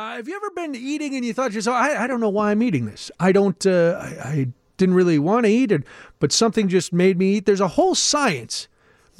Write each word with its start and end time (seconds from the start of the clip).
Uh, 0.00 0.16
have 0.16 0.26
you 0.26 0.34
ever 0.34 0.50
been 0.52 0.74
eating 0.74 1.14
and 1.14 1.26
you 1.26 1.34
thought 1.34 1.48
to 1.48 1.54
yourself, 1.54 1.76
I, 1.76 2.04
I 2.04 2.06
don't 2.06 2.20
know 2.20 2.30
why 2.30 2.52
I'm 2.52 2.62
eating 2.62 2.86
this. 2.86 3.10
I 3.20 3.32
don't, 3.32 3.66
uh, 3.66 3.98
I, 4.00 4.28
I 4.28 4.48
didn't 4.78 4.94
really 4.94 5.18
want 5.18 5.44
to 5.44 5.52
eat 5.52 5.70
it, 5.70 5.82
but 6.20 6.32
something 6.32 6.70
just 6.70 6.90
made 6.90 7.18
me 7.18 7.34
eat. 7.34 7.44
There's 7.44 7.60
a 7.60 7.68
whole 7.68 7.94
science 7.94 8.66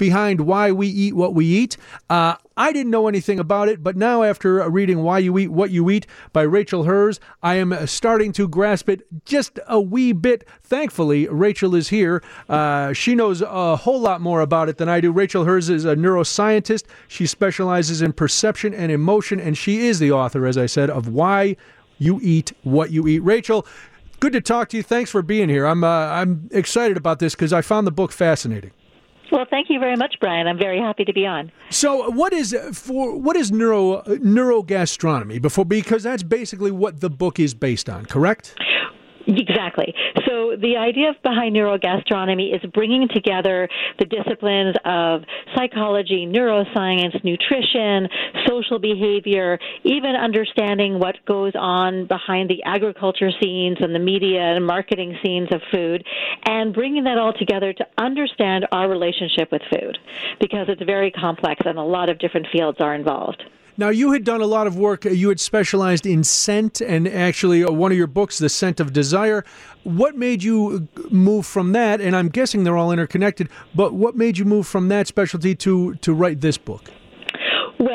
behind 0.01 0.41
why 0.41 0.71
we 0.71 0.87
eat 0.87 1.15
what 1.15 1.35
we 1.35 1.45
eat. 1.45 1.77
Uh, 2.09 2.33
I 2.57 2.73
didn't 2.73 2.89
know 2.89 3.07
anything 3.07 3.39
about 3.39 3.69
it, 3.69 3.83
but 3.83 3.95
now 3.95 4.23
after 4.23 4.67
reading 4.67 5.03
Why 5.03 5.19
You 5.19 5.37
Eat 5.37 5.49
What 5.49 5.69
You 5.69 5.91
Eat 5.91 6.07
by 6.33 6.41
Rachel 6.41 6.85
Herz, 6.85 7.19
I 7.43 7.57
am 7.57 7.85
starting 7.85 8.31
to 8.33 8.47
grasp 8.47 8.89
it 8.89 9.05
just 9.25 9.59
a 9.67 9.79
wee 9.79 10.11
bit. 10.11 10.43
Thankfully, 10.63 11.27
Rachel 11.27 11.75
is 11.75 11.89
here. 11.89 12.23
Uh, 12.49 12.93
she 12.93 13.13
knows 13.13 13.43
a 13.43 13.75
whole 13.75 13.99
lot 13.99 14.21
more 14.21 14.41
about 14.41 14.69
it 14.69 14.79
than 14.79 14.89
I 14.89 15.01
do. 15.01 15.11
Rachel 15.11 15.45
Herz 15.45 15.69
is 15.69 15.85
a 15.85 15.95
neuroscientist. 15.95 16.85
She 17.07 17.27
specializes 17.27 18.01
in 18.01 18.11
perception 18.11 18.73
and 18.73 18.91
emotion, 18.91 19.39
and 19.39 19.55
she 19.55 19.85
is 19.85 19.99
the 19.99 20.11
author, 20.11 20.47
as 20.47 20.57
I 20.57 20.65
said, 20.65 20.89
of 20.89 21.09
Why 21.09 21.55
You 21.99 22.19
Eat 22.23 22.53
What 22.63 22.89
You 22.89 23.07
Eat. 23.07 23.19
Rachel, 23.19 23.67
good 24.19 24.33
to 24.33 24.41
talk 24.41 24.69
to 24.69 24.77
you. 24.77 24.83
Thanks 24.83 25.11
for 25.11 25.21
being 25.21 25.47
here. 25.47 25.67
I'm 25.67 25.83
uh, 25.83 25.87
I'm 25.87 26.49
excited 26.51 26.97
about 26.97 27.19
this 27.19 27.35
because 27.35 27.53
I 27.53 27.61
found 27.61 27.85
the 27.85 27.91
book 27.91 28.11
fascinating. 28.11 28.71
Well, 29.31 29.45
thank 29.49 29.69
you 29.69 29.79
very 29.79 29.95
much, 29.95 30.15
Brian. 30.19 30.45
I'm 30.47 30.57
very 30.57 30.79
happy 30.79 31.05
to 31.05 31.13
be 31.13 31.25
on. 31.25 31.51
So, 31.69 32.09
what 32.09 32.33
is 32.33 32.53
uh, 32.53 32.71
for 32.73 33.17
what 33.17 33.37
is 33.37 33.51
neuro 33.51 33.93
uh, 33.93 34.03
neurogastronomy 34.15 35.41
before 35.41 35.63
because 35.63 36.03
that's 36.03 36.23
basically 36.23 36.71
what 36.71 36.99
the 36.99 37.09
book 37.09 37.39
is 37.39 37.53
based 37.53 37.89
on, 37.89 38.05
correct? 38.05 38.55
Exactly. 39.27 39.93
So 40.27 40.55
the 40.59 40.77
idea 40.77 41.13
behind 41.23 41.55
neurogastronomy 41.55 42.55
is 42.55 42.61
bringing 42.71 43.07
together 43.13 43.69
the 43.99 44.05
disciplines 44.05 44.75
of 44.85 45.21
psychology, 45.55 46.25
neuroscience, 46.25 47.23
nutrition, 47.23 48.07
social 48.47 48.79
behavior, 48.79 49.59
even 49.83 50.15
understanding 50.15 50.99
what 50.99 51.15
goes 51.25 51.53
on 51.55 52.07
behind 52.07 52.49
the 52.49 52.63
agriculture 52.63 53.31
scenes 53.41 53.77
and 53.79 53.93
the 53.93 53.99
media 53.99 54.41
and 54.41 54.65
marketing 54.65 55.17
scenes 55.23 55.49
of 55.51 55.61
food, 55.71 56.03
and 56.45 56.73
bringing 56.73 57.03
that 57.03 57.17
all 57.17 57.33
together 57.33 57.73
to 57.73 57.85
understand 57.97 58.65
our 58.71 58.89
relationship 58.89 59.51
with 59.51 59.61
food 59.69 59.97
because 60.39 60.67
it's 60.69 60.81
very 60.83 61.11
complex 61.11 61.61
and 61.65 61.77
a 61.77 61.83
lot 61.83 62.09
of 62.09 62.19
different 62.19 62.47
fields 62.51 62.77
are 62.79 62.95
involved. 62.95 63.43
Now, 63.81 63.89
you 63.89 64.11
had 64.11 64.23
done 64.23 64.41
a 64.41 64.45
lot 64.45 64.67
of 64.67 64.77
work. 64.77 65.05
You 65.05 65.29
had 65.29 65.39
specialized 65.39 66.05
in 66.05 66.23
scent, 66.23 66.81
and 66.81 67.07
actually, 67.07 67.63
uh, 67.63 67.71
one 67.71 67.91
of 67.91 67.97
your 67.97 68.05
books, 68.05 68.37
The 68.37 68.47
Scent 68.47 68.79
of 68.79 68.93
Desire. 68.93 69.43
What 69.81 70.15
made 70.15 70.43
you 70.43 70.87
move 71.09 71.47
from 71.47 71.71
that? 71.71 71.99
And 71.99 72.15
I'm 72.15 72.29
guessing 72.29 72.63
they're 72.63 72.77
all 72.77 72.91
interconnected. 72.91 73.49
But 73.73 73.95
what 73.95 74.15
made 74.15 74.37
you 74.37 74.45
move 74.45 74.67
from 74.67 74.89
that 74.89 75.07
specialty 75.07 75.55
to 75.55 75.95
to 75.95 76.13
write 76.13 76.41
this 76.41 76.59
book? 76.59 76.91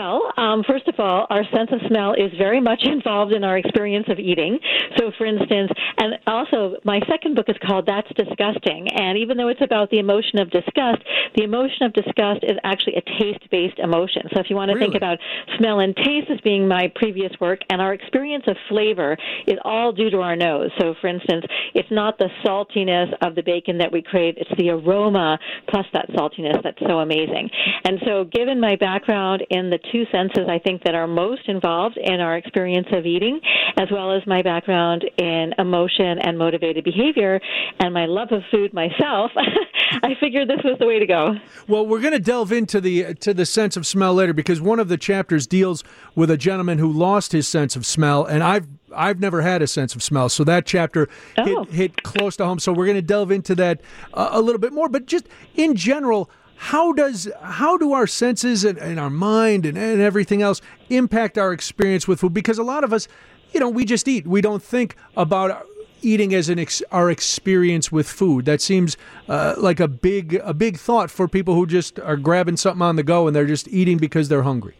Well, 0.06 0.32
um, 0.36 0.62
first 0.68 0.86
of 0.88 0.94
all, 0.98 1.26
our 1.30 1.42
sense 1.52 1.70
of 1.72 1.80
smell 1.88 2.12
is 2.12 2.30
very 2.38 2.60
much 2.60 2.82
involved 2.84 3.32
in 3.32 3.44
our 3.44 3.58
experience 3.58 4.06
of 4.08 4.18
eating. 4.18 4.58
So, 4.98 5.10
for 5.18 5.26
instance, 5.26 5.70
and 5.98 6.14
also 6.26 6.76
my 6.84 7.00
second 7.08 7.34
book 7.34 7.46
is 7.48 7.56
called 7.66 7.86
That's 7.86 8.08
Disgusting. 8.14 8.88
And 8.94 9.18
even 9.18 9.36
though 9.36 9.48
it's 9.48 9.62
about 9.62 9.90
the 9.90 9.98
emotion 9.98 10.38
of 10.38 10.50
disgust, 10.50 11.02
the 11.34 11.42
emotion 11.42 11.82
of 11.82 11.92
disgust 11.92 12.44
is 12.44 12.56
actually 12.64 12.96
a 12.96 13.02
taste 13.18 13.50
based 13.50 13.78
emotion. 13.78 14.22
So, 14.34 14.40
if 14.40 14.46
you 14.48 14.56
want 14.56 14.70
to 14.70 14.74
really? 14.74 14.86
think 14.86 14.96
about 14.96 15.18
smell 15.58 15.80
and 15.80 15.94
taste 15.96 16.30
as 16.30 16.40
being 16.42 16.68
my 16.68 16.92
previous 16.94 17.32
work, 17.40 17.60
and 17.70 17.80
our 17.80 17.92
experience 17.92 18.44
of 18.46 18.56
flavor 18.68 19.16
is 19.46 19.58
all 19.64 19.92
due 19.92 20.10
to 20.10 20.18
our 20.18 20.36
nose. 20.36 20.70
So, 20.80 20.94
for 21.00 21.08
instance, 21.08 21.44
it's 21.74 21.90
not 21.90 22.18
the 22.18 22.28
saltiness 22.44 23.12
of 23.22 23.34
the 23.34 23.42
bacon 23.42 23.78
that 23.78 23.90
we 23.90 24.02
crave, 24.02 24.34
it's 24.36 24.50
the 24.56 24.70
aroma 24.70 25.38
plus 25.68 25.86
that 25.92 26.08
saltiness 26.10 26.62
that's 26.62 26.78
so 26.86 27.00
amazing. 27.00 27.50
And 27.84 27.98
so, 28.06 28.24
given 28.24 28.60
my 28.60 28.76
background 28.76 29.44
in 29.50 29.70
the 29.70 29.76
the 29.76 29.90
two 29.96 30.04
senses 30.12 30.48
I 30.48 30.58
think 30.58 30.82
that 30.84 30.94
are 30.94 31.06
most 31.06 31.48
involved 31.48 31.96
in 31.96 32.20
our 32.20 32.36
experience 32.36 32.88
of 32.92 33.06
eating, 33.06 33.40
as 33.78 33.88
well 33.90 34.12
as 34.12 34.26
my 34.26 34.42
background 34.42 35.04
in 35.16 35.54
emotion 35.58 36.18
and 36.18 36.38
motivated 36.38 36.84
behavior 36.84 37.40
and 37.80 37.94
my 37.94 38.06
love 38.06 38.28
of 38.32 38.42
food 38.50 38.74
myself, 38.74 39.30
I 40.02 40.14
figured 40.20 40.48
this 40.48 40.60
was 40.64 40.76
the 40.78 40.86
way 40.86 40.98
to 40.98 41.06
go. 41.06 41.34
Well, 41.68 41.86
we're 41.86 42.00
going 42.00 42.12
to 42.12 42.18
delve 42.18 42.52
into 42.52 42.80
the 42.80 43.14
to 43.14 43.32
the 43.32 43.46
sense 43.46 43.76
of 43.76 43.86
smell 43.86 44.14
later 44.14 44.32
because 44.32 44.60
one 44.60 44.78
of 44.78 44.88
the 44.88 44.98
chapters 44.98 45.46
deals 45.46 45.82
with 46.14 46.30
a 46.30 46.36
gentleman 46.36 46.78
who 46.78 46.92
lost 46.92 47.32
his 47.32 47.48
sense 47.48 47.76
of 47.76 47.86
smell, 47.86 48.24
and 48.24 48.42
I've 48.42 48.66
I've 48.94 49.20
never 49.20 49.42
had 49.42 49.62
a 49.62 49.66
sense 49.66 49.94
of 49.94 50.02
smell, 50.02 50.28
so 50.28 50.44
that 50.44 50.66
chapter 50.66 51.08
oh. 51.38 51.64
hit, 51.64 51.74
hit 51.74 52.02
close 52.02 52.36
to 52.36 52.44
home. 52.44 52.58
So 52.58 52.72
we're 52.72 52.86
going 52.86 52.96
to 52.96 53.02
delve 53.02 53.30
into 53.30 53.54
that 53.56 53.80
uh, 54.14 54.28
a 54.32 54.40
little 54.40 54.60
bit 54.60 54.72
more. 54.72 54.88
But 54.88 55.06
just 55.06 55.28
in 55.54 55.74
general, 55.74 56.30
how 56.56 56.92
does 56.92 57.30
how 57.42 57.76
do 57.76 57.92
our 57.92 58.06
senses 58.06 58.64
and, 58.64 58.78
and 58.78 58.98
our 58.98 59.10
mind 59.10 59.66
and, 59.66 59.76
and 59.76 60.00
everything 60.00 60.42
else 60.42 60.60
impact 60.90 61.38
our 61.38 61.52
experience 61.52 62.08
with 62.08 62.20
food? 62.20 62.34
Because 62.34 62.58
a 62.58 62.62
lot 62.62 62.84
of 62.84 62.92
us, 62.92 63.08
you 63.52 63.60
know, 63.60 63.68
we 63.68 63.84
just 63.84 64.08
eat. 64.08 64.26
We 64.26 64.40
don't 64.40 64.62
think 64.62 64.96
about 65.16 65.66
eating 66.02 66.34
as 66.34 66.48
an 66.48 66.58
ex- 66.58 66.82
our 66.92 67.10
experience 67.10 67.90
with 67.90 68.08
food. 68.08 68.44
That 68.44 68.60
seems 68.60 68.96
uh, 69.28 69.54
like 69.58 69.80
a 69.80 69.88
big 69.88 70.34
a 70.42 70.54
big 70.54 70.78
thought 70.78 71.10
for 71.10 71.28
people 71.28 71.54
who 71.54 71.66
just 71.66 71.98
are 72.00 72.16
grabbing 72.16 72.56
something 72.56 72.82
on 72.82 72.96
the 72.96 73.02
go 73.02 73.26
and 73.26 73.36
they're 73.36 73.46
just 73.46 73.68
eating 73.68 73.98
because 73.98 74.28
they're 74.28 74.42
hungry. 74.42 74.76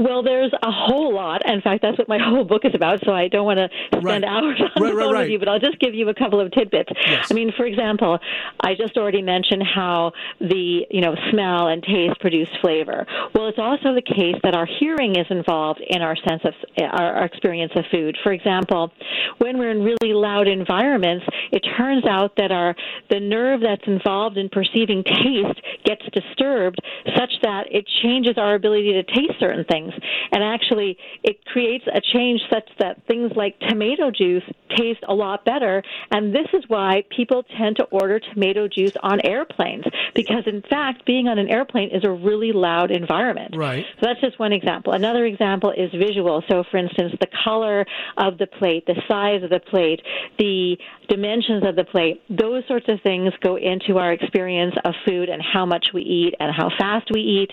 Well, 0.00 0.22
there's 0.22 0.50
a 0.62 0.70
whole 0.70 1.14
lot. 1.14 1.42
In 1.44 1.60
fact, 1.60 1.82
that's 1.82 1.98
what 1.98 2.08
my 2.08 2.18
whole 2.22 2.44
book 2.44 2.64
is 2.64 2.74
about. 2.74 3.04
So 3.04 3.12
I 3.12 3.28
don't 3.28 3.44
want 3.44 3.58
to 3.58 3.68
spend 3.88 4.04
right. 4.04 4.24
hours 4.24 4.58
on 4.76 4.82
right, 4.82 4.94
the 4.94 4.98
phone 4.98 5.12
right. 5.12 5.20
with 5.20 5.30
you, 5.30 5.38
but 5.38 5.48
I'll 5.48 5.60
just 5.60 5.78
give 5.78 5.94
you 5.94 6.08
a 6.08 6.14
couple 6.14 6.40
of 6.40 6.50
tidbits. 6.52 6.90
Yes. 7.06 7.30
I 7.30 7.34
mean, 7.34 7.52
for 7.54 7.66
example, 7.66 8.18
I 8.60 8.74
just 8.74 8.96
already 8.96 9.20
mentioned 9.20 9.62
how 9.62 10.12
the 10.40 10.86
you 10.90 11.02
know 11.02 11.14
smell 11.30 11.68
and 11.68 11.82
taste 11.82 12.18
produce 12.20 12.48
flavor. 12.62 13.06
Well, 13.34 13.48
it's 13.48 13.58
also 13.58 13.94
the 13.94 14.02
case 14.02 14.36
that 14.42 14.54
our 14.54 14.66
hearing 14.78 15.16
is 15.16 15.26
involved 15.28 15.82
in 15.86 16.00
our 16.00 16.16
sense 16.16 16.42
of 16.44 16.54
our, 16.80 17.16
our 17.16 17.24
experience 17.26 17.72
of 17.76 17.84
food. 17.90 18.16
For 18.22 18.32
example, 18.32 18.92
when 19.38 19.58
we're 19.58 19.70
in 19.70 19.82
really 19.82 20.14
loud 20.14 20.48
environments, 20.48 21.26
it 21.52 21.60
turns 21.76 22.06
out 22.06 22.36
that 22.36 22.50
our 22.50 22.74
the 23.10 23.20
nerve 23.20 23.60
that's 23.60 23.86
involved 23.86 24.38
in 24.38 24.48
perceiving 24.48 25.04
taste 25.04 25.60
gets 25.84 26.02
disturbed, 26.14 26.78
such 27.16 27.32
that 27.42 27.66
it 27.70 27.86
changes 28.02 28.38
our 28.38 28.54
ability 28.54 28.92
to 28.92 29.02
taste 29.02 29.38
certain 29.38 29.64
things. 29.64 29.89
And 30.32 30.42
actually, 30.42 30.96
it 31.22 31.44
creates 31.46 31.84
a 31.92 32.00
change 32.00 32.40
such 32.50 32.68
that 32.78 33.06
things 33.06 33.32
like 33.36 33.58
tomato 33.60 34.10
juice 34.10 34.44
taste 34.76 35.00
a 35.08 35.14
lot 35.14 35.44
better. 35.44 35.82
And 36.10 36.34
this 36.34 36.46
is 36.52 36.64
why 36.68 37.04
people 37.14 37.44
tend 37.58 37.76
to 37.76 37.84
order 37.84 38.20
tomato 38.20 38.68
juice 38.68 38.92
on 39.02 39.20
airplanes, 39.24 39.84
because 40.14 40.44
in 40.46 40.62
fact, 40.62 41.04
being 41.06 41.28
on 41.28 41.38
an 41.38 41.48
airplane 41.48 41.90
is 41.90 42.04
a 42.04 42.10
really 42.10 42.52
loud 42.52 42.90
environment. 42.90 43.56
Right. 43.56 43.84
So 43.96 44.06
that's 44.06 44.20
just 44.20 44.38
one 44.38 44.52
example. 44.52 44.92
Another 44.92 45.24
example 45.24 45.70
is 45.70 45.90
visual. 45.92 46.42
So, 46.50 46.64
for 46.70 46.76
instance, 46.76 47.14
the 47.20 47.28
color 47.44 47.84
of 48.16 48.38
the 48.38 48.46
plate, 48.46 48.86
the 48.86 49.00
size 49.08 49.42
of 49.42 49.50
the 49.50 49.60
plate, 49.60 50.00
the 50.38 50.76
dimensions 51.08 51.64
of 51.66 51.76
the 51.76 51.84
plate, 51.84 52.22
those 52.28 52.62
sorts 52.68 52.86
of 52.88 53.00
things 53.02 53.32
go 53.42 53.56
into 53.56 53.98
our 53.98 54.12
experience 54.12 54.74
of 54.84 54.94
food 55.06 55.28
and 55.28 55.42
how 55.42 55.66
much 55.66 55.86
we 55.92 56.02
eat 56.02 56.34
and 56.38 56.52
how 56.54 56.70
fast 56.78 57.08
we 57.12 57.20
eat, 57.20 57.50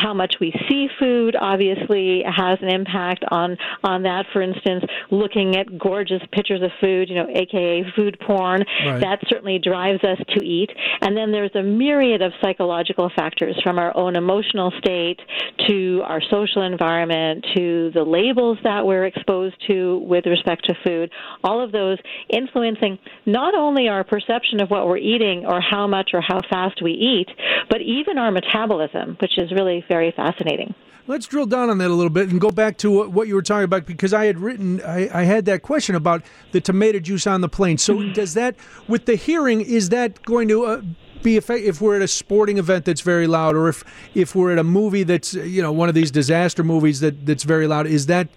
how 0.00 0.14
much 0.14 0.34
we 0.40 0.52
see 0.68 0.88
food, 0.98 1.36
obviously 1.40 2.22
has 2.24 2.58
an 2.62 2.68
impact 2.68 3.24
on 3.30 3.56
on 3.82 4.02
that. 4.04 4.26
For 4.32 4.42
instance, 4.42 4.84
looking 5.10 5.56
at 5.56 5.78
gorgeous 5.78 6.22
pictures 6.32 6.62
of 6.62 6.70
food, 6.80 7.08
you 7.08 7.14
know, 7.16 7.26
aka 7.34 7.84
food 7.96 8.18
porn, 8.20 8.64
Right. 8.86 9.00
that 9.00 9.20
certainly 9.28 9.58
drives 9.58 10.02
us 10.04 10.18
to 10.36 10.44
eat. 10.44 10.70
And 11.02 11.16
then 11.16 11.32
there's 11.32 11.54
a 11.54 11.62
myriad 11.62 12.22
of 12.22 12.32
psychological 12.40 13.10
factors 13.16 13.56
from 13.62 13.78
our 13.78 13.96
own 13.96 14.16
emotional 14.16 14.72
state 14.78 15.20
to 15.68 16.02
our 16.04 16.20
social 16.30 16.62
environment 16.62 17.44
to 17.56 17.90
the 17.94 18.02
labels 18.04 18.58
that 18.64 18.84
we're 18.86 19.06
exposed 19.06 19.56
to 19.66 19.98
with 19.98 20.26
respect 20.26 20.64
to 20.66 20.74
food. 20.84 21.10
All 21.44 21.60
of 21.60 21.72
those 21.72 21.98
influencing 22.28 22.98
not 23.26 23.54
only 23.54 23.88
our 23.88 24.04
perception 24.04 24.60
of 24.60 24.70
what 24.70 24.86
we're 24.86 24.98
eating 24.98 25.44
or 25.46 25.60
how 25.60 25.86
much 25.86 26.10
or 26.14 26.20
how 26.20 26.40
fast 26.50 26.82
we 26.82 26.92
eat, 26.92 27.28
but 27.70 27.80
even 27.80 28.18
our 28.18 28.30
metabolism, 28.30 29.16
which 29.20 29.38
is 29.38 29.50
really 29.52 29.84
very 29.88 30.12
fascinating. 30.12 30.74
Let's 31.06 31.26
drill 31.26 31.46
down 31.46 31.70
on 31.70 31.78
that 31.78 31.90
a 31.90 31.94
little 31.94 32.10
bit 32.10 32.28
and 32.28 32.38
go 32.38 32.50
back 32.50 32.76
to 32.78 33.08
what, 33.08 33.28
you 33.28 33.34
were 33.34 33.42
talking 33.42 33.64
about 33.64 33.86
because 33.86 34.12
I 34.12 34.26
had 34.26 34.38
written, 34.38 34.82
I, 34.82 35.08
I 35.20 35.24
had 35.24 35.46
that 35.46 35.62
question 35.62 35.94
about 35.94 36.22
the 36.52 36.60
tomato 36.60 36.98
juice 36.98 37.26
on 37.26 37.40
the 37.40 37.48
plane. 37.48 37.78
So, 37.78 38.12
does 38.12 38.34
that, 38.34 38.56
with 38.86 39.06
the 39.06 39.16
hearing, 39.16 39.62
is 39.62 39.88
that 39.88 40.22
going 40.22 40.48
to 40.48 40.66
uh, 40.66 40.82
be 41.22 41.38
effect 41.38 41.64
if 41.64 41.80
we're 41.80 41.96
at 41.96 42.02
a 42.02 42.08
sporting 42.08 42.58
event 42.58 42.84
that's 42.84 43.00
very 43.00 43.26
loud, 43.26 43.56
or 43.56 43.68
if 43.68 43.84
if 44.14 44.34
we're 44.34 44.52
at 44.52 44.58
a 44.58 44.64
movie 44.64 45.02
that's 45.02 45.32
you 45.32 45.62
know 45.62 45.72
one 45.72 45.88
of 45.88 45.94
these 45.94 46.10
disaster 46.10 46.62
movies 46.62 47.00
that 47.00 47.24
that's 47.24 47.44
very 47.44 47.66
loud? 47.66 47.86
Is 47.86 48.04
that 48.06 48.28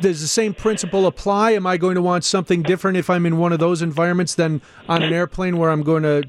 does 0.00 0.20
the 0.20 0.28
same 0.28 0.54
principle 0.54 1.06
apply? 1.06 1.52
Am 1.52 1.66
I 1.66 1.76
going 1.76 1.94
to 1.94 2.02
want 2.02 2.24
something 2.24 2.62
different 2.62 2.96
if 2.96 3.08
I'm 3.08 3.26
in 3.26 3.38
one 3.38 3.52
of 3.52 3.58
those 3.58 3.80
environments 3.80 4.34
than 4.34 4.60
on 4.88 5.02
an 5.02 5.12
airplane 5.12 5.56
where 5.56 5.70
I'm 5.70 5.82
going 5.82 6.02
to 6.02 6.22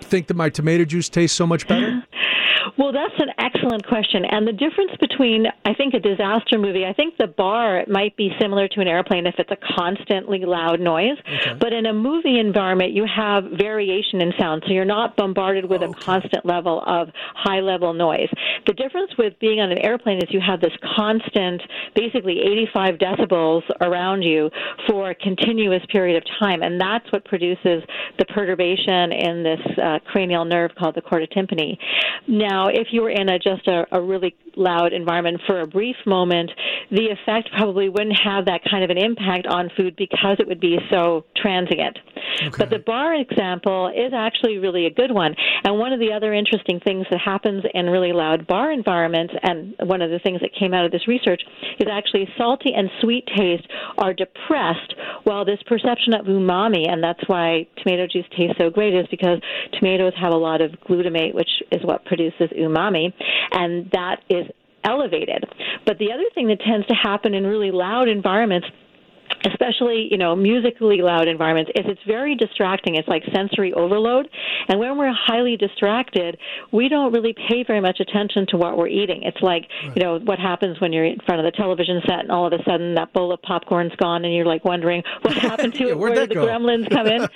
think 0.00 0.26
that 0.28 0.34
my 0.34 0.48
tomato 0.48 0.84
juice 0.84 1.08
tastes 1.08 1.36
so 1.36 1.46
much 1.46 1.68
better? 1.68 2.04
Well, 2.76 2.92
that's 2.92 3.14
an 3.18 3.30
excellent 3.38 3.86
question. 3.86 4.24
And 4.24 4.46
the 4.46 4.52
difference 4.52 4.92
between, 5.00 5.46
I 5.64 5.74
think, 5.74 5.94
a 5.94 6.00
disaster 6.00 6.58
movie, 6.58 6.84
I 6.84 6.92
think 6.92 7.16
the 7.16 7.26
bar 7.26 7.84
might 7.88 8.16
be 8.16 8.30
similar 8.40 8.68
to 8.68 8.80
an 8.80 8.88
airplane 8.88 9.26
if 9.26 9.34
it's 9.38 9.50
a 9.50 9.74
constantly 9.76 10.44
loud 10.44 10.80
noise. 10.80 11.18
Okay. 11.20 11.54
But 11.58 11.72
in 11.72 11.86
a 11.86 11.92
movie 11.92 12.38
environment, 12.38 12.92
you 12.92 13.06
have 13.06 13.44
variation 13.44 14.20
in 14.20 14.32
sound. 14.38 14.62
So 14.66 14.72
you're 14.72 14.84
not 14.84 15.16
bombarded 15.16 15.68
with 15.68 15.82
oh, 15.82 15.90
okay. 15.90 16.00
a 16.00 16.04
constant 16.04 16.46
level 16.46 16.82
of 16.86 17.08
high 17.34 17.60
level 17.60 17.92
noise. 17.92 18.28
The 18.66 18.72
difference 18.72 19.10
with 19.18 19.38
being 19.40 19.60
on 19.60 19.70
an 19.70 19.78
airplane 19.78 20.18
is 20.18 20.24
you 20.30 20.40
have 20.40 20.60
this 20.60 20.72
constant, 20.96 21.62
basically 21.94 22.40
85 22.40 22.94
decibels 22.96 23.62
around 23.80 24.22
you 24.22 24.50
for 24.88 25.10
a 25.10 25.14
continuous 25.14 25.82
period 25.90 26.16
of 26.16 26.24
time. 26.38 26.62
And 26.62 26.80
that's 26.80 27.10
what 27.12 27.24
produces 27.24 27.82
the 28.18 28.24
perturbation 28.26 29.12
in 29.12 29.42
this 29.42 29.60
uh, 29.82 29.98
cranial 30.06 30.44
nerve 30.44 30.72
called 30.78 30.94
the 30.94 31.02
chorda 31.02 31.28
tympani. 31.32 31.78
Now, 32.26 32.68
if 32.68 32.88
you 32.90 33.02
were 33.02 33.10
in 33.10 33.28
a 33.28 33.38
just 33.38 33.66
a, 33.68 33.86
a 33.92 34.00
really 34.00 34.34
loud 34.56 34.92
environment 34.92 35.40
for 35.46 35.60
a 35.60 35.66
brief 35.66 35.96
moment, 36.04 36.50
the 36.90 37.06
effect 37.06 37.48
probably 37.56 37.88
wouldn't 37.88 38.18
have 38.22 38.46
that 38.46 38.60
kind 38.68 38.84
of 38.84 38.90
an 38.90 38.98
impact 38.98 39.46
on 39.46 39.70
food 39.76 39.94
because 39.96 40.36
it 40.38 40.46
would 40.46 40.60
be 40.60 40.78
so 40.90 41.24
transient. 41.36 41.98
Okay. 42.40 42.50
But 42.58 42.70
the 42.70 42.78
bar 42.78 43.14
example 43.14 43.88
is 43.88 44.12
actually 44.14 44.58
really 44.58 44.86
a 44.86 44.90
good 44.90 45.12
one. 45.12 45.34
And 45.64 45.78
one 45.78 45.92
of 45.92 46.00
the 46.00 46.12
other 46.12 46.34
interesting 46.34 46.80
things 46.80 47.06
that 47.10 47.20
happens 47.20 47.64
in 47.72 47.86
really 47.86 48.12
loud 48.12 48.46
bar 48.48 48.72
environments, 48.72 49.34
and 49.42 49.74
one 49.84 50.02
of 50.02 50.10
the 50.10 50.18
things 50.18 50.40
that 50.40 50.50
came 50.58 50.74
out 50.74 50.84
of 50.84 50.90
this 50.90 51.06
research, 51.06 51.42
is 51.78 51.86
actually 51.90 52.28
salty 52.36 52.72
and 52.74 52.90
sweet 53.00 53.24
taste 53.36 53.66
are 53.98 54.12
depressed 54.14 54.94
while 55.24 55.44
this 55.44 55.60
perception 55.66 56.14
of 56.14 56.26
umami, 56.26 56.88
and 56.90 57.02
that's 57.02 57.22
why 57.26 57.66
tomato 57.82 58.06
juice 58.06 58.26
tastes 58.36 58.56
so 58.58 58.70
great, 58.70 58.94
is 58.94 59.06
because 59.10 59.38
tomatoes 59.78 60.14
have 60.20 60.32
a 60.32 60.36
lot 60.36 60.60
of 60.60 60.72
glutamate, 60.88 61.34
which 61.34 61.50
is 61.70 61.84
what 61.84 62.04
produces 62.04 62.50
umami, 62.58 63.12
and 63.52 63.90
that 63.92 64.22
is 64.28 64.46
elevated. 64.84 65.44
But 65.84 65.98
the 65.98 66.12
other 66.12 66.24
thing 66.34 66.48
that 66.48 66.60
tends 66.60 66.86
to 66.86 66.94
happen 66.94 67.34
in 67.34 67.44
really 67.46 67.70
loud 67.70 68.08
environments 68.08 68.66
especially 69.44 70.08
you 70.10 70.18
know 70.18 70.34
musically 70.34 71.00
loud 71.02 71.28
environments 71.28 71.70
is 71.74 71.84
it's 71.86 72.00
very 72.06 72.34
distracting 72.34 72.96
it's 72.96 73.08
like 73.08 73.22
sensory 73.32 73.72
overload 73.72 74.28
and 74.68 74.78
when 74.78 74.96
we're 74.98 75.12
highly 75.12 75.56
distracted 75.56 76.38
we 76.72 76.88
don't 76.88 77.12
really 77.12 77.34
pay 77.48 77.64
very 77.66 77.80
much 77.80 78.00
attention 78.00 78.46
to 78.48 78.56
what 78.56 78.76
we're 78.76 78.88
eating 78.88 79.22
it's 79.22 79.40
like 79.40 79.66
right. 79.84 79.96
you 79.96 80.02
know 80.02 80.18
what 80.24 80.38
happens 80.38 80.80
when 80.80 80.92
you're 80.92 81.04
in 81.04 81.18
front 81.26 81.40
of 81.40 81.44
the 81.44 81.56
television 81.56 82.00
set 82.06 82.20
and 82.20 82.30
all 82.30 82.46
of 82.46 82.52
a 82.52 82.62
sudden 82.64 82.94
that 82.94 83.12
bowl 83.12 83.32
of 83.32 83.40
popcorn's 83.42 83.94
gone 83.96 84.24
and 84.24 84.34
you're 84.34 84.46
like 84.46 84.64
wondering 84.64 85.02
what 85.22 85.34
happened 85.34 85.74
to 85.74 85.84
yeah, 85.84 85.90
it 85.90 85.98
where 85.98 86.14
did 86.14 86.30
the 86.30 86.34
go? 86.34 86.46
gremlins 86.46 86.88
come 86.90 87.06
in 87.06 87.22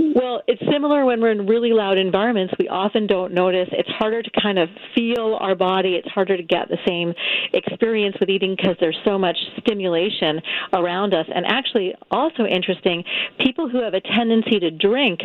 well 0.20 0.42
it's 0.46 0.62
similar 0.70 1.04
when 1.04 1.20
we're 1.20 1.32
in 1.32 1.46
really 1.46 1.72
loud 1.72 1.98
environments 1.98 2.54
we 2.58 2.68
often 2.68 3.06
don't 3.06 3.32
notice. 3.32 3.68
It's 3.72 3.88
harder 3.88 4.22
to 4.22 4.30
kind 4.42 4.58
of 4.58 4.68
feel 4.94 5.38
our 5.40 5.54
body. 5.54 5.94
It's 5.94 6.08
harder 6.08 6.36
to 6.36 6.42
get 6.42 6.68
the 6.68 6.78
same 6.86 7.14
experience 7.52 8.16
with 8.20 8.28
eating 8.28 8.54
because 8.56 8.76
there's 8.80 8.98
so 9.04 9.18
much 9.18 9.36
stimulation 9.58 10.40
around 10.72 11.14
us. 11.14 11.26
And 11.34 11.46
actually, 11.46 11.94
also 12.10 12.44
interesting, 12.44 13.04
people 13.38 13.68
who 13.68 13.82
have 13.82 13.94
a 13.94 14.00
tendency 14.00 14.60
to 14.60 14.70
drink 14.70 15.20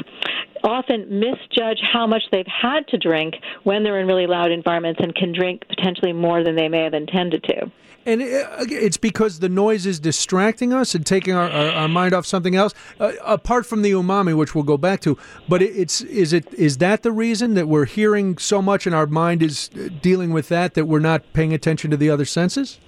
often 0.63 1.19
misjudge 1.19 1.79
how 1.93 2.07
much 2.07 2.23
they've 2.31 2.47
had 2.47 2.87
to 2.87 2.97
drink 2.97 3.35
when 3.63 3.83
they're 3.83 3.99
in 3.99 4.07
really 4.07 4.27
loud 4.27 4.51
environments 4.51 4.99
and 5.03 5.13
can 5.13 5.33
drink 5.33 5.63
potentially 5.67 6.13
more 6.13 6.43
than 6.43 6.55
they 6.55 6.69
may 6.69 6.83
have 6.83 6.93
intended 6.93 7.43
to. 7.43 7.71
And 8.05 8.21
uh, 8.21 8.65
it's 8.69 8.97
because 8.97 9.39
the 9.39 9.49
noise 9.49 9.87
is 9.87 9.99
distracting 9.99 10.73
us 10.73 10.93
and 10.93 11.05
taking 11.05 11.33
our, 11.33 11.49
our, 11.49 11.69
our 11.71 11.87
mind 11.87 12.13
off 12.13 12.25
something 12.25 12.55
else, 12.55 12.73
uh, 12.99 13.13
apart 13.25 13.65
from 13.65 13.81
the 13.81 13.91
umami, 13.91 14.35
which 14.35 14.53
we'll 14.53 14.63
go 14.63 14.77
back 14.85 15.01
to. 15.01 15.17
But 15.49 15.61
it's 15.61 16.01
is 16.01 16.33
it 16.33 16.53
is 16.53 16.77
that 16.77 17.03
the 17.03 17.11
reason 17.11 17.55
that 17.55 17.67
we're 17.67 17.85
hearing 17.85 18.37
so 18.37 18.61
much 18.61 18.85
and 18.85 18.95
our 18.95 19.07
mind 19.07 19.41
is 19.41 19.69
uh, 19.75 19.89
dealing 20.01 20.31
with 20.31 20.47
that 20.49 20.73
that 20.75 20.85
we're 20.85 20.99
not 21.11 21.21
paying 21.33 21.53
attention 21.53 21.91
to 21.91 21.97
the 21.97 22.09
other 22.09 22.25
senses? 22.25 22.79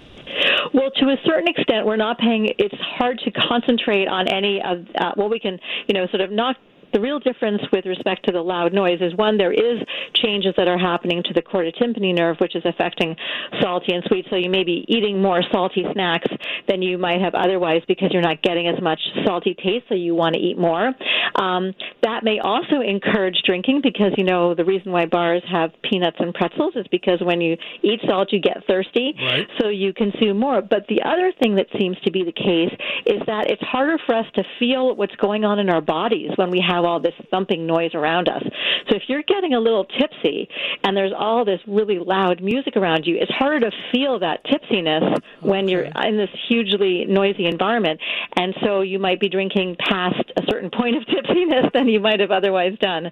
Well, 0.73 0.91
to 0.97 1.05
a 1.05 1.17
certain 1.25 1.47
extent, 1.47 1.85
we're 1.85 1.95
not 2.07 2.17
paying. 2.19 2.49
It's 2.57 2.75
hard 2.97 3.19
to 3.25 3.31
concentrate 3.31 4.07
on 4.07 4.27
any 4.27 4.61
of 4.61 4.85
uh, 4.99 5.11
well, 5.17 5.29
we 5.29 5.39
can, 5.39 5.59
you 5.87 5.93
know, 5.93 6.07
sort 6.07 6.21
of 6.21 6.31
knock 6.31 6.57
the 6.97 7.01
real 7.01 7.19
difference 7.19 7.61
with 7.71 7.85
respect 7.85 8.25
to 8.25 8.31
the 8.31 8.41
loud 8.41 8.73
noise 8.73 8.97
is 9.01 9.13
one, 9.13 9.37
there 9.37 9.53
is 9.53 9.83
changes 10.15 10.55
that 10.57 10.67
are 10.67 10.79
happening 10.79 11.21
to 11.21 11.31
the 11.31 11.43
chorda 11.43 11.71
tympani 11.79 12.15
nerve, 12.15 12.37
which 12.39 12.55
is 12.55 12.63
affecting 12.65 13.15
salty 13.61 13.93
and 13.93 14.03
sweet. 14.07 14.25
So 14.31 14.35
you 14.35 14.49
may 14.49 14.63
be 14.63 14.83
eating 14.87 15.21
more 15.21 15.43
salty 15.51 15.85
snacks 15.93 16.27
than 16.67 16.81
you 16.81 16.97
might 16.97 17.21
have 17.21 17.35
otherwise 17.35 17.83
because 17.87 18.09
you're 18.11 18.23
not 18.23 18.41
getting 18.41 18.67
as 18.67 18.81
much 18.81 18.99
salty 19.27 19.53
taste, 19.53 19.85
so 19.89 19.93
you 19.93 20.15
want 20.15 20.33
to 20.33 20.41
eat 20.41 20.57
more. 20.57 20.91
Um, 21.35 21.75
that 22.01 22.23
may 22.23 22.39
also 22.39 22.81
encourage 22.81 23.43
drinking 23.45 23.81
because, 23.83 24.13
you 24.17 24.23
know, 24.23 24.55
the 24.55 24.65
reason 24.65 24.91
why 24.91 25.05
bars 25.05 25.43
have 25.51 25.69
peanuts 25.83 26.17
and 26.19 26.33
pretzels 26.33 26.73
is 26.75 26.87
because 26.89 27.19
when 27.21 27.41
you 27.41 27.57
eat 27.83 27.99
salt, 28.07 28.29
you 28.31 28.39
get 28.39 28.63
thirsty, 28.65 29.13
right. 29.21 29.47
so 29.61 29.67
you 29.67 29.93
consume 29.93 30.39
more. 30.39 30.63
But 30.63 30.87
the 30.89 31.03
other 31.03 31.31
thing 31.39 31.55
that 31.57 31.67
seems 31.77 31.97
to 32.05 32.11
be 32.11 32.23
the 32.23 32.31
case 32.31 32.73
is 33.05 33.21
that 33.27 33.51
it's 33.51 33.61
harder 33.61 33.99
for 34.07 34.15
us 34.15 34.25
to 34.33 34.43
feel 34.57 34.95
what's 34.95 35.15
going 35.17 35.45
on 35.45 35.59
in 35.59 35.69
our 35.69 35.81
bodies 35.81 36.31
when 36.37 36.49
we 36.49 36.63
have 36.67 36.77
have 36.77 36.85
all 36.87 36.99
this 36.99 37.13
thumping 37.29 37.67
noise 37.67 37.91
around 37.93 38.29
us. 38.29 38.43
So 38.89 38.95
if 38.95 39.03
you're 39.07 39.23
getting 39.23 39.53
a 39.53 39.59
little 39.59 39.85
tipsy 39.85 40.47
and 40.83 40.95
there's 40.95 41.13
all 41.17 41.45
this 41.45 41.59
really 41.67 41.99
loud 41.99 42.41
music 42.41 42.75
around 42.75 43.05
you, 43.05 43.17
it's 43.19 43.31
harder 43.31 43.69
to 43.69 43.71
feel 43.91 44.19
that 44.19 44.43
tipsiness 44.45 45.03
okay. 45.03 45.25
when 45.41 45.67
you're 45.67 45.83
in 45.85 46.17
this 46.17 46.29
hugely 46.47 47.05
noisy 47.05 47.45
environment. 47.45 47.99
And 48.37 48.55
so 48.63 48.81
you 48.81 48.99
might 48.99 49.19
be 49.19 49.29
drinking 49.29 49.75
past 49.79 50.31
a 50.35 50.41
certain 50.49 50.69
point 50.69 50.95
of 50.95 51.03
tipsiness 51.07 51.71
than 51.73 51.87
you 51.87 51.99
might 51.99 52.19
have 52.19 52.31
otherwise 52.31 52.77
done. 52.79 53.11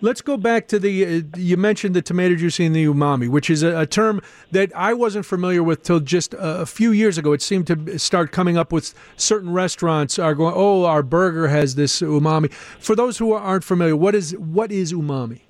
Let's 0.00 0.20
go 0.20 0.36
back 0.36 0.68
to 0.68 0.78
the. 0.78 1.04
Uh, 1.04 1.22
you 1.36 1.56
mentioned 1.56 1.94
the 1.94 2.02
tomato 2.02 2.34
juice 2.34 2.60
and 2.60 2.74
the 2.74 2.84
umami, 2.84 3.28
which 3.28 3.50
is 3.50 3.62
a, 3.62 3.80
a 3.80 3.86
term 3.86 4.20
that 4.52 4.74
I 4.74 4.94
wasn't 4.94 5.26
familiar 5.26 5.62
with 5.62 5.82
till 5.82 6.00
just 6.00 6.34
a, 6.34 6.60
a, 6.60 6.66
few 6.66 6.92
years 6.92 7.18
ago. 7.18 7.32
It 7.32 7.42
seemed 7.42 7.66
to 7.68 7.98
start 7.98 8.32
coming 8.32 8.56
up 8.56 8.72
with 8.72 8.94
certain 9.16 9.52
restaurants 9.52 10.18
are 10.18 10.34
going, 10.34 10.54
"Oh, 10.56 10.84
our 10.84 11.02
burger 11.02 11.48
has 11.48 11.74
this 11.74 12.00
umami." 12.00 12.52
For 12.52 12.94
those 12.94 13.18
who 13.18 13.32
aren't 13.32 13.64
familiar, 13.64 13.96
what 13.96 14.14
is 14.14 14.36
what 14.36 14.72
is 14.72 14.92
umami? 14.92 15.40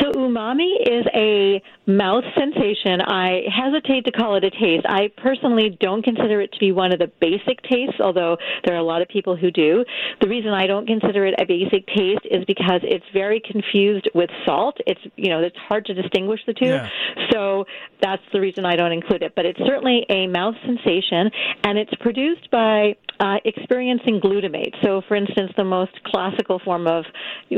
So 0.00 0.12
umami 0.12 0.72
is 0.88 1.04
a 1.14 1.62
mouth 1.90 2.24
sensation. 2.38 3.00
I 3.00 3.42
hesitate 3.50 4.04
to 4.06 4.12
call 4.12 4.36
it 4.36 4.44
a 4.44 4.50
taste. 4.50 4.86
I 4.88 5.10
personally 5.16 5.76
don't 5.80 6.02
consider 6.02 6.40
it 6.40 6.52
to 6.52 6.58
be 6.58 6.72
one 6.72 6.92
of 6.92 6.98
the 6.98 7.10
basic 7.20 7.62
tastes, 7.62 8.00
although 8.00 8.36
there 8.64 8.74
are 8.74 8.78
a 8.78 8.84
lot 8.84 9.02
of 9.02 9.08
people 9.08 9.36
who 9.36 9.50
do. 9.50 9.84
The 10.20 10.28
reason 10.28 10.50
I 10.50 10.66
don't 10.66 10.86
consider 10.86 11.26
it 11.26 11.34
a 11.38 11.44
basic 11.44 11.86
taste 11.88 12.26
is 12.30 12.44
because 12.46 12.80
it's 12.82 13.04
very 13.12 13.40
confused 13.40 14.08
with 14.14 14.30
salt. 14.44 14.76
It's 14.86 15.00
you 15.16 15.28
know 15.28 15.40
it's 15.40 15.56
hard 15.56 15.86
to 15.86 15.94
distinguish 15.94 16.40
the 16.46 16.54
two. 16.54 16.66
Yeah. 16.66 16.88
So 17.32 17.64
that's 18.02 18.22
the 18.32 18.40
reason 18.40 18.64
I 18.64 18.76
don't 18.76 18.92
include 18.92 19.22
it. 19.22 19.34
But 19.34 19.46
it's 19.46 19.58
certainly 19.58 20.06
a 20.08 20.26
mouth 20.26 20.54
sensation, 20.64 21.30
and 21.64 21.78
it's 21.78 21.94
produced 22.00 22.50
by 22.50 22.96
uh, 23.20 23.36
experiencing 23.44 24.20
glutamate. 24.20 24.74
So, 24.82 25.02
for 25.06 25.14
instance, 25.14 25.52
the 25.56 25.64
most 25.64 25.92
classical 26.04 26.58
form 26.64 26.86
of 26.86 27.04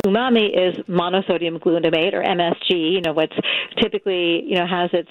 umami 0.05 0.49
is 0.49 0.77
monosodium 0.89 1.61
glutamate 1.61 2.15
or 2.15 2.23
MSG. 2.23 2.93
You 2.93 3.01
know 3.01 3.13
what's 3.13 3.37
typically 3.81 4.22
you 4.23 4.57
know 4.57 4.67
has 4.67 4.91
its 4.93 5.11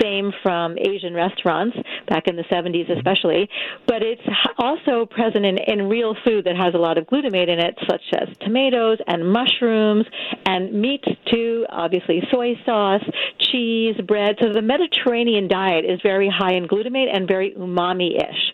fame 0.00 0.32
from 0.42 0.76
Asian 0.78 1.14
restaurants 1.14 1.76
back 2.08 2.26
in 2.26 2.36
the 2.36 2.44
70s, 2.44 2.90
especially. 2.96 3.48
But 3.86 4.02
it's 4.02 4.22
also 4.58 5.06
present 5.06 5.44
in, 5.44 5.58
in 5.58 5.88
real 5.88 6.14
food 6.24 6.44
that 6.44 6.56
has 6.56 6.74
a 6.74 6.78
lot 6.78 6.98
of 6.98 7.06
glutamate 7.06 7.48
in 7.48 7.58
it, 7.58 7.78
such 7.88 8.02
as 8.18 8.28
tomatoes 8.40 8.98
and 9.06 9.30
mushrooms 9.30 10.06
and 10.46 10.72
meat 10.72 11.04
too. 11.30 11.66
Obviously, 11.70 12.22
soy 12.30 12.54
sauce, 12.64 13.04
cheese, 13.38 13.96
bread. 14.06 14.36
So 14.40 14.52
the 14.52 14.62
Mediterranean 14.62 15.48
diet 15.48 15.84
is 15.84 16.00
very 16.02 16.28
high 16.28 16.54
in 16.54 16.66
glutamate 16.66 17.14
and 17.14 17.28
very 17.28 17.52
umami-ish. 17.52 18.52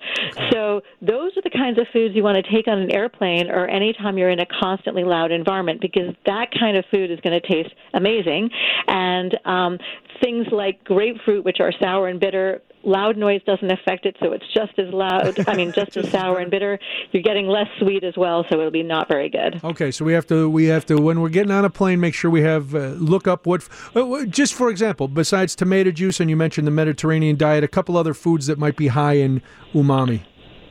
So 0.53 0.83
those 1.01 1.37
are 1.37 1.43
the 1.43 1.51
kinds 1.51 1.79
of 1.79 1.87
foods 1.93 2.15
you 2.15 2.23
want 2.23 2.45
to 2.45 2.51
take 2.51 2.69
on 2.69 2.79
an 2.79 2.91
airplane 2.91 3.51
or 3.51 3.69
anytime 3.69 4.19
you're 4.19 4.31
in 4.31 4.41
a 4.41 4.47
constantly 4.47 5.05
loud 5.05 5.33
environment 5.33 5.81
because 5.81 6.15
that 6.27 6.49
kind 6.59 6.77
of 6.77 6.85
food 6.91 7.11
is 7.11 7.21
going 7.21 7.41
to 7.41 7.47
taste 7.47 7.75
amazing. 7.95 8.51
And 8.87 9.39
um, 9.45 9.79
things 10.23 10.47
like 10.51 10.83
grapefruit, 10.85 11.45
which 11.45 11.59
are 11.61 11.73
sour 11.81 12.09
and 12.09 12.19
bitter, 12.21 12.63
loud 12.85 13.17
noise 13.17 13.41
doesn't 13.45 13.71
affect 13.71 14.07
it, 14.07 14.17
so 14.21 14.33
it's 14.33 14.45
just 14.55 14.79
as 14.79 14.93
loud. 14.93 15.49
I 15.49 15.55
mean, 15.55 15.73
just, 15.73 15.93
just 15.93 16.07
as 16.07 16.13
sour 16.13 16.39
and 16.39 16.51
bitter. 16.51 16.79
You're 17.13 17.23
getting 17.23 17.47
less 17.47 17.69
sweet 17.79 18.05
as 18.05 18.17
well, 18.17 18.45
so 18.51 18.59
it'll 18.59 18.71
be 18.71 18.83
not 18.83 19.09
very 19.09 19.29
good. 19.29 19.61
Okay, 19.63 19.91
so 19.91 20.05
we 20.05 20.13
have 20.13 20.27
to 20.29 20.49
we 20.49 20.67
have 20.67 20.87
to 20.87 20.97
when 20.97 21.21
we're 21.21 21.29
getting 21.29 21.53
on 21.53 21.65
a 21.65 21.71
plane, 21.71 22.01
make 22.01 22.15
sure 22.15 22.31
we 22.31 22.43
have 22.43 22.75
uh, 22.75 22.89
look 22.89 23.27
up 23.27 23.47
what. 23.47 23.69
Uh, 23.95 24.25
just 24.27 24.55
for 24.55 24.71
example, 24.71 25.09
besides 25.09 25.55
tomato 25.55 25.91
juice, 25.91 26.21
and 26.21 26.31
you 26.31 26.37
mentioned 26.37 26.67
the 26.67 26.73
Mediterranean 26.73 27.37
diet, 27.37 27.65
a 27.65 27.69
couple 27.69 27.97
other 27.97 28.15
foods 28.15 28.47
that 28.47 28.59
might 28.59 28.77
be 28.77 28.89
high 28.89 29.15
in 29.15 29.43
umami. 29.73 30.23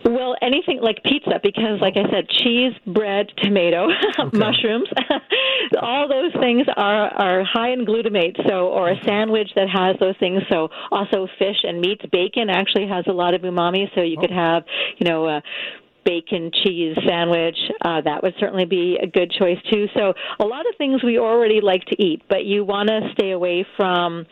Well, 0.08 0.38
anything 0.42 0.80
like 0.82 1.04
pizza, 1.04 1.40
because, 1.44 1.82
like 1.82 1.96
I 1.98 2.10
said, 2.10 2.30
cheese, 2.30 2.72
bread, 2.86 3.28
tomato, 3.44 3.90
okay. 4.20 4.38
mushrooms, 4.38 4.88
all 5.82 6.08
those 6.08 6.32
things 6.42 6.66
are 6.78 7.08
are 7.10 7.44
high 7.44 7.72
in 7.72 7.86
glutamate. 7.86 8.38
So, 8.48 8.68
or 8.68 8.90
a 8.90 8.96
sandwich 9.04 9.50
that 9.56 9.68
has 9.70 9.98
those 10.00 10.16
things. 10.18 10.44
So, 10.50 10.70
also 10.92 11.28
fish 11.38 11.58
and 11.64 11.82
meats. 11.82 12.06
Bacon 12.10 12.50
actually 12.50 12.88
has 12.88 13.04
a 13.08 13.12
lot 13.12 13.34
of 13.34 13.42
umami. 13.42 13.94
So 13.96 14.02
you 14.02 14.18
could 14.18 14.32
oh. 14.32 14.36
have, 14.36 14.64
you 14.98 15.06
know. 15.08 15.26
Uh, 15.26 15.42
bacon 16.08 16.52
cheese 16.64 16.96
sandwich. 17.06 17.58
Uh, 17.84 18.00
that 18.02 18.24
would 18.24 18.34
certainly 18.40 18.66
be 18.66 18.98
a 19.02 19.08
good 19.08 19.30
choice 19.30 19.58
too. 19.70 19.88
So 19.94 20.14
a 20.40 20.46
lot 20.46 20.62
of 20.62 20.76
things 20.78 21.04
we 21.04 21.20
already 21.20 21.60
like 21.60 21.84
to 21.86 22.02
eat, 22.02 22.24
but 22.30 22.46
you 22.46 22.64
want 22.64 22.88
to 22.88 23.10
stay 23.12 23.32
away 23.32 23.68
from 23.76 24.26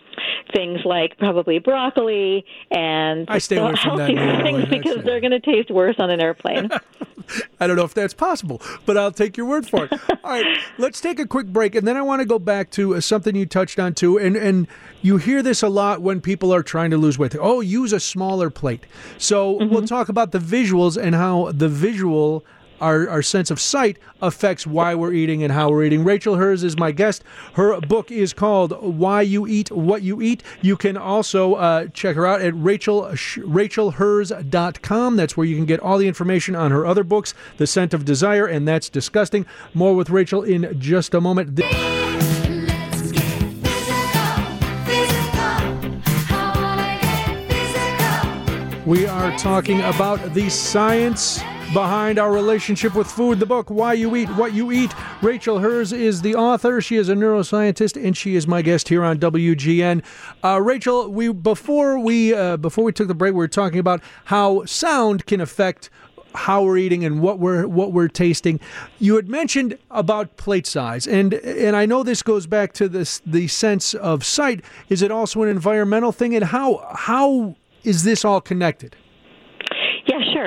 things 0.55 0.79
like 0.85 1.17
probably 1.17 1.59
broccoli 1.59 2.45
and 2.71 3.25
I 3.29 3.39
stay 3.39 3.57
away 3.57 3.73
from 3.83 3.97
that 3.97 4.07
things 4.43 4.65
because 4.69 5.03
they're 5.03 5.19
going 5.19 5.31
to 5.31 5.41
taste 5.41 5.69
worse 5.69 5.95
on 5.99 6.09
an 6.09 6.21
airplane. 6.21 6.69
I 7.59 7.67
don't 7.67 7.75
know 7.75 7.83
if 7.83 7.93
that's 7.93 8.13
possible, 8.13 8.61
but 8.85 8.97
I'll 8.97 9.11
take 9.11 9.37
your 9.37 9.45
word 9.45 9.67
for 9.67 9.85
it. 9.85 9.93
All 10.23 10.31
right, 10.31 10.59
let's 10.77 11.01
take 11.01 11.19
a 11.19 11.27
quick 11.27 11.47
break, 11.47 11.75
and 11.75 11.87
then 11.87 11.97
I 11.97 12.01
want 12.01 12.21
to 12.21 12.25
go 12.25 12.39
back 12.39 12.71
to 12.71 12.95
uh, 12.95 13.01
something 13.01 13.35
you 13.35 13.45
touched 13.45 13.79
on 13.79 13.93
too, 13.93 14.17
and 14.17 14.35
and 14.35 14.67
you 15.01 15.17
hear 15.17 15.41
this 15.41 15.61
a 15.61 15.69
lot 15.69 16.01
when 16.01 16.21
people 16.21 16.53
are 16.53 16.63
trying 16.63 16.91
to 16.91 16.97
lose 16.97 17.17
weight. 17.17 17.35
Oh, 17.39 17.61
use 17.61 17.93
a 17.93 17.99
smaller 17.99 18.49
plate. 18.49 18.85
So 19.17 19.51
we'll 19.51 19.87
talk 19.87 20.09
about 20.09 20.31
the 20.31 20.39
visuals 20.39 21.01
and 21.01 21.15
how 21.15 21.51
the 21.51 21.69
visual. 21.69 22.45
Our, 22.81 23.07
our 23.09 23.21
sense 23.21 23.49
of 23.51 23.59
sight 23.59 23.97
affects 24.21 24.65
why 24.67 24.95
we're 24.95 25.13
eating 25.13 25.43
and 25.43 25.53
how 25.53 25.69
we're 25.69 25.85
eating. 25.85 26.03
Rachel 26.03 26.35
Herz 26.35 26.61
is 26.63 26.77
my 26.77 26.91
guest. 26.91 27.23
Her 27.53 27.79
book 27.81 28.11
is 28.11 28.33
called 28.33 28.73
Why 28.81 29.21
You 29.21 29.45
Eat 29.47 29.71
What 29.71 30.01
You 30.01 30.21
Eat. 30.21 30.43
You 30.61 30.75
can 30.75 30.97
also 30.97 31.53
uh, 31.55 31.87
check 31.87 32.15
her 32.15 32.25
out 32.25 32.41
at 32.41 32.53
Rachel, 32.55 33.03
rachelherz.com. 33.03 35.15
That's 35.15 35.37
where 35.37 35.45
you 35.45 35.55
can 35.55 35.65
get 35.65 35.79
all 35.79 35.97
the 35.97 36.07
information 36.07 36.55
on 36.55 36.71
her 36.71 36.85
other 36.85 37.03
books, 37.03 37.33
The 37.57 37.67
Scent 37.67 37.93
of 37.93 38.05
Desire 38.05 38.45
and 38.45 38.65
That's 38.67 38.89
Disgusting. 38.89 39.45
More 39.73 39.95
with 39.95 40.09
Rachel 40.09 40.43
in 40.43 40.77
just 40.79 41.13
a 41.13 41.21
moment. 41.21 41.57
Let's 41.57 43.11
get 43.11 43.23
physical, 43.63 44.57
physical. 44.85 46.01
I 46.29 46.51
wanna 46.55 46.99
get 47.01 47.49
physical. 47.49 48.83
We 48.85 49.07
are 49.07 49.35
talking 49.37 49.81
about 49.81 50.33
the 50.33 50.49
science 50.49 51.41
behind 51.73 52.19
our 52.19 52.31
relationship 52.31 52.95
with 52.95 53.07
food. 53.07 53.39
The 53.39 53.45
book, 53.45 53.69
Why 53.69 53.93
You 53.93 54.15
Eat 54.15 54.29
What 54.29 54.53
You 54.53 54.71
Eat. 54.71 54.93
Rachel 55.21 55.59
Herz 55.59 55.91
is 55.91 56.21
the 56.21 56.35
author. 56.35 56.81
She 56.81 56.97
is 56.97 57.09
a 57.09 57.15
neuroscientist, 57.15 58.01
and 58.01 58.15
she 58.15 58.35
is 58.35 58.47
my 58.47 58.61
guest 58.61 58.87
here 58.89 59.03
on 59.03 59.17
WGN. 59.17 60.03
Uh, 60.43 60.61
Rachel, 60.61 61.09
we 61.09 61.31
before 61.31 61.99
we 61.99 62.33
uh, 62.33 62.57
before 62.57 62.83
we 62.83 62.91
took 62.91 63.07
the 63.07 63.15
break, 63.15 63.33
we 63.33 63.37
were 63.37 63.47
talking 63.47 63.79
about 63.79 64.01
how 64.25 64.65
sound 64.65 65.25
can 65.25 65.41
affect 65.41 65.89
how 66.35 66.63
we're 66.63 66.77
eating 66.77 67.03
and 67.03 67.21
what 67.21 67.39
we're 67.39 67.67
what 67.67 67.91
we're 67.91 68.07
tasting. 68.07 68.59
You 68.99 69.15
had 69.15 69.27
mentioned 69.27 69.77
about 69.91 70.37
plate 70.37 70.67
size, 70.67 71.07
and 71.07 71.33
and 71.33 71.75
I 71.75 71.85
know 71.85 72.03
this 72.03 72.21
goes 72.21 72.47
back 72.47 72.73
to 72.73 72.87
this 72.87 73.21
the 73.25 73.47
sense 73.47 73.93
of 73.93 74.23
sight. 74.23 74.63
Is 74.89 75.01
it 75.01 75.11
also 75.11 75.41
an 75.43 75.49
environmental 75.49 76.11
thing, 76.11 76.35
and 76.35 76.45
how 76.45 76.85
how 76.95 77.55
is 77.83 78.03
this 78.03 78.23
all 78.23 78.41
connected? 78.41 78.95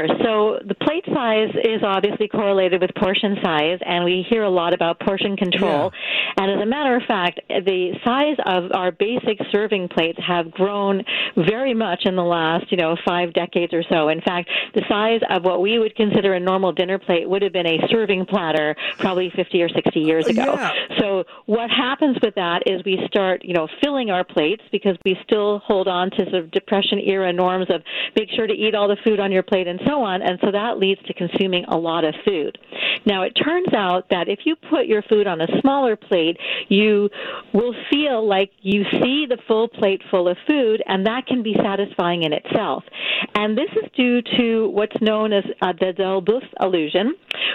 Yeah, 0.07 0.15
sure. 0.15 0.25
So 0.25 0.59
the 0.67 0.75
plate 0.75 1.05
size 1.13 1.51
is 1.65 1.83
obviously 1.83 2.29
correlated 2.29 2.81
with 2.81 2.91
portion 2.95 3.37
size, 3.43 3.79
and 3.85 4.05
we 4.05 4.25
hear 4.29 4.43
a 4.43 4.51
lot 4.51 4.75
about 4.75 5.01
portion 5.01 5.37
control. 5.37 5.93
And 6.37 6.51
as 6.51 6.63
a 6.63 6.67
matter 6.67 6.97
of 6.97 7.03
fact, 7.07 7.41
the 7.49 7.93
size 8.05 8.37
of 8.47 8.73
our 8.73 8.93
basic 8.93 9.39
serving 9.51 9.89
plates 9.89 10.19
have 10.27 10.51
grown 10.51 11.03
very 11.37 11.75
much 11.75 12.03
in 12.05 12.17
the 12.17 12.23
last, 12.23 12.71
you 12.71 12.77
know, 12.77 12.97
five 13.07 13.33
decades 13.33 13.73
or 13.73 13.83
so. 13.91 14.09
In 14.09 14.21
fact, 14.21 14.49
the 14.75 14.83
size 14.89 15.21
of 15.31 15.45
what 15.45 15.61
we 15.61 15.79
would 15.79 15.95
consider 15.97 16.35
a 16.35 16.41
normal 16.41 16.73
dinner 16.73 16.99
plate 16.99 17.29
would 17.29 17.43
have 17.43 17.53
been 17.53 17.67
a 17.67 17.79
serving 17.91 18.27
platter 18.27 18.77
probably 18.99 19.31
50 19.35 19.63
or 19.63 19.69
60 19.69 20.01
years 20.01 20.27
oh, 20.29 20.31
ago. 20.31 20.55
Yeah. 20.55 20.73
So 20.99 21.25
what 21.47 21.71
happens 21.71 22.17
with 22.23 22.35
that 22.35 22.63
is 22.67 22.83
we 22.85 23.01
start, 23.07 23.45
you 23.45 23.55
know, 23.55 23.69
filling 23.83 24.11
our 24.11 24.25
plates 24.25 24.63
because 24.71 24.97
we 25.05 25.17
still 25.25 25.61
hold 25.61 25.89
on 25.89 26.11
to 26.11 26.17
sort 26.25 26.35
of 26.35 26.51
depression 26.51 26.99
era 26.99 27.33
norms 27.33 27.67
of 27.71 27.83
make 28.17 28.29
sure 28.35 28.47
to 28.47 28.55
eat 28.55 28.75
all 28.75 28.89
the 28.89 28.97
food 29.05 29.21
on 29.21 29.33
your 29.33 29.43
plate 29.43 29.67
and 29.67 29.81
so 29.89 30.03
on. 30.03 30.23
And 30.23 30.39
so 30.43 30.51
that 30.53 30.79
leads 30.79 31.03
to 31.05 31.15
consuming 31.15 31.65
a 31.67 31.77
lot 31.77 32.05
of 32.05 32.15
food. 32.25 32.59
Now 33.07 33.23
it 33.23 33.31
turns 33.31 33.73
out 33.75 34.09
that 34.11 34.29
if 34.29 34.41
you 34.45 34.57
put 34.57 34.87
your 34.87 35.03
food 35.03 35.27
on 35.27 35.41
a 35.41 35.47
smaller 35.61 35.97
plate, 35.97 36.37
you 36.69 37.09
will 37.55 37.75
feel 37.91 38.27
like 38.27 38.51
you 38.61 38.85
see 38.93 39.27
the 39.29 39.39
full 39.47 39.69
plate 39.69 40.03
full 40.11 40.29
of 40.29 40.37
food, 40.47 40.83
and 40.87 41.07
that 41.07 41.27
can 41.27 41.43
be 41.43 41.55
satisfying 41.63 42.23
in 42.23 42.33
itself. 42.33 42.85
And 43.35 43.57
this 43.57 43.71
is 43.83 43.91
due 43.97 44.21
to 44.37 44.69
what's 44.69 45.01
known 45.01 45.33
as 45.33 45.45
uh, 45.63 45.73
the 45.73 45.93
Delboeuf 45.99 46.45
illusion, 46.61 47.15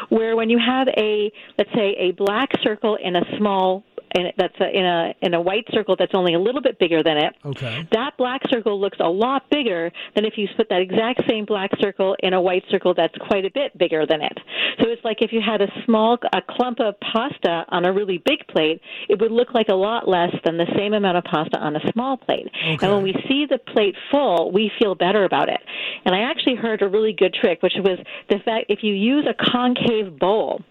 where 0.10 0.36
when 0.36 0.50
you 0.50 0.60
have 0.66 0.88
a, 0.98 1.32
let's 1.58 1.72
say, 1.74 1.96
a 2.00 2.12
black 2.12 2.50
circle 2.62 2.98
in 3.02 3.16
a 3.16 3.38
small 3.38 3.84
in, 4.16 4.32
that's 4.38 4.56
a, 4.60 4.70
in 4.70 4.86
a 4.86 5.14
in 5.22 5.34
a 5.34 5.42
white 5.42 5.66
circle 5.72 5.96
that's 5.98 6.14
only 6.14 6.34
a 6.34 6.40
little 6.40 6.62
bit 6.62 6.80
bigger 6.80 7.04
than 7.04 7.18
it. 7.18 7.34
Okay. 7.46 7.88
That 7.92 8.18
black 8.18 8.42
circle 8.50 8.80
looks 8.80 8.98
a 9.00 9.10
lot 9.10 9.50
bigger 9.50 9.92
than 10.16 10.26
if 10.26 10.34
you 10.38 10.48
put 10.56 10.70
that 10.70 10.82
exact 10.82 11.22
same 11.30 11.46
black 11.46 11.72
circle 11.80 12.16
in 12.20 12.34
a 12.34 12.42
white 12.42 12.64
circle 12.70 12.94
that's 12.94 13.16
quite 13.28 13.46
a 13.46 13.52
bit 13.54 13.78
bigger 13.78 14.06
than 14.06 14.22
it. 14.22 14.38
So 14.80 14.90
it's 14.90 15.04
like 15.04 15.18
if 15.22 15.32
you 15.32 15.42
had 15.46 15.62
a 15.62 15.68
small 15.86 16.18
a 16.34 16.42
clump 16.42 16.80
of 16.80 16.96
pasta 17.00 17.66
on 17.70 17.86
a 17.86 17.94
really 17.94 18.18
big 18.18 18.48
plate, 18.48 18.82
it 19.10 19.20
would 19.20 19.32
look 19.32 19.54
like 19.54 19.68
a 19.70 19.76
lot 19.76 20.08
less 20.08 20.34
than 20.46 20.58
the 20.58 20.68
same 20.78 20.94
amount 20.94 21.18
of 21.18 21.24
pasta 21.24 21.58
on 21.58 21.76
a 21.76 21.92
small 21.92 22.18
plate. 22.18 22.48
Okay. 22.48 22.86
And 22.86 22.94
when 22.94 23.04
we 23.04 23.14
see 23.28 23.46
the 23.50 23.58
plate 23.58 23.96
full, 24.12 24.52
we 24.52 24.72
feel 24.80 24.96
better 24.96 25.24
about 25.24 25.50
it. 25.50 25.60
And 26.06 26.16
I 26.16 26.22
actually 26.30 26.56
heard 26.56 26.82
a 26.82 26.88
really 26.88 27.14
good 27.14 27.34
trick, 27.34 27.62
which 27.62 27.74
was 27.78 28.00
the 28.30 28.40
fact 28.46 28.66
if 28.70 28.80
you 28.84 28.94
use 28.94 29.28
a 29.28 29.52
concave 29.52 30.20
bowl 30.20 30.62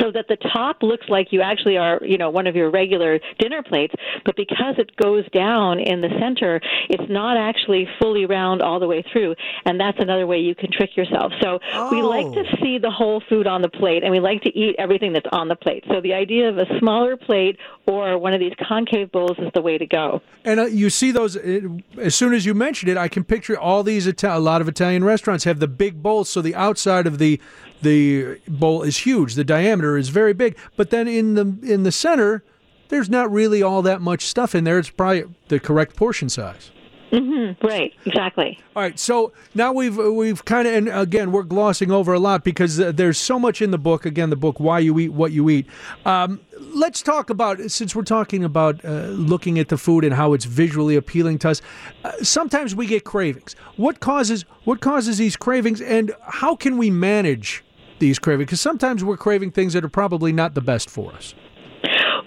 so 0.00 0.10
that 0.12 0.26
the 0.28 0.36
top 0.52 0.82
looks 0.82 1.06
like 1.08 1.28
you 1.32 1.40
actually 1.42 1.76
are, 1.76 2.00
you 2.02 2.18
know, 2.18 2.30
one 2.30 2.46
of 2.46 2.54
your 2.56 2.70
regular 2.70 3.18
dinner 3.38 3.62
plates, 3.62 3.94
but 4.24 4.36
because 4.36 4.74
it 4.78 4.94
goes 4.96 5.28
down 5.30 5.78
in 5.80 6.00
the 6.00 6.08
center, 6.20 6.60
it's 6.88 7.10
not 7.10 7.36
actually 7.36 7.86
fully 8.00 8.26
round 8.26 8.62
all 8.62 8.78
the 8.80 8.86
way 8.86 9.04
through, 9.12 9.34
and 9.64 9.78
that's 9.80 9.98
another 10.00 10.26
way 10.26 10.38
you 10.38 10.54
can 10.54 10.70
trick 10.72 10.96
yourself. 10.96 11.32
So 11.42 11.58
we 11.90 12.02
like 12.02 12.26
to 12.32 12.40
Oh. 12.40 12.56
see 12.62 12.78
the 12.78 12.90
whole 12.90 13.20
food 13.28 13.46
on 13.46 13.62
the 13.62 13.68
plate, 13.68 14.02
and 14.02 14.12
we 14.12 14.20
like 14.20 14.42
to 14.42 14.56
eat 14.56 14.76
everything 14.78 15.12
that's 15.12 15.26
on 15.32 15.48
the 15.48 15.56
plate. 15.56 15.84
So 15.90 16.00
the 16.00 16.14
idea 16.14 16.48
of 16.48 16.58
a 16.58 16.66
smaller 16.78 17.16
plate 17.16 17.56
or 17.86 18.18
one 18.18 18.32
of 18.34 18.40
these 18.40 18.52
concave 18.68 19.10
bowls 19.12 19.36
is 19.38 19.50
the 19.54 19.62
way 19.62 19.78
to 19.78 19.86
go. 19.86 20.20
And 20.44 20.60
uh, 20.60 20.64
you 20.66 20.88
see 20.90 21.10
those 21.10 21.36
uh, 21.36 21.60
as 21.98 22.14
soon 22.14 22.32
as 22.34 22.46
you 22.46 22.54
mention 22.54 22.88
it, 22.88 22.96
I 22.96 23.08
can 23.08 23.24
picture 23.24 23.58
all 23.58 23.82
these 23.82 24.06
Ita- 24.06 24.36
a 24.36 24.38
lot 24.38 24.60
of 24.60 24.68
Italian 24.68 25.04
restaurants 25.04 25.44
have 25.44 25.58
the 25.60 25.68
big 25.68 26.02
bowls, 26.02 26.28
so 26.28 26.40
the 26.40 26.54
outside 26.54 27.06
of 27.06 27.18
the 27.18 27.40
the 27.82 28.38
bowl 28.48 28.82
is 28.82 28.98
huge, 28.98 29.34
the 29.34 29.44
diameter 29.44 29.96
is 29.98 30.08
very 30.08 30.32
big, 30.32 30.56
but 30.76 30.90
then 30.90 31.08
in 31.08 31.34
the 31.34 31.58
in 31.62 31.82
the 31.82 31.92
center, 31.92 32.42
there's 32.88 33.10
not 33.10 33.30
really 33.30 33.62
all 33.62 33.82
that 33.82 34.00
much 34.00 34.22
stuff 34.26 34.54
in 34.54 34.64
there. 34.64 34.78
It's 34.78 34.90
probably 34.90 35.24
the 35.48 35.60
correct 35.60 35.96
portion 35.96 36.28
size. 36.28 36.70
Right, 37.10 37.94
exactly. 38.04 38.58
All 38.76 38.82
right, 38.82 38.98
so 38.98 39.32
now 39.54 39.72
we've 39.72 39.96
we've 39.96 40.44
kind 40.44 40.68
of 40.68 40.74
and 40.74 40.88
again 40.88 41.32
we're 41.32 41.42
glossing 41.42 41.90
over 41.90 42.12
a 42.12 42.18
lot 42.18 42.44
because 42.44 42.78
uh, 42.78 42.92
there's 42.92 43.18
so 43.18 43.38
much 43.38 43.62
in 43.62 43.70
the 43.70 43.78
book. 43.78 44.04
Again, 44.04 44.28
the 44.28 44.36
book 44.36 44.60
"Why 44.60 44.78
You 44.80 44.98
Eat 44.98 45.12
What 45.12 45.32
You 45.32 45.48
Eat." 45.48 45.66
Um, 46.04 46.40
let's 46.58 47.00
talk 47.00 47.30
about 47.30 47.70
since 47.70 47.96
we're 47.96 48.02
talking 48.02 48.44
about 48.44 48.84
uh, 48.84 49.06
looking 49.06 49.58
at 49.58 49.68
the 49.68 49.78
food 49.78 50.04
and 50.04 50.14
how 50.14 50.34
it's 50.34 50.44
visually 50.44 50.96
appealing 50.96 51.38
to 51.40 51.50
us. 51.50 51.62
Uh, 52.04 52.12
sometimes 52.22 52.74
we 52.74 52.86
get 52.86 53.04
cravings. 53.04 53.56
What 53.76 54.00
causes 54.00 54.44
what 54.64 54.80
causes 54.80 55.16
these 55.16 55.36
cravings, 55.36 55.80
and 55.80 56.14
how 56.20 56.56
can 56.56 56.76
we 56.76 56.90
manage 56.90 57.64
these 57.98 58.18
cravings? 58.18 58.46
Because 58.46 58.60
sometimes 58.60 59.04
we're 59.04 59.16
craving 59.16 59.50
things 59.52 59.72
that 59.72 59.84
are 59.84 59.88
probably 59.88 60.32
not 60.32 60.54
the 60.54 60.60
best 60.60 60.90
for 60.90 61.12
us. 61.12 61.34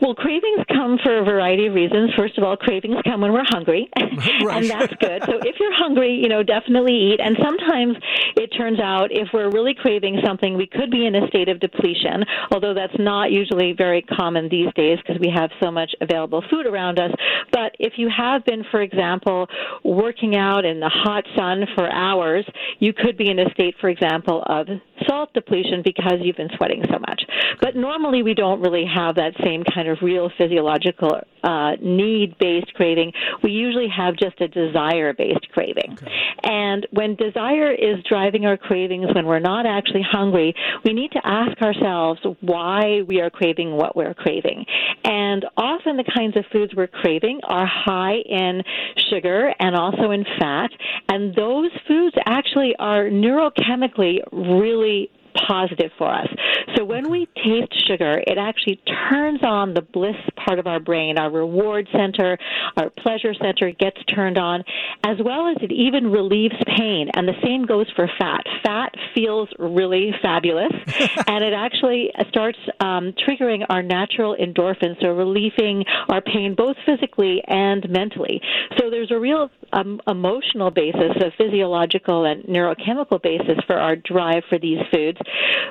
Well, 0.02 0.16
cravings 0.16 0.66
come 0.74 0.98
for 1.04 1.20
a 1.20 1.24
variety 1.24 1.68
of 1.68 1.76
reasons. 1.76 2.10
First 2.18 2.36
of 2.40 2.44
all, 2.44 2.58
cravings 2.58 2.96
come 3.06 3.22
when 3.22 3.32
we're 3.34 3.46
hungry, 3.46 3.88
Right. 4.44 4.64
and 4.64 4.70
that's 4.70 4.94
good. 5.00 5.22
So 5.28 5.34
if 5.46 5.58
you're 5.60 5.76
hungry, 5.76 6.20
you 6.20 6.28
know, 6.28 6.42
definitely 6.42 6.96
eat. 7.14 7.20
And 7.24 7.38
sometimes 7.42 7.98
it 8.36 8.48
turns 8.58 8.80
out 8.80 9.10
if 9.12 9.28
we're 9.32 9.52
really 9.52 9.76
craving 9.76 10.20
something, 10.26 10.58
we 10.58 10.66
could 10.66 10.90
be 10.90 11.06
in 11.06 11.14
a 11.14 11.28
state 11.28 11.50
of 11.50 11.60
depletion, 11.60 12.26
although 12.52 12.74
that's 12.74 12.98
not 12.98 13.32
usually 13.32 13.74
very 13.78 14.02
common 14.02 14.50
these 14.50 14.74
days 14.74 14.98
because 15.06 15.22
we 15.22 15.30
have 15.30 15.52
so 15.62 15.70
much 15.70 15.92
available 16.02 16.44
food 16.50 16.66
around 16.66 16.98
us. 16.98 17.12
But 17.52 17.76
if 17.78 17.94
you 17.98 18.10
have 18.10 18.44
been, 18.44 18.64
for 18.72 18.82
example, 18.82 19.46
working 19.84 20.36
out 20.36 20.66
in 20.66 20.80
the 20.80 20.90
hot 20.90 21.26
sun 21.38 21.66
for 21.76 21.88
hours, 21.92 22.44
you 22.80 22.92
could 22.92 23.18
be 23.18 23.30
in 23.30 23.38
a 23.38 23.52
state, 23.52 23.76
for 23.80 23.90
example, 23.90 24.44
of 24.48 24.68
salt 25.08 25.34
depletion 25.34 25.82
because 25.84 26.20
you've 26.22 26.38
been 26.38 26.50
sweating 26.58 26.84
so 26.92 27.00
much. 27.00 27.22
But 27.62 27.76
normally 27.76 28.24
we 28.24 28.34
don't 28.34 28.62
really 28.62 28.86
have 28.86 29.16
that 29.16 29.34
same 29.44 29.64
kind 29.64 29.88
of 29.88 30.00
real 30.02 30.30
physiological 30.38 31.22
uh, 31.44 31.72
need 31.82 32.38
based 32.40 32.74
craving. 32.74 33.12
We 33.44 33.52
usually 33.52 33.88
have 33.96 34.16
just 34.16 34.40
a 34.42 34.48
desire 34.48 35.14
based 35.14 35.48
craving. 35.52 35.98
And 36.44 36.88
when 36.92 37.16
desire 37.16 37.72
is 37.72 38.04
driving 38.08 38.46
our 38.46 38.58
cravings, 38.58 39.08
when 39.14 39.26
we're 39.26 39.40
not 39.40 39.66
actually 39.66 40.06
hungry, 40.10 40.54
we 40.84 40.94
need 40.94 41.12
to 41.12 41.22
ask 41.24 41.62
ourselves 41.62 42.20
why 42.42 43.02
we 43.08 43.22
are 43.22 43.30
craving 43.30 43.72
what 43.72 43.96
we're 43.96 44.14
craving. 44.14 44.66
And 45.04 45.46
often 45.58 45.98
the 45.98 46.12
kinds 46.16 46.38
of 46.38 46.46
foods 46.52 46.74
we're 46.76 46.88
craving 46.88 47.42
are 47.44 47.66
high 47.66 48.18
in 48.26 48.62
sugar 49.10 49.54
and 49.60 49.76
also 49.76 50.12
in 50.12 50.26
fat. 50.40 50.72
And 51.10 51.36
those 51.36 51.72
foods 51.88 52.16
actually 52.26 52.76
are 52.80 53.06
neurochemically 53.06 54.20
really 54.32 55.10
positive 55.48 55.92
for 55.98 56.12
us. 56.14 56.28
So 56.76 56.86
when 56.86 57.10
we 57.10 57.28
taste 57.36 57.88
sugar, 57.88 58.22
it 58.26 58.38
actually 58.38 58.82
turns 59.10 59.44
on 59.44 59.74
the 59.74 59.82
bliss 59.82 60.16
part 60.36 60.60
of 60.60 60.68
our 60.68 60.80
brain, 60.80 61.18
our 61.18 61.30
reward 61.30 61.88
center, 61.92 62.38
our 62.78 62.90
pleasure 62.90 63.34
center 63.34 63.72
gets 63.72 63.98
turned 64.06 64.38
on, 64.38 64.64
as 65.06 65.18
well 65.24 65.48
as 65.48 65.58
it 65.62 65.72
even 65.72 66.12
relieves 66.12 66.56
pain. 66.78 67.10
And 67.14 67.28
the 67.28 67.40
same 67.44 67.66
goes 67.66 67.88
for 67.96 68.10
fat. 68.20 68.44
Fat 68.64 68.94
feels 69.14 69.50
really 69.60 70.14
fabulous, 70.22 70.72
and 71.28 71.44
it 71.44 71.54
actually 71.54 72.12
starts 72.30 72.60
um, 72.80 73.14
triggering 73.28 73.66
our 73.70 73.82
natural 73.82 74.36
endorphins, 74.36 75.02
so 75.02 75.10
relieving 75.10 75.84
our 76.10 76.22
pain 76.22 76.56
both 76.56 76.76
physically 76.86 77.42
and 77.48 77.90
mentally. 77.90 78.42
So 78.78 78.90
there's 78.90 79.12
a 79.12 79.20
real 79.20 79.50
um, 79.74 80.02
emotional 80.08 80.72
basis, 80.72 81.16
a 81.18 81.32
physiological 81.38 82.26
and 82.26 82.44
neurochemical 82.44 83.22
basis 83.22 83.58
for 83.66 83.78
our 83.78 83.96
drive 83.96 84.44
for 84.50 84.60
these 84.60 84.80
foods. 84.92 85.18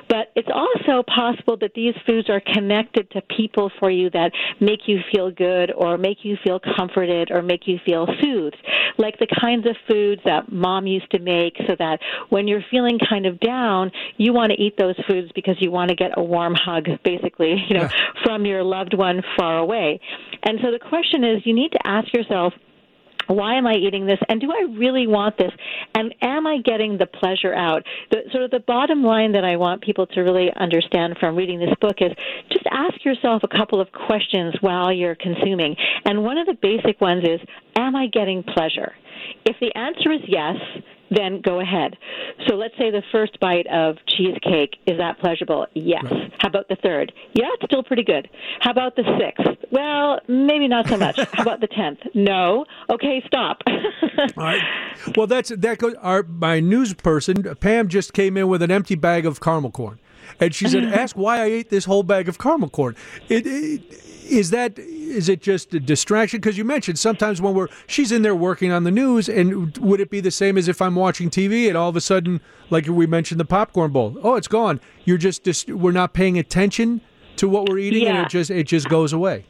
But 0.07 0.31
it's 0.35 0.49
also 0.53 1.03
possible 1.03 1.57
that 1.57 1.73
these 1.73 1.93
foods 2.05 2.29
are 2.29 2.41
connected 2.53 3.09
to 3.11 3.21
people 3.21 3.71
for 3.79 3.89
you 3.89 4.09
that 4.11 4.31
make 4.59 4.87
you 4.87 4.99
feel 5.13 5.31
good 5.31 5.71
or 5.75 5.97
make 5.97 6.19
you 6.23 6.37
feel 6.43 6.59
comforted 6.59 7.31
or 7.31 7.41
make 7.41 7.67
you 7.67 7.79
feel 7.85 8.07
soothed, 8.21 8.57
like 8.97 9.17
the 9.19 9.27
kinds 9.39 9.65
of 9.65 9.75
foods 9.87 10.21
that 10.25 10.51
mom 10.51 10.87
used 10.87 11.09
to 11.11 11.19
make 11.19 11.55
so 11.67 11.75
that 11.77 11.99
when 12.29 12.47
you're 12.47 12.63
feeling 12.69 12.99
kind 13.09 13.25
of 13.25 13.39
down, 13.39 13.91
you 14.17 14.33
want 14.33 14.51
to 14.51 14.61
eat 14.61 14.77
those 14.77 14.95
foods 15.07 15.31
because 15.33 15.55
you 15.59 15.71
want 15.71 15.89
to 15.89 15.95
get 15.95 16.11
a 16.17 16.23
warm 16.23 16.55
hug, 16.55 16.87
basically, 17.03 17.63
you 17.67 17.77
know, 17.77 17.89
from 18.23 18.45
your 18.45 18.63
loved 18.63 18.93
one 18.93 19.21
far 19.37 19.57
away. 19.57 19.99
And 20.43 20.59
so 20.63 20.71
the 20.71 20.79
question 20.79 21.23
is 21.23 21.45
you 21.45 21.53
need 21.53 21.71
to 21.71 21.87
ask 21.87 22.13
yourself, 22.13 22.53
why 23.35 23.55
am 23.55 23.67
I 23.67 23.73
eating 23.75 24.05
this? 24.05 24.19
And 24.29 24.39
do 24.39 24.51
I 24.51 24.67
really 24.77 25.07
want 25.07 25.37
this? 25.37 25.51
And 25.95 26.13
am 26.21 26.47
I 26.47 26.59
getting 26.59 26.97
the 26.97 27.05
pleasure 27.05 27.53
out? 27.53 27.83
The, 28.09 28.23
sort 28.31 28.43
of 28.43 28.51
the 28.51 28.59
bottom 28.59 29.03
line 29.03 29.31
that 29.33 29.43
I 29.43 29.57
want 29.57 29.81
people 29.81 30.07
to 30.07 30.21
really 30.21 30.49
understand 30.55 31.17
from 31.19 31.35
reading 31.35 31.59
this 31.59 31.73
book 31.79 31.97
is 31.99 32.11
just 32.49 32.65
ask 32.71 33.03
yourself 33.03 33.43
a 33.43 33.47
couple 33.47 33.79
of 33.81 33.91
questions 33.91 34.55
while 34.61 34.91
you're 34.91 35.15
consuming. 35.15 35.75
And 36.05 36.23
one 36.23 36.37
of 36.37 36.47
the 36.47 36.57
basic 36.61 37.01
ones 37.01 37.23
is, 37.23 37.39
am 37.75 37.95
I 37.95 38.07
getting 38.07 38.43
pleasure? 38.43 38.93
If 39.45 39.55
the 39.59 39.75
answer 39.77 40.11
is 40.11 40.21
yes, 40.27 40.55
then 41.11 41.41
go 41.41 41.59
ahead. 41.59 41.97
So 42.47 42.55
let's 42.55 42.73
say 42.77 42.89
the 42.89 43.03
first 43.11 43.39
bite 43.39 43.67
of 43.67 43.97
cheesecake, 44.07 44.77
is 44.87 44.97
that 44.97 45.19
pleasurable? 45.19 45.67
Yes. 45.73 46.05
How 46.39 46.47
about 46.47 46.67
the 46.69 46.77
third? 46.77 47.11
Yeah, 47.33 47.45
it's 47.53 47.65
still 47.65 47.83
pretty 47.83 48.03
good. 48.03 48.29
How 48.61 48.71
about 48.71 48.95
the 48.95 49.03
sixth? 49.19 49.65
Well, 49.71 50.19
maybe 50.27 50.67
not 50.67 50.87
so 50.87 50.97
much. 50.97 51.17
How 51.33 51.43
about 51.43 51.59
the 51.61 51.67
tenth? 51.67 51.99
No. 52.13 52.65
Okay, 52.89 53.21
stop. 53.27 53.61
All 53.67 54.43
right. 54.43 54.61
Well, 55.15 55.27
that's 55.27 55.49
that 55.49 55.77
goes. 55.77 55.93
Our 56.01 56.23
my 56.23 56.59
news 56.59 56.93
person 56.93 57.43
Pam 57.59 57.87
just 57.87 58.13
came 58.13 58.37
in 58.37 58.47
with 58.47 58.61
an 58.61 58.71
empty 58.71 58.95
bag 58.95 59.25
of 59.25 59.39
caramel 59.41 59.71
corn, 59.71 59.99
and 60.39 60.53
she 60.53 60.67
said, 60.67 60.83
"Ask 60.93 61.15
why 61.15 61.41
I 61.41 61.45
ate 61.45 61.69
this 61.69 61.85
whole 61.85 62.03
bag 62.03 62.27
of 62.29 62.37
caramel 62.37 62.69
corn." 62.69 62.95
It, 63.29 63.45
it, 63.45 63.81
is 64.31 64.49
that 64.51 64.79
is 64.79 65.29
it 65.29 65.41
just 65.41 65.73
a 65.73 65.79
distraction? 65.79 66.39
Because 66.39 66.57
you 66.57 66.63
mentioned 66.63 66.97
sometimes 66.97 67.41
when 67.41 67.53
we're 67.53 67.67
she's 67.87 68.11
in 68.11 68.21
there 68.21 68.35
working 68.35 68.71
on 68.71 68.83
the 68.83 68.91
news, 68.91 69.27
and 69.27 69.77
would 69.77 69.99
it 69.99 70.09
be 70.09 70.21
the 70.21 70.31
same 70.31 70.57
as 70.57 70.67
if 70.67 70.81
I'm 70.81 70.95
watching 70.95 71.29
TV 71.29 71.67
and 71.67 71.77
all 71.77 71.89
of 71.89 71.95
a 71.95 72.01
sudden, 72.01 72.41
like 72.69 72.87
we 72.87 73.05
mentioned, 73.05 73.39
the 73.39 73.45
popcorn 73.45 73.91
bowl? 73.91 74.17
Oh, 74.23 74.35
it's 74.35 74.47
gone. 74.47 74.79
You're 75.03 75.17
just, 75.17 75.43
just 75.43 75.69
we're 75.69 75.91
not 75.91 76.13
paying 76.13 76.37
attention 76.37 77.01
to 77.37 77.49
what 77.49 77.67
we're 77.67 77.79
eating, 77.79 78.07
and 78.07 78.17
it 78.19 78.29
just 78.29 78.49
it 78.49 78.63
just 78.63 78.89
goes 78.89 79.13
away. 79.13 79.45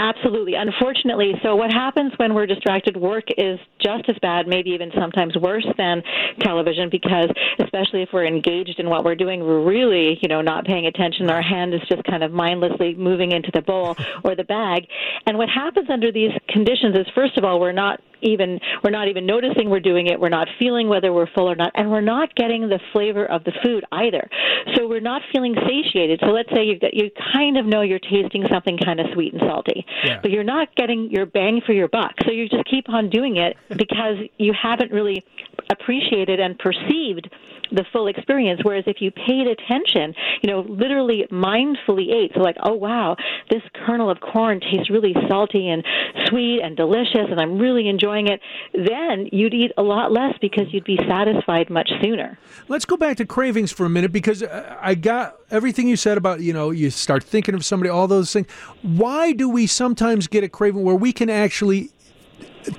Absolutely. 0.00 0.54
Unfortunately, 0.54 1.34
so 1.42 1.54
what 1.54 1.70
happens 1.70 2.10
when 2.16 2.32
we're 2.32 2.46
distracted? 2.46 2.96
Work 2.96 3.24
is 3.36 3.58
just 3.82 4.08
as 4.08 4.16
bad, 4.22 4.48
maybe 4.48 4.70
even 4.70 4.90
sometimes 4.98 5.36
worse 5.36 5.66
than 5.76 6.02
television, 6.40 6.88
because 6.88 7.28
especially 7.58 8.00
if 8.00 8.08
we're 8.10 8.24
engaged 8.24 8.80
in 8.80 8.88
what 8.88 9.04
we're 9.04 9.14
doing, 9.14 9.40
we're 9.40 9.62
really, 9.62 10.18
you 10.22 10.28
know, 10.28 10.40
not 10.40 10.64
paying 10.64 10.86
attention. 10.86 11.28
Our 11.28 11.42
hand 11.42 11.74
is 11.74 11.82
just 11.86 12.02
kind 12.04 12.24
of 12.24 12.32
mindlessly 12.32 12.94
moving 12.94 13.32
into 13.32 13.50
the 13.52 13.60
bowl 13.60 13.94
or 14.24 14.34
the 14.34 14.44
bag. 14.44 14.86
And 15.26 15.36
what 15.36 15.50
happens 15.50 15.90
under 15.90 16.10
these 16.10 16.30
conditions 16.48 16.96
is, 16.96 17.06
first 17.14 17.36
of 17.36 17.44
all, 17.44 17.60
we're 17.60 17.72
not 17.72 18.00
even 18.22 18.58
we're 18.84 18.90
not 18.90 19.08
even 19.08 19.26
noticing 19.26 19.70
we're 19.70 19.80
doing 19.80 20.06
it. 20.06 20.18
We're 20.20 20.28
not 20.28 20.48
feeling 20.58 20.88
whether 20.88 21.12
we're 21.12 21.28
full 21.34 21.50
or 21.50 21.54
not, 21.54 21.72
and 21.74 21.90
we're 21.90 22.00
not 22.00 22.34
getting 22.34 22.68
the 22.68 22.80
flavor 22.92 23.26
of 23.26 23.44
the 23.44 23.52
food 23.62 23.84
either. 23.92 24.28
So 24.74 24.86
we're 24.88 25.00
not 25.00 25.22
feeling 25.32 25.54
satiated. 25.66 26.20
So 26.22 26.28
let's 26.30 26.50
say 26.54 26.64
you've 26.64 26.80
got, 26.80 26.94
you 26.94 27.10
kind 27.32 27.56
of 27.56 27.66
know 27.66 27.82
you're 27.82 27.98
tasting 27.98 28.44
something 28.50 28.78
kind 28.78 29.00
of 29.00 29.06
sweet 29.14 29.32
and 29.32 29.42
salty, 29.46 29.84
Yeah. 30.04 30.20
but 30.22 30.30
you're 30.30 30.44
not 30.44 30.74
getting 30.76 31.10
your 31.10 31.26
bang 31.26 31.60
for 31.64 31.72
your 31.72 31.88
buck. 31.88 32.12
So 32.24 32.30
you 32.32 32.48
just 32.48 32.64
keep 32.64 32.88
on 32.88 33.10
doing 33.10 33.36
it 33.36 33.56
because 33.76 34.16
you 34.38 34.52
haven't 34.52 34.92
really 34.92 35.24
appreciated 35.70 36.40
and 36.40 36.58
perceived 36.58 37.28
the 37.72 37.84
full 37.92 38.08
experience. 38.08 38.60
Whereas 38.62 38.84
if 38.86 39.00
you 39.00 39.10
paid 39.10 39.46
attention, 39.46 40.14
you 40.42 40.50
know, 40.50 40.60
literally 40.60 41.26
mindfully 41.30 42.12
ate, 42.12 42.32
so 42.34 42.40
like, 42.40 42.56
oh 42.62 42.74
wow, 42.74 43.16
this 43.50 43.62
kernel 43.74 44.10
of 44.10 44.20
corn 44.20 44.60
tastes 44.60 44.90
really 44.90 45.14
salty 45.28 45.68
and 45.68 45.84
sweet 46.26 46.60
and 46.62 46.76
delicious, 46.76 47.26
and 47.30 47.40
I'm 47.40 47.58
really 47.58 47.88
enjoying 47.88 48.28
it, 48.28 48.40
then 48.74 49.28
you'd 49.32 49.54
eat 49.54 49.72
a 49.76 49.82
lot 49.82 50.12
less 50.12 50.34
because 50.40 50.66
you'd 50.72 50.84
be 50.84 50.98
satisfied 51.08 51.70
much 51.70 51.90
sooner. 52.02 52.38
Let's 52.68 52.84
go 52.84 52.96
back 52.96 53.16
to 53.18 53.26
cravings 53.26 53.72
for 53.72 53.86
a 53.86 53.90
minute 53.90 54.12
because 54.12 54.42
uh, 54.42 54.76
I 54.80 54.94
got 54.94 55.36
everything 55.50 55.88
you 55.88 55.96
said 55.96 56.18
about, 56.18 56.40
you 56.40 56.52
know, 56.52 56.70
you 56.70 56.90
start 56.90 57.24
thinking 57.24 57.54
of 57.54 57.64
somebody, 57.64 57.90
all 57.90 58.08
those 58.08 58.32
things. 58.32 58.46
Why 58.82 59.32
do 59.32 59.48
we 59.48 59.66
sometimes 59.66 60.26
get 60.28 60.44
a 60.44 60.48
craving 60.48 60.82
where 60.82 60.96
we 60.96 61.12
can 61.12 61.30
actually 61.30 61.90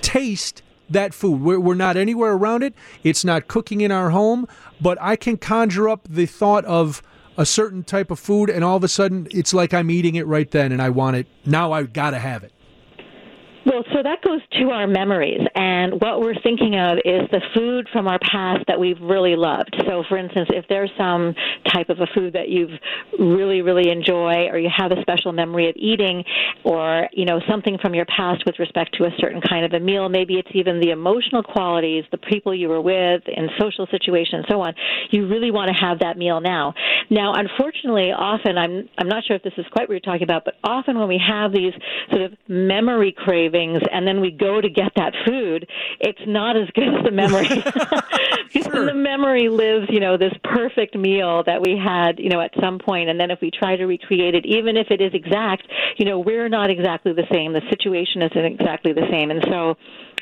taste 0.02 0.62
that 0.94 1.14
food? 1.14 1.42
We're, 1.42 1.60
we're 1.60 1.76
not 1.76 1.98
anywhere 1.98 2.34
around 2.34 2.64
it, 2.64 2.74
it's 3.04 3.26
not 3.26 3.48
cooking 3.48 3.82
in 3.82 3.92
our 3.92 4.10
home, 4.10 4.48
but 4.80 4.98
I 5.02 5.16
can 5.16 5.38
conjure 5.38 5.90
up 5.90 6.08
the 6.10 6.26
thought 6.26 6.66
of 6.66 7.02
a 7.38 7.46
certain 7.46 7.84
type 7.84 8.12
of 8.12 8.20
food, 8.20 8.50
and 8.50 8.64
all 8.64 8.78
of 8.78 8.84
a 8.84 8.88
sudden 8.88 9.28
it's 9.32 9.54
like 9.54 9.74
I'm 9.74 9.90
eating 9.90 10.16
it 10.16 10.28
right 10.28 10.50
then 10.50 10.72
and 10.72 10.82
I 10.82 10.90
want 10.90 11.16
it. 11.16 11.28
Now 11.46 11.72
I've 11.72 11.94
got 11.94 12.12
to 12.12 12.20
have 12.20 12.44
it. 12.44 12.52
Well, 13.63 13.84
so 13.93 14.02
that 14.02 14.24
goes 14.24 14.41
to 14.60 14.71
our 14.71 14.88
memories, 14.88 15.41
and 15.54 16.02
what 16.02 16.19
we're 16.19 16.39
thinking 16.41 16.76
of 16.80 16.97
is 17.06 17.30
the 17.30 17.41
food 17.54 17.88
from 17.93 18.08
our 18.08 18.17
past 18.17 18.65
that 18.67 18.80
we've 18.80 19.00
really 19.00 19.36
loved. 19.36 19.76
So, 19.86 20.04
for 20.10 20.17
instance, 20.17 20.50
if 20.52 20.65
there's 20.67 20.89
some 20.97 21.36
type 21.67 21.89
of 21.89 22.00
a 22.00 22.08
food 22.15 22.34
that 22.34 22.50
you've 22.50 22.71
really, 23.19 23.62
really 23.62 23.91
enjoy, 23.91 24.47
or 24.50 24.58
you 24.58 24.69
have 24.76 24.91
a 24.91 25.00
special 25.02 25.32
memory 25.32 25.69
of 25.69 25.76
eating, 25.76 26.24
or 26.63 27.08
you 27.13 27.26
know 27.26 27.39
something 27.47 27.78
from 27.80 27.93
your 27.93 28.06
past 28.06 28.43
with 28.47 28.58
respect 28.58 28.95
to 28.97 29.04
a 29.04 29.12
certain 29.19 29.41
kind 29.47 29.63
of 29.63 29.74
a 29.74 29.80
meal, 29.80 30.10
maybe 30.10 30.39
it's 30.39 30.50
even 30.56 30.80
the 30.80 30.89
emotional 30.89 31.43
qualities, 31.43 32.04
the 32.12 32.17
people 32.17 32.56
you 32.56 32.67
were 32.67 32.82
with, 32.82 33.21
in 33.28 33.47
social 33.60 33.86
situations, 33.91 34.43
so 34.50 34.60
on. 34.62 34.74
You 35.12 35.28
really 35.28 35.52
want 35.52 35.69
to 35.69 35.80
have 35.80 36.00
that 36.00 36.17
meal 36.17 36.41
now. 36.41 36.74
Now, 37.12 37.34
unfortunately, 37.36 38.12
often 38.12 38.58
I'm 38.58 38.89
I'm 38.97 39.08
not 39.08 39.24
sure 39.26 39.36
if 39.36 39.43
this 39.43 39.54
is 39.58 39.65
quite 39.71 39.88
what 39.88 39.93
you're 39.93 40.00
talking 40.00 40.24
about, 40.24 40.45
but 40.45 40.56
often 40.63 40.97
when 40.97 41.08
we 41.08 41.21
have 41.24 41.52
these 41.52 41.74
sort 42.10 42.24
of 42.24 42.34
memory 42.47 43.12
cravings 43.15 43.51
and 43.54 44.08
then 44.08 44.22
we 44.22 44.32
go 44.32 44.62
to 44.62 44.70
get 44.70 44.92
that 44.96 45.14
food, 45.26 45.68
it's 46.00 46.22
not 46.28 46.56
as 46.58 46.70
good 46.74 46.88
as 46.98 47.04
the 47.04 47.12
memory. 47.12 47.48
in 48.82 48.86
the 48.86 48.94
memory 48.94 49.50
lives, 49.50 49.88
you 49.90 50.00
know, 50.00 50.18
this 50.18 50.34
perfect 50.44 50.96
meal 50.96 51.44
that 51.46 51.62
we 51.62 51.78
had, 51.78 52.20
you 52.20 52.30
know, 52.30 52.42
at 52.42 52.52
some 52.60 52.80
point, 52.80 53.10
and 53.10 53.20
then 53.20 53.32
if 53.32 53.40
we 53.42 53.52
try 53.52 53.76
to 53.76 53.86
recreate 53.86 54.36
it, 54.36 54.46
even 54.46 54.78
if 54.78 54.88
it 54.90 55.02
is 55.02 55.14
exact, 55.14 55.68
you 55.98 56.06
know, 56.06 56.20
we're 56.20 56.50
not 56.50 56.70
exactly 56.70 57.14
the 57.14 57.28
same. 57.32 57.54
The 57.54 57.62
situation 57.70 58.22
isn't 58.22 58.46
exactly 58.46 58.94
the 58.94 59.08
same, 59.12 59.32
and 59.32 59.44
so 59.50 59.76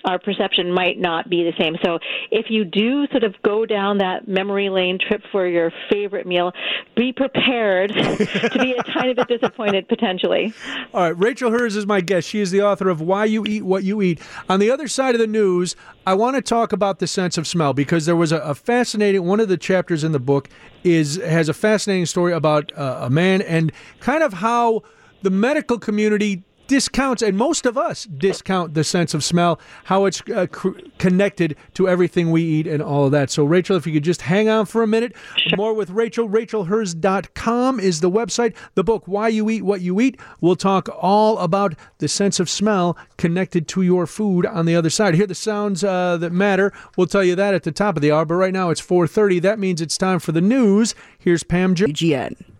our 0.06 0.20
perception 0.20 0.72
might 0.72 1.00
not 1.00 1.30
be 1.30 1.44
the 1.44 1.54
same. 1.60 1.76
So 1.84 2.00
if 2.32 2.48
you 2.50 2.66
do 2.66 3.08
sort 3.08 3.24
of 3.24 3.36
go 3.44 3.66
down 3.66 4.00
that 4.00 4.28
memory 4.28 4.70
lane 4.70 4.98
trip 5.00 5.22
for 5.32 5.48
your 5.48 5.72
favorite 5.90 6.26
meal, 6.26 6.52
be 6.96 7.14
prepared 7.14 7.92
to 7.92 8.58
be 8.60 8.74
a 8.74 8.84
tiny 8.84 9.14
bit 9.14 9.28
disappointed 9.28 9.88
potentially. 9.88 10.54
All 10.94 11.04
right, 11.04 11.18
Rachel 11.18 11.52
Herz 11.52 11.76
is 11.76 11.86
my 11.86 12.02
guest. 12.02 12.28
She 12.28 12.40
is 12.40 12.52
the 12.52 12.62
author 12.62 12.90
of 12.90 13.02
Why 13.02 13.26
You 13.26 13.46
Eat 13.46 13.64
What 13.64 13.84
You 13.84 14.02
Eat. 14.02 14.20
On 14.48 14.60
the 14.60 14.72
other 14.72 14.88
side 14.88 15.16
of 15.16 15.20
the 15.20 15.28
news, 15.28 15.76
I 16.06 16.14
want 16.14 16.36
to 16.36 16.42
talk 16.42 16.74
about 16.74 17.00
the 17.00 17.08
sense 17.08 17.38
of 17.38 17.48
smell 17.48 17.74
because 17.74 18.06
there 18.06 18.16
was 18.16 18.32
a, 18.32 18.40
a 18.40 18.56
fascinating 18.56 19.26
one 19.26 19.40
of 19.40 19.48
the 19.48 19.58
chapters 19.58 20.04
in 20.04 20.12
the 20.12 20.20
book 20.20 20.50
is 20.84 21.18
has 21.18 21.50
a 21.50 21.54
fascinating 21.54 22.06
story 22.06 22.34
about 22.34 22.72
uh, 22.78 23.00
a 23.02 23.10
man 23.10 23.42
and 23.42 23.72
kind 24.00 24.24
of 24.24 24.34
how 24.34 24.82
the 25.22 25.30
medical 25.30 25.78
community 25.78 26.44
discounts 26.70 27.24
and 27.24 27.36
most 27.36 27.66
of 27.66 27.78
us 27.78 28.06
discount 28.06 28.76
the 28.76 28.84
sense 28.84 29.16
of 29.16 29.24
smell 29.24 29.60
how 29.86 30.06
it's 30.06 30.22
uh, 30.30 30.46
cr- 30.52 30.78
connected 31.00 31.58
to 31.74 31.90
everything 31.90 32.30
we 32.30 32.44
eat 32.44 32.68
and 32.68 32.82
all 32.82 33.06
of 33.06 33.12
that. 33.12 33.32
So 33.32 33.44
rachel 33.44 33.76
if 33.76 33.88
you 33.88 33.92
could 33.92 34.04
just 34.04 34.22
hang 34.22 34.48
on 34.48 34.68
for 34.68 34.84
a 34.84 34.88
minute. 34.88 35.14
More 35.58 35.74
with 35.74 35.90
rachel. 35.90 36.30
Rachelherz.com 36.30 37.80
is 37.80 38.02
the 38.02 38.12
website. 38.12 38.56
The 38.76 38.84
book 38.84 39.08
why 39.08 39.30
you 39.30 39.50
eat 39.50 39.64
what 39.64 39.82
you 39.82 40.00
eat 40.00 40.20
we'll 40.40 40.56
talk 40.56 40.88
all 41.02 41.40
about 41.40 41.74
the 41.98 42.08
sense 42.08 42.40
of 42.40 42.50
smell 42.50 42.96
connected 43.18 43.68
to 43.70 43.82
your 43.82 44.06
food 44.06 44.46
on 44.46 44.68
the 44.68 44.76
other 44.76 44.92
side. 44.92 45.16
Hear 45.16 45.28
the 45.28 45.36
sounds 45.36 45.84
uh, 45.84 46.18
that 46.18 46.32
matter. 46.32 46.72
We'll 46.96 47.08
tell 47.08 47.24
you 47.24 47.36
that 47.36 47.56
at 47.56 47.64
the 47.64 47.72
top 47.72 47.96
of 47.96 48.04
the 48.04 48.12
hour 48.12 48.26
but 48.26 48.36
right 48.36 48.54
now 48.54 48.70
it's 48.70 48.82
4.30 48.82 49.42
that 49.42 49.58
means 49.58 49.82
it's 49.82 49.98
time 49.98 50.20
for 50.20 50.32
the 50.32 50.42
news. 50.42 50.94
Here's 51.18 51.42
pam 51.42 51.74
jo- 51.74 51.88
UGN. 51.88 52.59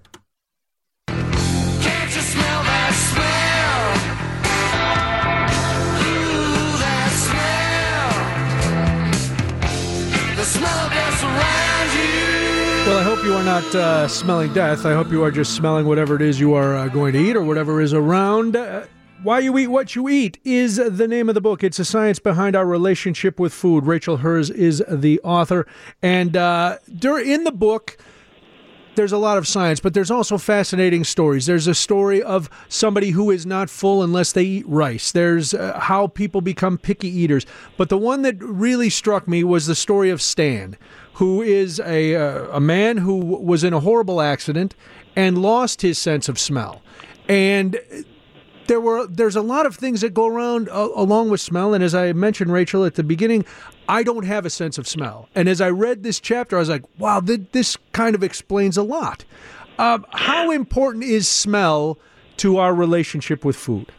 Hope 13.20 13.28
you 13.28 13.34
are 13.34 13.44
not 13.44 13.76
uh, 13.76 14.08
smelling 14.08 14.54
death. 14.54 14.86
I 14.86 14.94
hope 14.94 15.12
you 15.12 15.26
are 15.26 15.32
just 15.32 15.54
smelling 15.54 15.86
whatever 15.86 16.16
it 16.16 16.22
is 16.22 16.40
you 16.40 16.54
are 16.54 16.78
uh, 16.78 16.88
going 16.88 17.12
to 17.12 17.20
eat 17.20 17.36
or 17.36 17.44
whatever 17.44 17.82
is 17.82 17.94
around. 17.94 18.56
Uh, 18.56 18.86
why 19.24 19.40
You 19.40 19.58
Eat 19.58 19.68
What 19.68 19.94
You 19.94 20.08
Eat 20.08 20.40
is 20.46 20.78
the 20.78 21.06
name 21.06 21.28
of 21.28 21.36
the 21.36 21.42
book. 21.42 21.62
It's 21.62 21.80
a 21.80 21.84
science 21.84 22.18
behind 22.18 22.56
our 22.56 22.66
relationship 22.66 23.38
with 23.38 23.54
food. 23.54 23.86
Rachel 23.86 24.18
Herz 24.18 24.50
is 24.50 24.82
the 24.88 25.20
author. 25.20 25.68
And 26.02 26.38
uh, 26.38 26.78
in 26.88 27.44
the 27.44 27.52
book, 27.52 27.98
there's 28.96 29.12
a 29.12 29.18
lot 29.18 29.38
of 29.38 29.48
science, 29.48 29.82
but 29.82 29.94
there's 29.94 30.12
also 30.12 30.38
fascinating 30.38 31.04
stories. 31.04 31.46
There's 31.46 31.68
a 31.68 31.76
story 31.76 32.24
of 32.24 32.50
somebody 32.70 33.10
who 33.10 33.32
is 33.32 33.46
not 33.46 33.70
full 33.70 34.02
unless 34.02 34.32
they 34.32 34.44
eat 34.44 34.68
rice. 34.68 35.12
There's 35.12 35.54
uh, 35.54 35.78
how 35.78 36.08
people 36.08 36.40
become 36.40 36.78
picky 36.78 37.10
eaters. 37.10 37.46
But 37.76 37.90
the 37.90 37.98
one 37.98 38.22
that 38.22 38.42
really 38.42 38.90
struck 38.90 39.28
me 39.28 39.44
was 39.44 39.68
the 39.68 39.76
story 39.76 40.10
of 40.10 40.22
Stan, 40.22 40.78
who 41.20 41.42
is 41.42 41.82
a, 41.82 42.16
uh, 42.16 42.48
a 42.56 42.62
man 42.62 42.96
who 42.96 43.18
was 43.18 43.66
in 43.66 43.74
a 43.74 43.82
horrible 43.82 44.22
accident 44.22 44.74
and 45.18 45.42
lost 45.42 45.82
his 45.82 45.98
sense 45.98 46.30
of 46.30 46.40
smell. 46.40 46.82
And 47.28 47.78
there 48.68 48.80
were 48.80 49.06
there's 49.06 49.36
a 49.36 49.42
lot 49.42 49.66
of 49.66 49.76
things 49.76 50.00
that 50.00 50.14
go 50.14 50.28
around 50.28 50.70
uh, 50.70 50.88
along 50.96 51.30
with 51.30 51.42
smell. 51.42 51.74
And 51.74 51.84
as 51.84 51.94
i 51.94 52.14
mentioned 52.14 52.54
rachel 52.54 52.86
at 52.86 52.96
the 52.96 53.04
beginning 53.04 53.44
i 53.90 54.02
don't 54.02 54.24
have 54.24 54.46
a 54.46 54.50
sense 54.50 54.78
of 54.78 54.88
smell. 54.88 55.28
And 55.36 55.50
as 55.50 55.60
i 55.60 55.70
read 55.70 56.04
this 56.04 56.22
chapter 56.22 56.56
i 56.56 56.60
was 56.60 56.70
like 56.70 56.86
wow 56.98 57.20
th- 57.20 57.42
this 57.52 57.78
kind 57.92 58.16
of 58.16 58.24
explains 58.24 58.78
a 58.78 58.84
lot. 58.84 59.26
Um, 59.78 60.06
how 60.12 60.52
important 60.52 61.04
is 61.04 61.28
smell 61.28 61.98
to 62.38 62.60
our 62.60 62.74
relationship 62.74 63.44
with 63.44 63.58
food? 63.58 63.92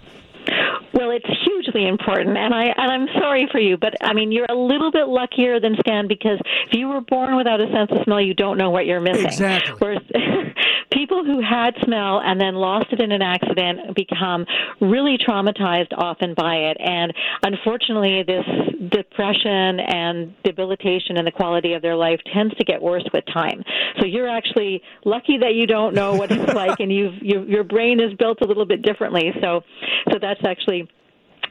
Well, 0.94 1.10
it's 1.10 1.28
hugely 1.70 1.88
important, 1.88 2.36
and 2.36 2.54
I 2.54 2.64
and 2.76 2.90
I'm 2.92 3.06
sorry 3.20 3.48
for 3.50 3.58
you, 3.58 3.76
but 3.76 3.94
I 4.00 4.12
mean 4.12 4.32
you're 4.32 4.46
a 4.48 4.54
little 4.54 4.90
bit 4.90 5.08
luckier 5.08 5.60
than 5.60 5.76
Stan 5.80 6.08
because 6.08 6.38
if 6.68 6.74
you 6.74 6.88
were 6.88 7.00
born 7.00 7.36
without 7.36 7.60
a 7.60 7.66
sense 7.72 7.90
of 7.90 7.98
smell, 8.04 8.20
you 8.20 8.34
don't 8.34 8.58
know 8.58 8.70
what 8.70 8.86
you're 8.86 9.00
missing. 9.00 9.26
Exactly. 9.26 9.74
Whereas 9.78 10.02
people 10.92 11.24
who 11.24 11.40
had 11.40 11.74
smell 11.84 12.20
and 12.20 12.40
then 12.40 12.54
lost 12.54 12.86
it 12.92 13.00
in 13.00 13.12
an 13.12 13.22
accident 13.22 13.94
become 13.94 14.46
really 14.80 15.18
traumatized 15.18 15.92
often 15.96 16.34
by 16.34 16.54
it, 16.56 16.76
and 16.80 17.12
unfortunately, 17.42 18.22
this 18.26 18.44
depression 18.90 19.80
and 19.80 20.34
debilitation 20.42 21.18
in 21.18 21.24
the 21.24 21.30
quality 21.30 21.74
of 21.74 21.82
their 21.82 21.96
life 21.96 22.20
tends 22.32 22.54
to 22.56 22.64
get 22.64 22.80
worse 22.80 23.04
with 23.12 23.24
time. 23.32 23.62
So 23.98 24.06
you're 24.06 24.28
actually 24.28 24.82
lucky 25.04 25.38
that 25.38 25.54
you 25.54 25.66
don't 25.66 25.94
know 25.94 26.14
what 26.14 26.30
it's 26.30 26.52
like, 26.54 26.80
and 26.80 26.92
you've 26.92 27.14
you, 27.20 27.42
your 27.44 27.64
brain 27.64 28.00
is 28.00 28.14
built 28.18 28.38
a 28.42 28.46
little 28.46 28.66
bit 28.66 28.82
differently. 28.82 29.32
So 29.40 29.62
so 30.10 30.18
that's 30.20 30.40
actually 30.44 30.88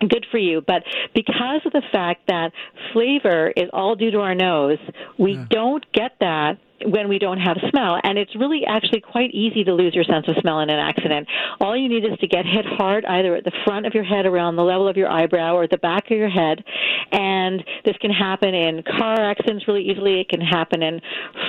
good 0.08 0.26
for 0.32 0.38
you. 0.38 0.62
But 0.66 0.84
because 1.14 1.62
of 1.66 1.74
the 1.74 1.82
fact 1.92 2.28
that 2.28 2.52
flavor 2.94 3.52
is 3.56 3.70
all 3.74 3.96
due 3.96 4.12
to 4.12 4.20
our 4.20 4.36
nose, 4.36 4.80
we 5.18 5.36
don't 5.50 5.86
get 5.92 6.14
that 6.20 6.58
when 6.86 7.10
we 7.10 7.20
don't 7.20 7.40
have 7.40 7.58
smell. 7.70 8.00
And 8.04 8.18
it's 8.18 8.36
really 8.36 8.64
actually 8.68 9.02
quite 9.02 9.32
easy 9.32 9.64
to 9.64 9.74
lose 9.74 9.94
your 9.94 10.04
sense 10.04 10.28
of 10.28 10.36
smell 10.42 10.60
in 10.60 10.70
an 10.70 10.80
accident. 10.80 11.28
All 11.60 11.76
you 11.76 11.90
need 11.90 12.06
is 12.06 12.18
to 12.20 12.28
get 12.28 12.46
hit 12.46 12.66
hard 12.66 13.06
either 13.06 13.36
at 13.36 13.44
the 13.44 13.52
front 13.66 13.86
of 13.86 13.94
your 13.94 14.04
head 14.04 14.26
around 14.26 14.56
the 14.56 14.64
level 14.64 14.88
of 14.88 14.98
your 14.98 15.10
eyebrow 15.10 15.56
or 15.56 15.64
at 15.64 15.72
the 15.72 15.78
back 15.78 16.12
of 16.12 16.18
your 16.18 16.30
head. 16.30 16.64
And 17.12 17.64
this 17.86 17.96
can 17.98 18.12
happen 18.12 18.54
in 18.54 18.84
car 18.84 19.20
accidents 19.20 19.68
really 19.68 19.90
easily. 19.90 20.22
It 20.22 20.30
can 20.30 20.42
happen 20.42 20.84
in 20.84 21.02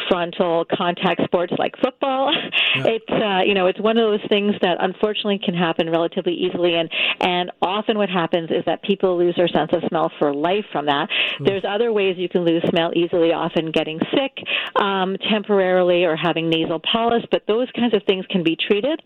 frontal 0.08 0.64
contact 0.72 1.22
sports 1.24 1.52
like 1.58 1.74
football. 1.82 2.32
It's 2.74 3.10
uh, 3.10 3.42
you 3.44 3.54
know, 3.54 3.66
it's 3.66 3.80
one 3.80 3.98
of 3.98 4.10
those 4.10 4.28
things 4.28 4.54
that 4.62 4.78
unfortunately 4.80 5.40
can 5.44 5.54
happen 5.54 5.90
relatively 5.90 6.34
easily 6.34 6.74
and 6.74 6.90
and 7.20 7.50
often 7.62 7.98
what 7.98 8.08
happens 8.08 8.50
is 8.50 8.64
that 8.66 8.82
people 8.82 9.18
lose 9.18 9.34
their 9.36 9.48
sense 9.48 9.70
of 9.72 9.82
smell 9.88 10.10
for 10.18 10.34
life 10.34 10.64
from 10.72 10.86
that. 10.86 11.08
There's 11.40 11.64
other 11.68 11.92
ways 11.92 12.16
you 12.18 12.28
can 12.28 12.44
lose 12.44 12.62
smell 12.68 12.92
easily, 12.94 13.32
often 13.32 13.70
getting 13.70 13.98
sick 14.14 14.46
um, 14.76 15.16
temporarily 15.28 16.04
or 16.04 16.16
having 16.16 16.48
nasal 16.48 16.80
polyps, 16.80 17.26
but 17.30 17.42
those 17.46 17.68
kinds 17.76 17.94
of 17.94 18.02
things 18.06 18.24
can 18.30 18.42
be 18.42 18.56
treated. 18.56 19.02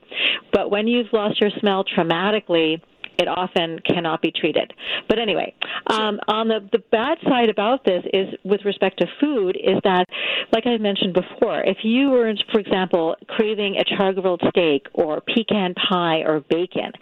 But 0.52 0.70
when 0.70 0.86
you've 0.86 1.12
lost 1.12 1.40
your 1.40 1.50
smell 1.60 1.84
traumatically, 1.84 2.80
it 3.18 3.28
often 3.28 3.78
cannot 3.80 4.22
be 4.22 4.32
treated. 4.32 4.72
But 5.08 5.18
anyway, 5.18 5.54
um, 5.86 6.18
on 6.28 6.48
the, 6.48 6.60
the 6.72 6.82
bad 6.90 7.18
side 7.28 7.48
about 7.48 7.84
this 7.84 8.04
is 8.12 8.28
with 8.44 8.64
respect 8.64 8.98
to 9.00 9.06
food 9.20 9.56
is 9.56 9.78
that, 9.84 10.06
like 10.52 10.66
I 10.66 10.76
mentioned 10.78 11.14
before, 11.14 11.62
if 11.62 11.78
you 11.82 12.10
were, 12.10 12.32
for 12.52 12.60
example, 12.60 13.16
craving 13.28 13.76
a 13.76 13.84
char 13.84 14.12
grilled 14.12 14.42
steak 14.50 14.86
or 14.92 15.20
pecan 15.20 15.74
pie 15.74 16.22
or 16.26 16.40
bacon, 16.40 16.92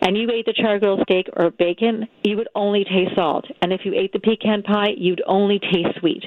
and 0.00 0.16
you 0.16 0.30
ate 0.30 0.46
the 0.46 0.52
char 0.52 0.78
grilled 0.78 1.00
steak 1.02 1.28
or 1.36 1.50
bacon, 1.50 2.06
you 2.22 2.36
would 2.36 2.48
only 2.54 2.84
taste 2.84 3.14
salt. 3.16 3.46
And 3.62 3.72
if 3.72 3.80
you 3.84 3.94
ate 3.94 4.12
the 4.12 4.20
pecan 4.20 4.62
pie, 4.62 4.90
you'd 4.96 5.22
only 5.26 5.58
taste 5.58 5.98
sweet. 6.00 6.24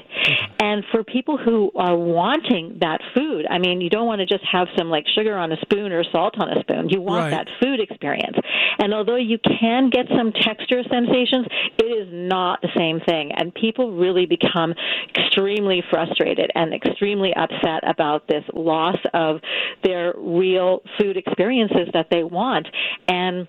And 0.59 0.83
for 0.91 1.03
people 1.03 1.37
who 1.37 1.71
are 1.75 1.95
wanting 1.97 2.77
that 2.81 2.99
food, 3.15 3.45
I 3.49 3.57
mean, 3.59 3.81
you 3.81 3.89
don't 3.89 4.07
want 4.07 4.19
to 4.19 4.25
just 4.25 4.43
have 4.51 4.67
some 4.77 4.89
like 4.89 5.05
sugar 5.15 5.37
on 5.37 5.51
a 5.51 5.57
spoon 5.61 5.91
or 5.91 6.03
salt 6.11 6.35
on 6.39 6.49
a 6.49 6.59
spoon. 6.61 6.89
You 6.89 7.01
want 7.01 7.21
Right. 7.21 7.31
that 7.31 7.47
food 7.61 7.79
experience. 7.79 8.35
And 8.79 8.93
although 8.93 9.15
you 9.21 9.37
can 9.39 9.89
get 9.89 10.05
some 10.15 10.31
texture 10.31 10.83
sensations, 10.89 11.47
it 11.77 11.85
is 11.85 12.07
not 12.11 12.61
the 12.61 12.69
same 12.75 12.99
thing. 13.01 13.31
And 13.35 13.53
people 13.53 13.97
really 13.97 14.25
become 14.25 14.73
extremely 15.15 15.83
frustrated 15.89 16.51
and 16.55 16.73
extremely 16.73 17.33
upset 17.35 17.87
about 17.87 18.27
this 18.27 18.43
loss 18.53 18.97
of 19.13 19.39
their 19.83 20.13
real 20.17 20.81
food 20.99 21.17
experiences 21.17 21.87
that 21.93 22.07
they 22.11 22.23
want. 22.23 22.67
And 23.07 23.47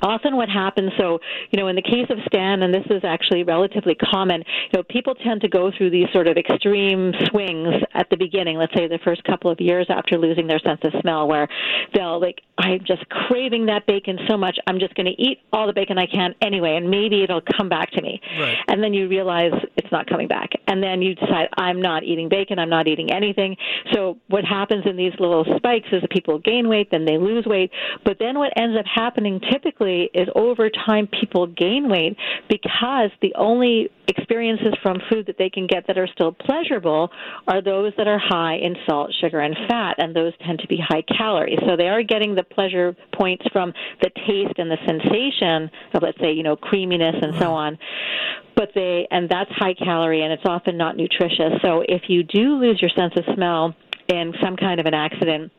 often 0.00 0.36
what 0.36 0.48
happens 0.48 0.92
so 0.98 1.18
you 1.50 1.58
know 1.58 1.68
in 1.68 1.76
the 1.76 1.82
case 1.82 2.06
of 2.10 2.18
stan 2.26 2.62
and 2.62 2.72
this 2.74 2.86
is 2.90 3.02
actually 3.04 3.42
relatively 3.42 3.94
common 3.94 4.40
you 4.40 4.78
know 4.78 4.82
people 4.88 5.14
tend 5.14 5.40
to 5.40 5.48
go 5.48 5.70
through 5.76 5.90
these 5.90 6.06
sort 6.12 6.26
of 6.26 6.36
extreme 6.36 7.12
swings 7.28 7.74
at 7.94 8.08
the 8.10 8.16
beginning 8.16 8.56
let's 8.56 8.74
say 8.74 8.86
the 8.88 8.98
first 9.04 9.22
couple 9.24 9.50
of 9.50 9.60
years 9.60 9.86
after 9.88 10.18
losing 10.18 10.46
their 10.46 10.60
sense 10.60 10.80
of 10.84 10.92
smell 11.00 11.28
where 11.28 11.48
they'll 11.94 12.20
like 12.20 12.40
i'm 12.58 12.80
just 12.86 13.08
craving 13.08 13.66
that 13.66 13.86
bacon 13.86 14.18
so 14.28 14.36
much 14.36 14.58
i'm 14.66 14.78
just 14.78 14.94
going 14.94 15.06
to 15.06 15.22
eat 15.22 15.38
all 15.52 15.66
the 15.66 15.72
bacon 15.72 15.98
i 15.98 16.06
can 16.06 16.34
anyway 16.40 16.76
and 16.76 16.90
maybe 16.90 17.22
it'll 17.22 17.42
come 17.56 17.68
back 17.68 17.90
to 17.90 18.02
me. 18.02 18.20
Right. 18.38 18.56
and 18.68 18.82
then 18.82 18.94
you 18.94 19.08
realize 19.08 19.52
it's 19.76 19.90
not 19.92 20.06
coming 20.06 20.28
back. 20.28 20.50
And 20.66 20.82
then 20.82 21.02
you 21.02 21.14
decide 21.14 21.48
i'm 21.56 21.80
not 21.80 22.02
eating 22.04 22.28
bacon 22.28 22.58
i'm 22.58 22.70
not 22.70 22.86
eating 22.86 23.10
anything. 23.10 23.56
So 23.92 24.18
what 24.28 24.44
happens 24.44 24.84
in 24.86 24.96
these 24.96 25.12
little 25.18 25.44
spikes 25.56 25.88
is 25.92 26.02
that 26.02 26.10
people 26.10 26.38
gain 26.38 26.68
weight 26.68 26.90
then 26.90 27.04
they 27.04 27.18
lose 27.18 27.44
weight. 27.46 27.70
But 28.04 28.18
then 28.18 28.38
what 28.38 28.52
ends 28.56 28.78
up 28.78 28.86
happening 28.86 29.40
typically 29.50 29.81
is 29.84 30.28
over 30.34 30.70
time 30.70 31.08
people 31.08 31.46
gain 31.46 31.88
weight 31.88 32.16
because 32.48 33.10
the 33.20 33.34
only 33.36 33.90
experiences 34.08 34.74
from 34.82 34.98
food 35.10 35.26
that 35.26 35.36
they 35.38 35.48
can 35.48 35.66
get 35.66 35.86
that 35.86 35.96
are 35.96 36.08
still 36.08 36.32
pleasurable 36.32 37.10
are 37.46 37.62
those 37.62 37.92
that 37.96 38.08
are 38.08 38.18
high 38.18 38.56
in 38.56 38.74
salt 38.86 39.12
sugar 39.20 39.40
and 39.40 39.56
fat 39.68 39.94
and 39.98 40.14
those 40.14 40.32
tend 40.44 40.58
to 40.58 40.66
be 40.66 40.76
high 40.76 41.02
calorie 41.16 41.56
so 41.66 41.76
they 41.76 41.88
are 41.88 42.02
getting 42.02 42.34
the 42.34 42.42
pleasure 42.42 42.96
points 43.14 43.44
from 43.52 43.72
the 44.02 44.10
taste 44.26 44.58
and 44.58 44.70
the 44.70 44.78
sensation 44.86 45.70
of 45.94 46.02
let's 46.02 46.18
say 46.20 46.32
you 46.32 46.42
know 46.42 46.56
creaminess 46.56 47.16
and 47.22 47.34
so 47.38 47.52
on. 47.52 47.78
But 48.56 48.70
they 48.74 49.06
and 49.10 49.28
that's 49.28 49.50
high 49.52 49.74
calorie 49.74 50.22
and 50.22 50.32
it's 50.32 50.44
often 50.44 50.76
not 50.76 50.96
nutritious. 50.96 51.60
So 51.62 51.82
if 51.86 52.02
you 52.08 52.22
do 52.22 52.56
lose 52.56 52.80
your 52.80 52.90
sense 52.96 53.14
of 53.16 53.24
smell 53.34 53.74
in 54.08 54.32
some 54.42 54.56
kind 54.56 54.80
of 54.80 54.86
an 54.86 54.94
accident 54.94 55.52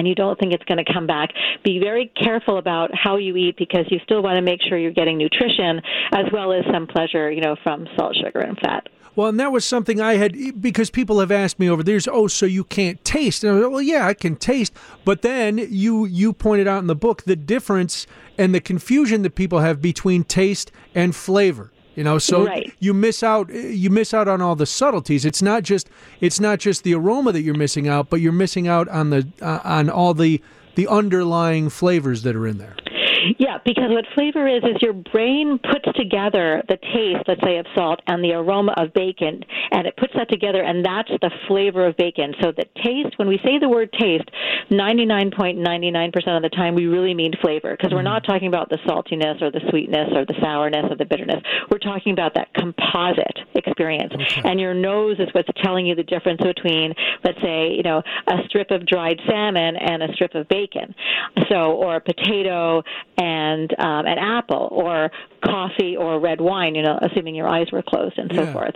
and 0.00 0.08
you 0.08 0.14
don't 0.14 0.38
think 0.38 0.54
it's 0.54 0.64
going 0.64 0.82
to 0.82 0.92
come 0.92 1.06
back, 1.06 1.28
be 1.62 1.78
very 1.78 2.10
careful 2.16 2.56
about 2.56 2.90
how 2.94 3.18
you 3.18 3.36
eat 3.36 3.58
because 3.58 3.84
you 3.90 3.98
still 4.02 4.22
want 4.22 4.36
to 4.36 4.40
make 4.40 4.60
sure 4.66 4.78
you're 4.78 4.90
getting 4.92 5.18
nutrition 5.18 5.78
as 6.12 6.24
well 6.32 6.54
as 6.54 6.64
some 6.72 6.86
pleasure, 6.86 7.30
you 7.30 7.42
know, 7.42 7.54
from 7.62 7.86
salt, 7.98 8.16
sugar, 8.16 8.40
and 8.40 8.58
fat. 8.60 8.88
Well, 9.14 9.28
and 9.28 9.38
that 9.38 9.52
was 9.52 9.66
something 9.66 10.00
I 10.00 10.14
had 10.14 10.62
because 10.62 10.88
people 10.88 11.20
have 11.20 11.30
asked 11.30 11.58
me 11.58 11.68
over 11.68 11.82
the 11.82 11.90
years. 11.90 12.08
Oh, 12.10 12.28
so 12.28 12.46
you 12.46 12.64
can't 12.64 13.04
taste? 13.04 13.44
And 13.44 13.50
I 13.50 13.54
was 13.56 13.64
like, 13.64 13.72
well, 13.72 13.82
yeah, 13.82 14.06
I 14.06 14.14
can 14.14 14.36
taste. 14.36 14.72
But 15.04 15.20
then 15.20 15.58
you 15.58 16.06
you 16.06 16.32
pointed 16.32 16.66
out 16.66 16.78
in 16.78 16.86
the 16.86 16.94
book 16.94 17.24
the 17.24 17.36
difference 17.36 18.06
and 18.38 18.54
the 18.54 18.60
confusion 18.60 19.20
that 19.20 19.34
people 19.34 19.58
have 19.58 19.82
between 19.82 20.24
taste 20.24 20.72
and 20.94 21.14
flavor. 21.14 21.72
You 21.96 22.04
know, 22.04 22.18
so 22.18 22.46
Right. 22.46 22.72
you 22.78 22.94
miss 22.94 23.22
out 23.22 23.50
you 23.52 23.90
miss 23.90 24.14
out 24.14 24.28
on 24.28 24.40
all 24.40 24.54
the 24.56 24.66
subtleties. 24.66 25.24
It's 25.24 25.42
not 25.42 25.62
just 25.64 25.88
it's 26.20 26.38
not 26.40 26.58
just 26.60 26.84
the 26.84 26.94
aroma 26.94 27.32
that 27.32 27.42
you're 27.42 27.54
missing 27.56 27.88
out, 27.88 28.08
but 28.10 28.20
you're 28.20 28.32
missing 28.32 28.68
out 28.68 28.88
on 28.88 29.10
the 29.10 29.26
uh, 29.42 29.60
on 29.64 29.90
all 29.90 30.14
the 30.14 30.40
the 30.76 30.86
underlying 30.86 31.68
flavors 31.68 32.22
that 32.22 32.36
are 32.36 32.46
in 32.46 32.58
there. 32.58 32.76
Yeah, 33.38 33.58
because 33.64 33.90
what 33.90 34.04
flavor 34.14 34.46
is 34.46 34.62
is 34.64 34.80
your 34.80 34.92
brain 34.92 35.58
puts 35.58 35.96
together 35.96 36.62
the 36.68 36.76
taste, 36.76 37.24
let's 37.28 37.42
say, 37.42 37.58
of 37.58 37.66
salt 37.74 38.00
and 38.06 38.22
the 38.24 38.32
aroma 38.32 38.74
of 38.76 38.92
bacon, 38.94 39.42
and 39.70 39.86
it 39.86 39.96
puts 39.96 40.12
that 40.16 40.28
together, 40.28 40.62
and 40.62 40.84
that's 40.84 41.10
the 41.20 41.30
flavor 41.48 41.86
of 41.86 41.96
bacon. 41.96 42.34
So 42.40 42.52
the 42.52 42.64
taste, 42.82 43.18
when 43.18 43.28
we 43.28 43.38
say 43.44 43.58
the 43.58 43.68
word 43.68 43.92
taste, 43.92 44.28
99.99% 44.70 46.36
of 46.36 46.42
the 46.42 46.48
time 46.50 46.74
we 46.74 46.86
really 46.86 47.14
mean 47.14 47.32
flavor 47.40 47.76
because 47.76 47.92
we're 47.92 47.98
mm-hmm. 47.98 48.14
not 48.14 48.24
talking 48.24 48.48
about 48.48 48.68
the 48.68 48.78
saltiness 48.86 49.42
or 49.42 49.50
the 49.50 49.60
sweetness 49.70 50.08
or 50.14 50.24
the 50.24 50.34
sourness 50.42 50.86
or 50.90 50.96
the 50.96 51.04
bitterness. 51.04 51.42
We're 51.70 51.78
talking 51.78 52.12
about 52.12 52.34
that 52.34 52.52
composite 52.54 53.38
experience. 53.54 54.12
And 54.44 54.60
your 54.60 54.74
nose 54.74 55.16
is 55.18 55.28
what's 55.32 55.48
telling 55.62 55.86
you 55.86 55.94
the 55.94 56.02
difference 56.02 56.40
between, 56.42 56.94
let's 57.24 57.40
say, 57.42 57.72
you 57.74 57.82
know, 57.82 58.02
a 58.26 58.36
strip 58.46 58.70
of 58.70 58.86
dried 58.86 59.20
salmon 59.28 59.76
and 59.76 60.02
a 60.02 60.12
strip 60.14 60.34
of 60.34 60.48
bacon. 60.48 60.94
So, 61.50 61.72
or 61.72 61.96
a 61.96 62.00
potato 62.00 62.82
and 63.20 63.72
um, 63.78 64.06
an 64.06 64.18
apple, 64.18 64.68
or 64.70 65.10
coffee 65.44 65.96
or 65.96 66.18
red 66.18 66.40
wine, 66.40 66.74
you 66.74 66.82
know, 66.82 66.98
assuming 67.02 67.34
your 67.34 67.48
eyes 67.48 67.66
were 67.72 67.82
closed 67.82 68.18
and 68.18 68.30
so 68.34 68.42
Yeah. 68.42 68.52
forth. 68.52 68.74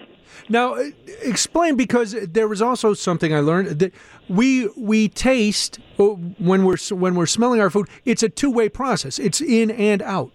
Now, 0.49 0.75
uh, 0.75 0.85
explain 1.23 1.77
because 1.77 2.13
there 2.13 2.49
was 2.49 2.61
also 2.61 2.93
something 2.93 3.33
I 3.35 3.41
learned 3.41 3.79
that 3.79 3.93
we 4.29 4.69
we 4.77 5.09
taste 5.09 5.79
uh, 5.99 6.05
when 6.39 6.65
we're 6.65 6.77
when 6.91 7.15
we're 7.15 7.27
smelling 7.27 7.61
our 7.61 7.71
food. 7.71 7.89
It's 8.05 8.23
a 8.23 8.29
two 8.29 8.51
way 8.51 8.69
process. 8.69 9.19
It's 9.19 9.41
in 9.41 9.71
and 9.71 10.03
out. 10.03 10.31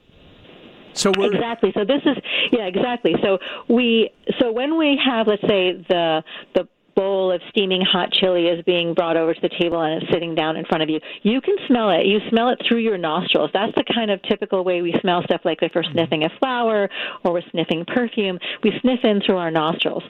So 0.93 1.11
Exactly. 1.11 1.71
So 1.75 1.85
this 1.85 2.01
is 2.05 2.17
yeah, 2.51 2.65
exactly. 2.65 3.13
So 3.23 3.37
we 3.67 4.09
so 4.39 4.51
when 4.51 4.77
we 4.77 4.99
have 5.05 5.27
let's 5.27 5.41
say 5.43 5.73
the 5.87 6.23
the 6.55 6.67
bowl 6.95 7.31
of 7.31 7.41
steaming 7.49 7.81
hot 7.81 8.11
chili 8.11 8.47
is 8.47 8.63
being 8.65 8.93
brought 8.93 9.17
over 9.17 9.33
to 9.33 9.41
the 9.41 9.49
table 9.59 9.81
and 9.81 10.01
it's 10.01 10.11
sitting 10.11 10.35
down 10.35 10.55
in 10.57 10.65
front 10.65 10.83
of 10.83 10.89
you. 10.89 10.99
You 11.23 11.41
can 11.41 11.55
smell 11.67 11.89
it. 11.91 12.05
You 12.05 12.19
smell 12.29 12.49
it 12.49 12.59
through 12.67 12.79
your 12.79 12.97
nostrils. 12.97 13.49
That's 13.53 13.73
the 13.75 13.83
kind 13.93 14.11
of 14.11 14.21
typical 14.23 14.63
way 14.63 14.81
we 14.81 14.93
smell 15.01 15.23
stuff 15.23 15.41
like 15.45 15.59
if 15.61 15.71
we're 15.75 15.83
mm-hmm. 15.83 15.93
sniffing 15.93 16.23
a 16.23 16.29
flower 16.39 16.89
or 17.23 17.33
we're 17.33 17.49
sniffing 17.51 17.85
perfume. 17.85 18.39
We 18.63 18.73
sniff 18.81 18.99
in 19.03 19.21
through 19.21 19.37
our 19.37 19.51
nostrils. 19.51 20.03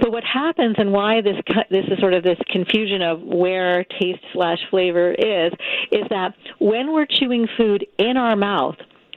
But 0.00 0.12
what 0.12 0.24
happens 0.24 0.76
and 0.78 0.92
why 0.92 1.20
this 1.20 1.36
this 1.70 1.84
is 1.90 1.98
sort 1.98 2.14
of 2.14 2.22
this 2.22 2.38
confusion 2.50 3.02
of 3.02 3.20
where 3.22 3.84
taste 4.00 4.22
slash 4.32 4.58
flavor 4.70 5.12
is 5.12 5.52
is 5.92 6.04
that 6.10 6.34
when 6.58 6.92
we're 6.92 7.06
chewing 7.06 7.46
food 7.56 7.86
in 7.98 8.16
our 8.16 8.36
mouth, 8.36 8.76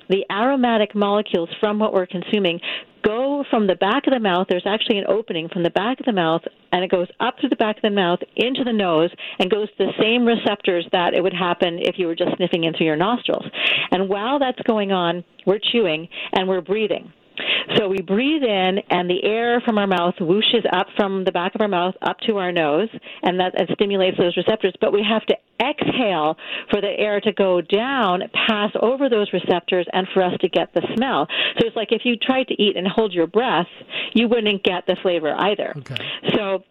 the 0.10 0.26
aromatic 0.32 0.95
molecules 0.95 1.50
from 1.60 1.80
what 1.80 1.93
we're 1.93 2.08
consuming 2.08 2.60
go 3.03 3.43
from 3.49 3.67
the 3.67 3.75
back 3.75 4.07
of 4.07 4.13
the 4.13 4.19
mouth. 4.19 4.47
There's 4.49 4.65
actually 4.65 4.97
an 4.99 5.05
opening 5.07 5.49
from 5.49 5.63
the 5.63 5.69
back 5.69 5.99
of 5.99 6.05
the 6.05 6.13
mouth, 6.13 6.41
and 6.71 6.83
it 6.83 6.91
goes 6.91 7.07
up 7.19 7.35
through 7.39 7.49
the 7.49 7.55
back 7.55 7.77
of 7.77 7.81
the 7.81 7.89
mouth 7.89 8.19
into 8.35 8.63
the 8.63 8.73
nose 8.73 9.09
and 9.39 9.49
goes 9.49 9.67
to 9.69 9.85
the 9.85 9.93
same 10.01 10.25
receptors 10.25 10.85
that 10.91 11.13
it 11.13 11.21
would 11.21 11.33
happen 11.33 11.79
if 11.79 11.97
you 11.97 12.07
were 12.07 12.15
just 12.15 12.35
sniffing 12.38 12.63
in 12.63 12.73
through 12.73 12.85
your 12.85 12.95
nostrils. 12.95 13.45
And 13.91 14.09
while 14.09 14.39
that's 14.39 14.62
going 14.67 14.91
on, 14.91 15.23
we're 15.45 15.59
chewing 15.59 16.07
and 16.33 16.47
we're 16.47 16.62
breathing. 16.62 17.12
So 17.75 17.88
we 17.88 18.02
breathe 18.02 18.43
in, 18.43 18.80
and 18.89 19.10
the 19.10 19.23
air 19.23 19.62
from 19.62 19.78
our 19.78 19.88
mouth 19.88 20.15
whooshes 20.19 20.65
up 20.71 20.88
from 20.95 21.23
the 21.23 21.32
back 21.32 21.56
of 21.56 21.62
our 21.62 21.67
mouth 21.67 21.95
up 22.02 22.19
to 22.28 22.38
our 22.38 22.52
nose, 22.52 22.89
and 23.23 23.39
that 23.39 23.60
and 23.60 23.69
stimulates 23.73 24.17
those 24.17 24.36
receptors. 24.38 24.73
But 24.82 24.93
we 24.93 25.04
have 25.04 25.25
to 25.28 25.36
exhale 25.62 26.38
for 26.69 26.82
the 26.82 26.89
air 26.97 27.19
to 27.21 27.32
go 27.34 27.62
down, 27.62 28.23
pass 28.47 28.71
over 28.82 29.10
those 29.10 29.32
receptors, 29.34 29.86
and 29.93 30.08
for 30.13 30.23
us 30.23 30.34
to 30.41 30.49
get 30.49 30.73
the 30.73 30.82
smell. 30.95 31.28
So 31.60 31.67
it's 31.67 31.75
like 31.75 31.91
if 31.91 32.02
you 32.06 32.15
tried 32.15 32.47
to 32.47 32.62
eat 32.62 32.78
and 32.78 32.88
hold 32.88 33.13
your 33.13 33.28
breath, 33.28 33.67
you 34.13 34.28
wouldn't 34.28 34.63
get 34.63 34.86
the 34.88 34.95
flavor 35.02 35.34
either. 35.38 35.73
Okay. 35.78 35.97
So. 36.36 36.63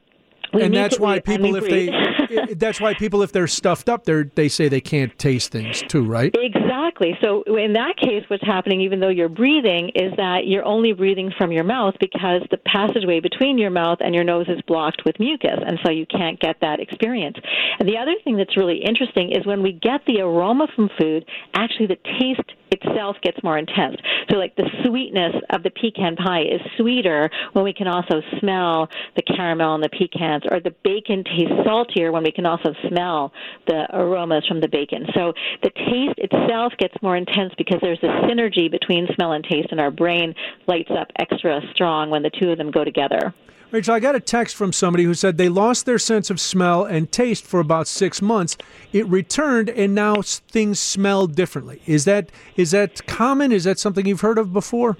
We 0.53 0.63
and 0.63 0.75
that's 0.75 0.99
why 0.99 1.19
people 1.21 1.55
if 1.57 1.65
they 1.69 1.91
i- 1.93 2.55
that's 2.55 2.81
why 2.81 2.95
people 2.95 3.23
if 3.23 3.33
they're 3.33 3.47
stuffed 3.47 3.89
up 3.89 4.05
they 4.05 4.23
they 4.35 4.49
say 4.49 4.69
they 4.69 4.81
can't 4.81 5.17
taste 5.19 5.51
things 5.53 5.83
too 5.89 6.05
right 6.05 6.35
Exactly. 6.41 7.17
So 7.21 7.43
in 7.43 7.75
that 7.75 7.97
case, 7.97 8.25
what's 8.29 8.45
happening, 8.45 8.81
even 8.81 9.01
though 9.01 9.09
you're 9.09 9.29
breathing, 9.29 9.91
is 9.95 10.13
that 10.17 10.47
you're 10.47 10.65
only 10.65 10.93
breathing 10.93 11.33
from 11.37 11.53
your 11.53 11.65
mouth 11.65 11.95
because 12.01 12.43
the 12.51 12.57
passageway 12.57 13.21
between 13.21 13.59
your 13.59 13.71
mouth 13.71 13.99
and 14.01 14.15
your 14.15 14.25
nose 14.25 14.47
is 14.49 14.61
blocked 14.63 15.03
with 15.05 15.19
mucus, 15.21 15.59
and 15.67 15.79
so 15.85 15.91
you 15.91 16.07
can't 16.07 16.41
get 16.41 16.57
that 16.61 16.81
experience. 16.81 17.37
And 17.79 17.89
the 17.89 17.99
other 17.99 18.15
thing 18.25 18.37
that's 18.37 18.57
really 18.57 18.79
interesting 18.79 19.33
is 19.33 19.47
when 19.47 19.63
we 19.63 19.73
get 19.73 20.01
the 20.07 20.21
aroma 20.21 20.67
from 20.75 20.89
food, 20.99 21.25
actually 21.55 21.87
the 21.87 21.99
taste 22.21 22.51
itself 22.71 23.17
gets 23.23 23.43
more 23.43 23.59
intense. 23.59 23.97
So 24.31 24.37
like 24.37 24.57
the 24.57 24.69
sweetness 24.85 25.35
of 25.51 25.63
the 25.63 25.71
pecan 25.71 26.17
pie 26.17 26.43
is 26.43 26.61
sweeter 26.77 27.31
when 27.53 27.65
we 27.65 27.73
can 27.73 27.87
also 27.87 28.21
smell 28.41 28.89
the 29.17 29.23
caramel 29.23 29.75
and 29.75 29.85
the 29.85 29.89
pecans, 29.89 30.45
or 30.51 30.61
the 30.61 30.75
bacon 30.85 31.25
tastes 31.25 31.55
saltier 31.65 32.13
when 32.13 32.23
we 32.23 32.33
can 32.33 32.47
also 32.47 32.75
smell 32.89 33.33
the 33.67 33.87
aromas 33.93 34.45
from 34.47 34.61
the 34.61 34.69
bacon. 34.69 35.07
So 35.15 35.33
the 35.63 35.71
taste 35.71 36.19
itself 36.19 36.73
gets 36.79 36.95
more 37.03 37.17
intense 37.17 37.53
because 37.57 37.79
there's 37.83 38.03
a 38.03 38.27
synergy 38.27 38.71
between 38.71 39.09
smell 39.15 39.33
and 39.33 39.45
taste, 39.45 39.69
and 39.71 39.81
our 39.81 39.91
brain 39.91 40.35
lights 40.67 40.91
up 40.91 41.09
extra 41.19 41.61
strong 41.73 42.11
when 42.11 42.23
the 42.23 42.31
two 42.31 42.51
of 42.51 42.59
them 42.59 42.71
go 42.71 42.85
together. 42.85 43.35
Rachel, 43.71 43.95
I 43.95 44.01
got 44.01 44.15
a 44.15 44.21
text 44.21 44.57
from 44.57 44.73
somebody 44.73 45.05
who 45.05 45.13
said 45.13 45.37
they 45.37 45.51
lost 45.51 45.85
their 45.85 45.99
sense 45.99 46.31
of 46.31 46.41
smell 46.41 46.87
and 46.87 47.13
taste 47.13 47.45
for 47.45 47.61
about 47.61 47.87
six 47.87 48.23
months. 48.23 48.57
It 48.95 49.07
returned, 49.07 49.69
and 49.69 49.95
now 49.95 50.23
things 50.23 50.79
smell 50.79 51.27
differently. 51.27 51.83
Is 51.85 52.07
that 52.07 52.31
is 52.57 52.71
that 52.71 53.07
common? 53.07 53.53
Is 53.53 53.65
that 53.65 53.79
something 53.79 54.07
you've 54.07 54.23
heard 54.23 54.39
of 54.39 54.55
before? 54.55 54.97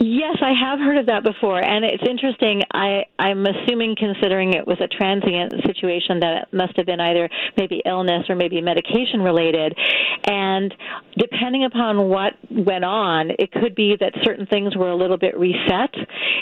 Yes, 0.00 0.36
I 0.40 0.52
have 0.52 0.78
heard 0.78 0.96
of 0.96 1.06
that 1.06 1.24
before, 1.24 1.60
and 1.60 1.84
it's 1.84 2.04
interesting. 2.08 2.62
I, 2.72 3.06
I'm 3.18 3.44
assuming, 3.44 3.96
considering 3.98 4.54
it 4.54 4.64
was 4.64 4.78
a 4.80 4.86
transient 4.86 5.52
situation, 5.66 6.20
that 6.20 6.42
it 6.42 6.56
must 6.56 6.76
have 6.76 6.86
been 6.86 7.00
either 7.00 7.28
maybe 7.56 7.82
illness 7.84 8.24
or 8.28 8.36
maybe 8.36 8.60
medication 8.60 9.20
related. 9.20 9.76
And 10.24 10.72
depending 11.16 11.64
upon 11.64 12.08
what 12.08 12.34
went 12.48 12.84
on, 12.84 13.32
it 13.40 13.50
could 13.50 13.74
be 13.74 13.96
that 13.98 14.12
certain 14.22 14.46
things 14.46 14.76
were 14.76 14.90
a 14.90 14.96
little 14.96 15.18
bit 15.18 15.36
reset. 15.36 15.92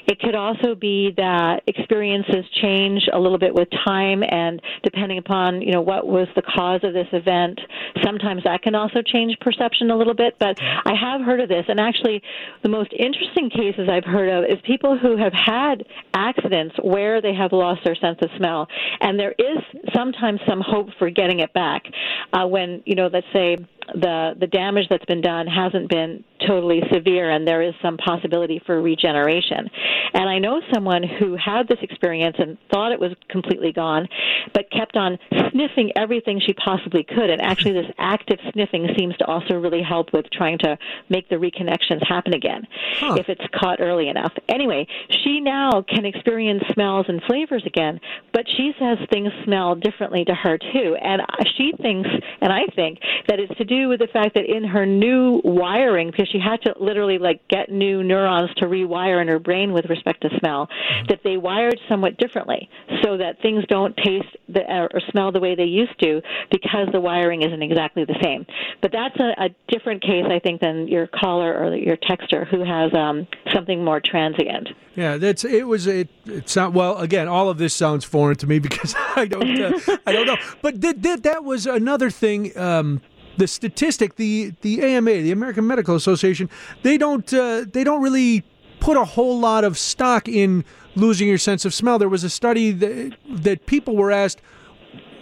It 0.06 0.20
could 0.20 0.34
also 0.34 0.74
be 0.74 1.14
that 1.16 1.62
experiences 1.66 2.44
change 2.60 3.08
a 3.10 3.18
little 3.18 3.38
bit 3.38 3.54
with 3.54 3.68
time, 3.86 4.22
and 4.22 4.60
depending 4.82 5.16
upon 5.16 5.62
you 5.62 5.72
know 5.72 5.80
what 5.80 6.06
was 6.06 6.28
the 6.36 6.42
cause 6.42 6.80
of 6.84 6.92
this 6.92 7.08
event, 7.12 7.58
sometimes 8.04 8.44
that 8.44 8.60
can 8.60 8.74
also 8.74 9.00
change 9.00 9.34
perception 9.40 9.90
a 9.90 9.96
little 9.96 10.14
bit. 10.14 10.36
But 10.38 10.58
I 10.60 10.92
have 10.94 11.22
heard 11.22 11.40
of 11.40 11.48
this, 11.48 11.64
and 11.68 11.80
actually, 11.80 12.22
the 12.62 12.68
most 12.68 12.92
interesting 12.92 13.45
cases 13.50 13.88
I've 13.90 14.04
heard 14.04 14.28
of 14.28 14.44
is 14.44 14.58
people 14.64 14.98
who 14.98 15.16
have 15.16 15.32
had 15.32 15.84
accidents 16.14 16.74
where 16.82 17.20
they 17.20 17.34
have 17.34 17.52
lost 17.52 17.82
their 17.84 17.94
sense 17.96 18.18
of 18.22 18.30
smell, 18.36 18.68
and 19.00 19.18
there 19.18 19.34
is 19.38 19.58
sometimes 19.94 20.40
some 20.48 20.60
hope 20.60 20.88
for 20.98 21.10
getting 21.10 21.40
it 21.40 21.52
back 21.52 21.84
uh, 22.32 22.46
when 22.46 22.82
you 22.84 22.94
know, 22.94 23.08
let's 23.12 23.26
say 23.32 23.56
the 23.94 24.34
the 24.38 24.46
damage 24.46 24.86
that's 24.88 25.04
been 25.04 25.20
done 25.20 25.46
hasn't 25.46 25.88
been 25.88 26.24
totally 26.46 26.82
severe 26.92 27.30
and 27.30 27.46
there 27.46 27.62
is 27.62 27.74
some 27.82 27.96
possibility 27.96 28.60
for 28.66 28.80
regeneration. 28.82 29.70
And 30.12 30.28
I 30.28 30.38
know 30.38 30.60
someone 30.72 31.02
who 31.02 31.36
had 31.36 31.68
this 31.68 31.78
experience 31.82 32.36
and 32.38 32.58
thought 32.70 32.92
it 32.92 33.00
was 33.00 33.12
completely 33.28 33.72
gone, 33.72 34.08
but 34.52 34.70
kept 34.70 34.96
on 34.96 35.18
sniffing 35.50 35.92
everything 35.96 36.40
she 36.44 36.52
possibly 36.52 37.04
could. 37.04 37.30
And 37.30 37.40
actually, 37.40 37.72
this 37.72 37.90
active 37.98 38.38
sniffing 38.52 38.88
seems 38.98 39.16
to 39.18 39.26
also 39.26 39.54
really 39.54 39.82
help 39.82 40.12
with 40.12 40.26
trying 40.30 40.58
to 40.58 40.78
make 41.08 41.28
the 41.28 41.36
reconnections 41.36 42.06
happen 42.06 42.34
again 42.34 42.66
Huh. 42.96 43.16
if 43.18 43.28
it's 43.28 43.44
caught 43.54 43.80
early 43.80 44.08
enough. 44.08 44.32
Anyway, 44.48 44.86
she 45.24 45.40
now 45.40 45.82
can 45.88 46.04
experience 46.04 46.62
smells 46.72 47.06
and 47.08 47.22
flavors 47.22 47.62
again, 47.66 48.00
but 48.32 48.44
she 48.56 48.72
says 48.78 48.98
things 49.10 49.32
smell 49.44 49.74
differently 49.74 50.24
to 50.24 50.34
her 50.34 50.58
too. 50.58 50.96
And 51.00 51.22
she 51.56 51.72
thinks, 51.80 52.08
and 52.40 52.52
I 52.52 52.66
think, 52.74 52.98
that 53.28 53.38
it's 53.40 53.56
to 53.58 53.64
do 53.64 53.75
with 53.84 54.00
the 54.00 54.06
fact 54.06 54.34
that 54.34 54.44
in 54.44 54.64
her 54.64 54.86
new 54.86 55.40
wiring, 55.44 56.10
because 56.10 56.28
she 56.28 56.38
had 56.38 56.62
to 56.62 56.74
literally 56.80 57.18
like 57.18 57.46
get 57.48 57.70
new 57.70 58.02
neurons 58.02 58.50
to 58.56 58.66
rewire 58.66 59.20
in 59.20 59.28
her 59.28 59.38
brain 59.38 59.72
with 59.72 59.84
respect 59.86 60.22
to 60.22 60.30
smell, 60.38 60.68
that 61.08 61.20
they 61.22 61.36
wired 61.36 61.78
somewhat 61.88 62.16
differently 62.16 62.68
so 63.02 63.18
that 63.18 63.40
things 63.42 63.64
don't 63.68 63.96
taste 63.96 64.36
the, 64.48 64.60
or 64.70 65.00
smell 65.10 65.32
the 65.32 65.40
way 65.40 65.54
they 65.54 65.64
used 65.64 65.98
to 66.00 66.22
because 66.50 66.88
the 66.92 67.00
wiring 67.00 67.42
isn't 67.42 67.62
exactly 67.62 68.04
the 68.04 68.16
same. 68.22 68.46
But 68.80 68.92
that's 68.92 69.18
a, 69.20 69.44
a 69.44 69.48
different 69.68 70.02
case, 70.02 70.24
I 70.30 70.38
think, 70.38 70.60
than 70.60 70.88
your 70.88 71.06
caller 71.06 71.52
or 71.52 71.74
your 71.76 71.96
texter 71.96 72.46
who 72.48 72.64
has 72.64 72.94
um, 72.94 73.26
something 73.52 73.84
more 73.84 74.00
transient. 74.00 74.68
Yeah, 74.96 75.18
that's 75.18 75.44
it. 75.44 75.66
Was 75.66 75.86
it? 75.86 76.08
It 76.24 76.48
sound 76.48 76.74
well. 76.74 76.96
Again, 76.96 77.28
all 77.28 77.50
of 77.50 77.58
this 77.58 77.74
sounds 77.74 78.04
foreign 78.04 78.36
to 78.36 78.46
me 78.46 78.58
because 78.66 78.94
I 79.14 79.26
don't. 79.26 79.60
Uh, 79.60 79.96
I 80.06 80.12
don't 80.12 80.26
know. 80.26 80.38
But 80.62 80.80
did, 80.80 81.02
did, 81.02 81.22
that 81.24 81.44
was 81.44 81.66
another 81.66 82.10
thing. 82.10 82.56
Um, 82.58 83.02
the 83.36 83.46
statistic, 83.46 84.16
the 84.16 84.52
the 84.62 84.82
AMA, 84.82 85.10
the 85.10 85.32
American 85.32 85.66
Medical 85.66 85.94
Association, 85.94 86.48
they 86.82 86.98
don't 86.98 87.32
uh, 87.32 87.64
they 87.70 87.84
don't 87.84 88.02
really 88.02 88.44
put 88.80 88.96
a 88.96 89.04
whole 89.04 89.38
lot 89.38 89.64
of 89.64 89.78
stock 89.78 90.28
in 90.28 90.64
losing 90.94 91.28
your 91.28 91.38
sense 91.38 91.64
of 91.64 91.74
smell. 91.74 91.98
There 91.98 92.08
was 92.08 92.24
a 92.24 92.30
study 92.30 92.70
that 92.72 93.16
that 93.28 93.66
people 93.66 93.96
were 93.96 94.10
asked. 94.10 94.40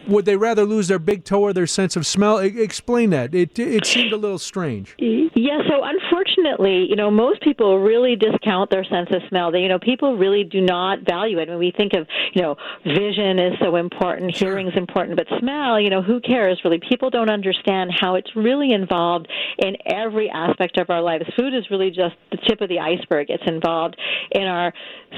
Would 0.08 0.24
they 0.24 0.36
rather 0.36 0.64
lose 0.64 0.88
their 0.88 0.98
big 0.98 1.24
toe 1.24 1.42
or 1.42 1.52
their 1.52 1.66
sense 1.66 1.96
of 1.96 2.06
smell? 2.06 2.42
E- 2.42 2.60
explain 2.60 3.10
that. 3.10 3.34
It 3.34 3.58
it 3.58 3.86
seemed 3.86 4.12
a 4.12 4.16
little 4.16 4.38
strange. 4.38 4.94
Yeah, 4.98 5.58
so 5.68 5.82
unfortunately, 5.82 6.86
you 6.88 6.96
know, 6.96 7.10
most 7.10 7.42
people 7.42 7.80
really 7.80 8.16
discount 8.16 8.70
their 8.70 8.84
sense 8.84 9.08
of 9.10 9.22
smell. 9.28 9.50
They, 9.50 9.60
you 9.60 9.68
know, 9.68 9.78
people 9.78 10.16
really 10.16 10.44
do 10.44 10.60
not 10.60 11.00
value 11.06 11.38
it. 11.38 11.48
When 11.48 11.58
we 11.58 11.72
think 11.76 11.92
of, 11.94 12.06
you 12.34 12.42
know, 12.42 12.56
vision 12.84 13.38
is 13.38 13.54
so 13.60 13.76
important, 13.76 14.36
hearing 14.36 14.68
is 14.68 14.76
important, 14.76 15.16
but 15.16 15.26
smell, 15.38 15.80
you 15.80 15.90
know, 15.90 16.02
who 16.02 16.20
cares 16.20 16.60
really? 16.64 16.80
People 16.88 17.10
don't 17.10 17.30
understand 17.30 17.90
how 17.98 18.14
it's 18.14 18.30
really 18.36 18.72
involved 18.72 19.28
in 19.58 19.76
every 19.86 20.30
aspect 20.30 20.78
of 20.78 20.90
our 20.90 21.02
lives. 21.02 21.24
Food 21.36 21.54
is 21.54 21.70
really 21.70 21.90
just 21.90 22.14
the 22.30 22.38
tip 22.48 22.60
of 22.60 22.68
the 22.68 22.78
iceberg. 22.78 23.26
It's 23.28 23.42
involved 23.46 23.96
in 24.32 24.44
our 24.44 24.72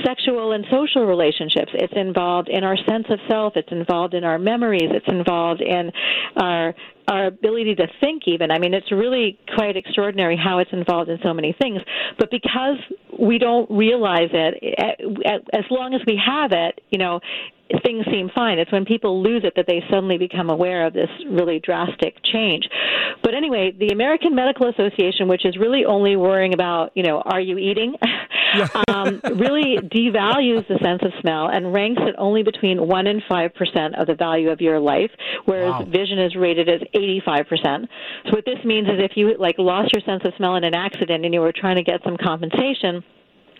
sexual 0.04 0.52
and 0.52 0.64
social 0.70 1.06
relationships. 1.06 1.70
It's 1.74 1.92
involved 1.96 2.48
in 2.48 2.64
our 2.64 2.76
sense 2.88 3.06
of 3.10 3.18
self. 3.28 3.54
It's 3.56 3.70
involved 3.70 4.14
in 4.14 4.24
our 4.24 4.38
It's 4.82 5.08
involved 5.08 5.60
in 5.60 5.90
our 6.36 6.74
our 7.08 7.26
ability 7.26 7.74
to 7.76 7.86
think 8.00 8.22
even. 8.26 8.50
I 8.50 8.58
mean 8.58 8.74
it's 8.74 8.90
really 8.92 9.38
quite 9.54 9.76
extraordinary 9.76 10.36
how 10.36 10.58
it's 10.58 10.72
involved 10.72 11.10
in 11.10 11.18
so 11.22 11.32
many 11.32 11.54
things. 11.60 11.80
But 12.18 12.30
because 12.30 12.78
we 13.18 13.38
don't 13.38 13.70
realize 13.70 14.30
it 14.32 14.54
as 15.52 15.64
long 15.70 15.94
as 15.94 16.00
we 16.06 16.20
have 16.24 16.52
it 16.52 16.80
you 16.90 16.98
know 16.98 17.20
things 17.84 18.06
seem 18.12 18.30
fine. 18.32 18.60
It's 18.60 18.70
when 18.70 18.84
people 18.84 19.20
lose 19.22 19.42
it 19.44 19.54
that 19.56 19.66
they 19.66 19.82
suddenly 19.90 20.18
become 20.18 20.50
aware 20.50 20.86
of 20.86 20.92
this 20.92 21.08
really 21.28 21.58
drastic 21.58 22.14
change. 22.24 22.68
But 23.22 23.34
anyway 23.34 23.72
the 23.78 23.88
american 23.88 24.34
medical 24.34 24.68
association 24.68 25.28
which 25.28 25.44
is 25.44 25.56
really 25.56 25.84
only 25.84 26.16
worrying 26.16 26.54
about 26.54 26.92
you 26.94 27.02
know 27.02 27.20
are 27.20 27.40
you 27.40 27.58
eating 27.58 27.94
um, 28.88 29.20
really 29.36 29.76
devalues 29.82 30.66
the 30.68 30.78
sense 30.82 31.02
of 31.02 31.12
smell 31.20 31.48
and 31.48 31.72
ranks 31.72 32.00
it 32.04 32.14
only 32.18 32.42
between 32.42 32.86
1 32.86 33.06
and 33.06 33.22
5% 33.28 34.00
of 34.00 34.06
the 34.06 34.14
value 34.14 34.50
of 34.50 34.60
your 34.60 34.78
life, 34.80 35.10
whereas 35.44 35.66
Wow. 35.66 35.84
vision 35.84 36.18
is 36.18 36.34
rated 36.36 36.68
as 36.68 36.80
85%. 36.96 37.88
So 38.26 38.30
what 38.32 38.44
this 38.44 38.58
means 38.64 38.88
is 38.88 38.94
if 38.98 39.12
you 39.16 39.36
like 39.38 39.56
lost 39.58 39.92
your 39.92 40.02
sense 40.02 40.22
of 40.24 40.32
smell 40.36 40.56
in 40.56 40.64
an 40.64 40.74
accident 40.74 41.24
and 41.24 41.32
you 41.32 41.40
were 41.40 41.52
trying 41.52 41.76
to 41.76 41.82
get 41.82 42.00
some 42.04 42.16
compensation, 42.16 43.04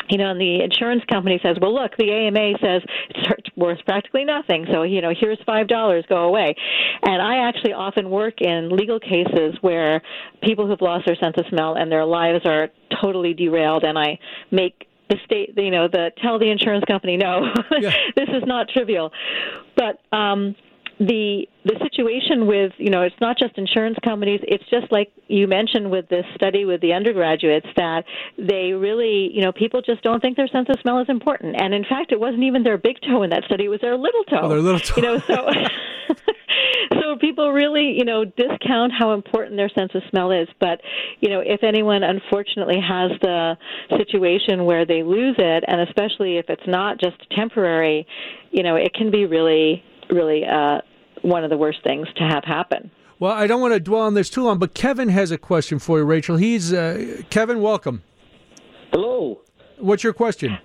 you 0.09 0.19
know, 0.19 0.31
and 0.31 0.41
the 0.41 0.63
insurance 0.63 1.03
company 1.11 1.41
says, 1.43 1.57
"Well, 1.61 1.75
look, 1.75 1.97
the 1.97 2.11
AMA 2.13 2.59
says 2.63 2.83
it's 3.11 3.57
worth 3.57 3.79
practically 3.87 4.25
nothing. 4.25 4.67
So, 4.71 4.83
you 4.85 5.01
know, 5.01 5.13
here's 5.19 5.39
five 5.45 5.67
dollars, 5.67 6.05
go 6.09 6.25
away." 6.29 6.55
And 7.03 7.21
I 7.21 7.49
actually 7.49 7.73
often 7.73 8.09
work 8.11 8.41
in 8.41 8.69
legal 8.71 9.01
cases 9.01 9.57
where 9.63 10.03
people 10.43 10.67
who've 10.67 10.81
lost 10.81 11.07
their 11.07 11.17
sense 11.17 11.35
of 11.39 11.47
smell 11.49 11.75
and 11.75 11.91
their 11.91 12.05
lives 12.05 12.45
are 12.47 12.69
totally 13.03 13.35
derailed, 13.35 13.83
and 13.85 13.99
I 13.99 14.19
make 14.51 14.87
the 15.09 15.17
state, 15.25 15.55
you 15.57 15.71
know, 15.71 15.89
the 15.89 16.11
tell 16.23 16.39
the 16.39 16.51
insurance 16.51 16.85
company, 16.85 17.17
no, 17.17 17.53
Yeah. 17.81 17.93
this 18.17 18.29
is 18.29 18.43
not 18.45 18.69
trivial. 18.69 19.13
But 19.77 20.01
um, 20.17 20.55
the 20.99 21.47
the 21.65 21.77
situation 21.83 22.47
with 22.47 22.73
you 22.79 22.89
know 22.89 23.03
it's 23.03 23.21
not 23.21 23.37
just 23.39 23.59
insurance 23.59 23.99
companies. 24.03 24.41
It's 24.45 24.65
just 24.71 24.91
like 24.91 25.13
you 25.29 25.47
mentioned 25.47 25.91
with 25.91 26.09
this 26.09 26.25
study 26.35 26.65
with 26.65 26.81
the 26.81 26.95
undergraduates 26.95 27.67
that 27.77 28.05
they 28.39 28.73
really 28.73 29.31
you 29.33 29.43
know 29.43 29.53
people 29.53 29.83
just 29.83 30.03
don't 30.03 30.21
think 30.21 30.37
their 30.37 30.49
sense 30.49 30.69
of 30.71 30.81
smell 30.81 30.99
is 31.01 31.09
important. 31.09 31.61
And 31.61 31.75
in 31.75 31.85
fact 31.85 32.13
it 32.13 32.21
wasn't 32.21 32.45
even 32.45 32.63
their 32.63 32.79
big 32.79 32.97
toe 33.07 33.23
in 33.25 33.31
that 33.31 33.45
study. 33.45 33.65
It 33.65 33.69
was 33.69 33.81
their 33.81 33.97
little 33.97 34.25
toe. 34.25 34.41
Oh, 34.43 34.49
their 34.49 34.61
little 34.61 34.81
toe. 34.81 34.95
you 34.97 35.03
know 35.03 35.19
so 35.19 35.51
so 37.01 37.17
people 37.21 37.53
really 37.53 37.93
you 37.93 38.05
know 38.05 38.25
discount 38.25 38.93
how 38.99 39.13
important 39.13 39.57
their 39.57 39.71
sense 39.71 39.93
of 39.95 40.03
smell 40.09 40.31
is. 40.31 40.49
But 40.61 40.81
you 41.21 41.29
know 41.29 41.41
if 41.41 41.63
anyone 41.63 42.05
unfortunately 42.05 42.81
has 42.81 43.11
the 43.21 43.59
situation 43.99 44.65
where 44.65 44.87
they 44.87 45.03
lose 45.03 45.37
it 45.37 45.65
and 45.69 45.83
especially 45.83 46.39
if 46.39 46.47
it's 46.49 46.67
not 46.67 46.99
just 46.99 47.17
temporary 47.37 48.07
you 48.51 48.63
know 48.63 48.77
it 48.77 48.95
can 48.95 49.11
be 49.11 49.27
really 49.27 49.85
really 50.11 50.45
uh 50.45 50.81
one 51.23 51.45
of 51.45 51.51
the 51.51 51.57
worst 51.57 51.79
things 51.83 52.07
to 52.17 52.23
have 52.23 52.45
happen 52.45 52.91
Well, 53.19 53.33
I 53.33 53.47
don't 53.47 53.61
want 53.61 53.75
to 53.75 53.81
dwell 53.81 54.03
on 54.03 54.15
this 54.15 54.29
too 54.29 54.43
long, 54.45 54.59
but 54.59 54.75
Kevin 54.75 55.09
has 55.09 55.31
a 55.31 55.39
question 55.39 55.79
for 55.79 55.99
you, 55.99 56.05
Rachel. 56.05 56.37
He's 56.37 56.73
uh, 56.73 57.23
Kevin. 57.31 57.61
Welcome. 57.63 58.03
Hello. 58.93 59.41
What's 59.79 60.05
your 60.05 60.13
question? 60.13 60.59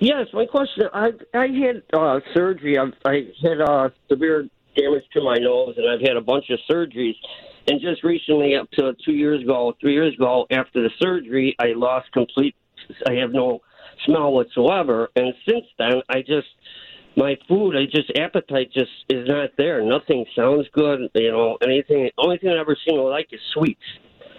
Yes, 0.00 0.26
my 0.32 0.46
question. 0.46 0.84
I 0.92 1.10
I 1.32 1.46
had 1.46 1.82
uh, 1.92 2.20
surgery. 2.34 2.76
I, 2.78 2.86
I 3.08 3.28
had 3.42 3.60
uh, 3.60 3.88
severe 4.10 4.48
damage 4.76 5.04
to 5.14 5.22
my 5.22 5.36
nose, 5.36 5.74
and 5.78 5.88
I've 5.88 6.00
had 6.06 6.16
a 6.16 6.20
bunch 6.20 6.50
of 6.50 6.58
surgeries. 6.70 7.14
And 7.68 7.80
just 7.80 8.04
recently, 8.04 8.54
up 8.56 8.70
to 8.72 8.94
two 9.04 9.12
years 9.12 9.42
ago, 9.42 9.72
three 9.80 9.94
years 9.94 10.14
ago, 10.14 10.46
after 10.50 10.82
the 10.82 10.90
surgery, 11.00 11.56
I 11.58 11.68
lost 11.74 12.12
complete. 12.12 12.54
I 13.08 13.14
have 13.14 13.32
no 13.32 13.60
smell 14.04 14.32
whatsoever. 14.32 15.08
And 15.16 15.32
since 15.48 15.64
then, 15.78 16.02
I 16.08 16.20
just 16.20 16.46
my 17.16 17.36
food, 17.48 17.76
I 17.76 17.84
just 17.86 18.12
appetite 18.18 18.70
just 18.72 18.90
is 19.08 19.26
not 19.26 19.50
there. 19.56 19.82
Nothing 19.82 20.24
sounds 20.36 20.66
good. 20.72 21.00
You 21.14 21.32
know, 21.32 21.58
anything. 21.62 22.10
Only 22.18 22.38
thing 22.38 22.50
I 22.50 22.60
ever 22.60 22.76
seem 22.86 22.96
to 22.96 23.02
like 23.02 23.28
is 23.32 23.40
sweets. 23.54 23.80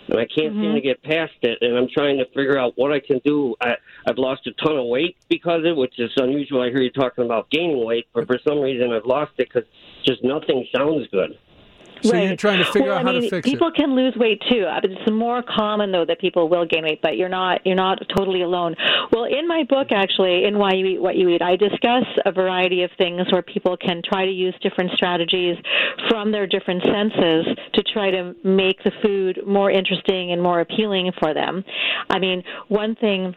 and 0.09 0.19
I 0.19 0.25
can't 0.25 0.53
seem 0.53 0.61
to 0.61 0.67
mm-hmm. 0.67 0.87
get 0.87 1.03
past 1.03 1.33
it. 1.41 1.57
And 1.61 1.75
I'm 1.75 1.87
trying 1.91 2.17
to 2.17 2.25
figure 2.27 2.57
out 2.57 2.73
what 2.75 2.91
I 2.91 2.99
can 2.99 3.19
do. 3.25 3.55
I, 3.61 3.75
I've 4.07 4.17
lost 4.17 4.47
a 4.47 4.51
ton 4.63 4.77
of 4.77 4.85
weight 4.85 5.17
because 5.27 5.59
of 5.59 5.65
it, 5.65 5.75
which 5.75 5.99
is 5.99 6.11
unusual. 6.17 6.61
I 6.61 6.69
hear 6.69 6.81
you 6.81 6.91
talking 6.91 7.25
about 7.25 7.49
gaining 7.49 7.83
weight, 7.85 8.05
but 8.13 8.27
for 8.27 8.39
some 8.47 8.59
reason 8.59 8.91
I've 8.93 9.05
lost 9.05 9.31
it 9.37 9.49
because 9.51 9.67
just 10.05 10.23
nothing 10.23 10.65
sounds 10.75 11.07
good. 11.11 11.37
So 12.03 12.13
right. 12.13 12.27
you're 12.27 12.35
trying 12.35 12.63
to 12.63 12.71
figure 12.71 12.89
well, 12.89 12.99
out 12.99 13.03
how 13.03 13.09
I 13.09 13.13
mean, 13.13 13.23
to 13.23 13.29
fix 13.29 13.49
people 13.49 13.67
it. 13.67 13.75
can 13.75 13.95
lose 13.95 14.15
weight 14.15 14.41
too. 14.49 14.65
Uh, 14.65 14.79
mean, 14.81 14.97
It's 14.97 15.11
more 15.11 15.43
common 15.43 15.91
though 15.91 16.05
that 16.05 16.19
people 16.19 16.49
will 16.49 16.65
gain 16.65 16.83
weight, 16.83 17.01
but 17.01 17.17
you're 17.17 17.29
not 17.29 17.65
you're 17.65 17.75
not 17.75 17.99
totally 18.15 18.41
alone. 18.41 18.75
Well, 19.11 19.25
in 19.25 19.47
my 19.47 19.63
book, 19.63 19.87
actually, 19.91 20.45
in 20.45 20.57
Why 20.57 20.73
You 20.73 20.85
Eat 20.85 21.01
What 21.01 21.15
You 21.15 21.29
Eat, 21.29 21.41
I 21.41 21.55
discuss 21.55 22.05
a 22.25 22.31
variety 22.31 22.83
of 22.83 22.91
things 22.97 23.21
where 23.31 23.41
people 23.41 23.77
can 23.77 24.01
try 24.03 24.25
to 24.25 24.31
use 24.31 24.55
different 24.61 24.91
strategies 24.91 25.57
from 26.09 26.31
their 26.31 26.47
different 26.47 26.83
senses 26.83 27.47
to 27.73 27.83
try 27.83 28.11
to 28.11 28.35
make 28.43 28.83
the 28.83 28.91
food 29.03 29.41
more 29.45 29.71
interesting 29.71 30.31
and 30.31 30.41
more 30.41 30.59
appealing 30.61 31.11
for 31.19 31.33
them. 31.33 31.63
I 32.09 32.19
mean, 32.19 32.43
one 32.67 32.95
thing 32.95 33.35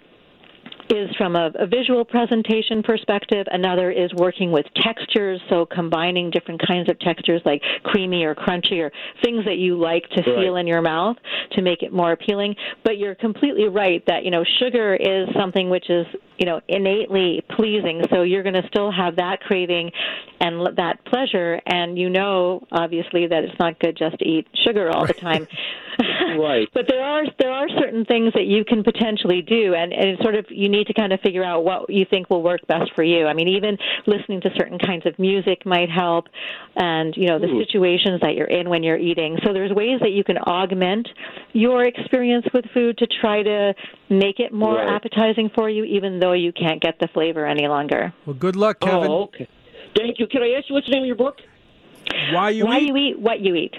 is 0.91 1.15
from 1.17 1.37
a, 1.37 1.51
a 1.59 1.67
visual 1.67 2.05
presentation 2.05 2.83
perspective. 2.83 3.47
Another 3.51 3.91
is 3.91 4.13
working 4.15 4.51
with 4.53 4.67
textures, 4.77 5.41
so 5.49 5.67
combining 5.67 6.31
different 6.31 6.61
kinds 6.67 6.89
of 6.89 6.99
textures 7.01 7.41
like 7.45 7.63
creamy 7.85 8.25
or 8.25 8.35
crunchy 8.35 8.81
or 8.81 8.91
things 9.23 9.45
that 9.45 9.57
you 9.59 9.79
like 9.79 10.09
to 10.11 10.23
feel 10.23 10.57
in 10.57 10.67
your 10.67 10.83
mouth 10.83 11.17
to 11.53 11.63
make 11.63 11.83
it 11.83 11.93
more 11.93 12.13
appealing. 12.13 12.55
But 12.85 12.99
you're 12.99 13.15
completely 13.15 13.69
right 13.69 14.05
that 14.07 14.25
you 14.25 14.31
know 14.31 14.45
sugar 14.59 14.95
is 14.95 15.29
something 15.39 15.71
which 15.71 15.89
is 15.89 16.07
you 16.39 16.47
know 16.47 16.61
innately 16.69 17.45
pleasing, 17.57 18.03
so 18.11 18.23
you're 18.23 18.43
going 18.43 18.61
to 18.61 18.67
still 18.69 18.91
have 18.91 19.17
that 19.17 19.41
craving 19.41 19.91
and 20.41 20.57
l- 20.57 20.75
that 20.77 21.05
pleasure, 21.05 21.61
and 21.67 21.99
you 21.99 22.11
know 22.11 22.67
obviously 22.73 23.27
that 23.27 23.45
it's 23.45 23.59
not 23.59 23.79
good 23.79 23.97
just 23.97 24.19
to 24.19 24.25
eat 24.27 24.47
sugar 24.65 24.91
all 24.91 25.07
the 25.07 25.15
time. 25.15 25.47
Right. 26.41 26.69
But 26.73 26.87
there 26.89 27.03
are 27.03 27.25
there 27.39 27.51
are 27.51 27.69
certain 27.79 28.05
things 28.05 28.33
that 28.35 28.47
you 28.47 28.65
can 28.65 28.83
potentially 28.85 29.43
do, 29.43 29.75
and, 29.75 29.93
and 29.93 30.11
it's 30.11 30.23
sort 30.23 30.37
of 30.37 30.47
you 30.49 30.69
need 30.69 30.87
to 30.87 30.95
kind 30.95 31.13
of 31.13 31.21
figure 31.21 31.45
out 31.45 31.65
what 31.65 31.91
you 31.91 32.07
think 32.09 32.31
will 32.31 32.43
work 32.43 32.61
best 32.67 32.93
for 32.95 33.03
you. 33.03 33.27
I 33.27 33.35
mean, 33.35 33.49
even 33.49 33.77
listening 34.07 34.41
to 34.43 34.51
certain 34.57 34.79
kinds 34.79 35.05
of 35.07 35.19
music 35.19 35.67
might 35.67 35.91
help, 35.91 36.27
and 36.77 37.15
you 37.17 37.27
know 37.29 37.39
the 37.39 37.49
situations 37.67 38.21
that 38.23 38.35
you're 38.37 38.47
in 38.47 38.71
when 38.71 38.83
you're 38.83 38.97
eating. 38.97 39.39
So 39.45 39.53
there's 39.53 39.73
ways 39.73 40.01
that 40.01 40.13
you 40.13 40.25
can 40.25 40.39
augment 40.39 41.09
your 41.53 41.85
experience 41.85 42.47
with 42.55 42.65
food 42.73 42.97
to 42.99 43.07
try 43.21 43.43
to 43.43 43.75
make 44.09 44.39
it 44.41 44.53
more 44.53 44.77
Right. 44.77 44.89
appetizing 44.89 45.51
for 45.55 45.69
you, 45.69 45.85
even 45.85 46.21
though 46.21 46.33
you 46.33 46.53
can't 46.53 46.81
get 46.81 46.99
the 47.01 47.09
flavor 47.09 47.45
any 47.45 47.67
longer. 47.69 48.15
Well, 48.25 48.35
good 48.35 48.57
luck, 48.57 48.81
Kevin. 48.81 49.11
Oh, 49.11 49.23
okay. 49.25 49.49
Thank 49.97 50.19
you. 50.21 50.27
Can 50.29 50.43
I 50.43 50.53
ask 50.57 50.69
you 50.69 50.75
what's 50.75 50.87
the 50.87 50.93
name 50.93 51.03
of 51.03 51.07
your 51.09 51.17
book? 51.17 51.37
Why 52.33 52.51
you 52.51 52.65
Why 52.67 52.79
eat? 52.79 52.89
you 52.89 52.97
eat 52.97 53.19
what 53.19 53.41
you 53.41 53.55
eat. 53.57 53.75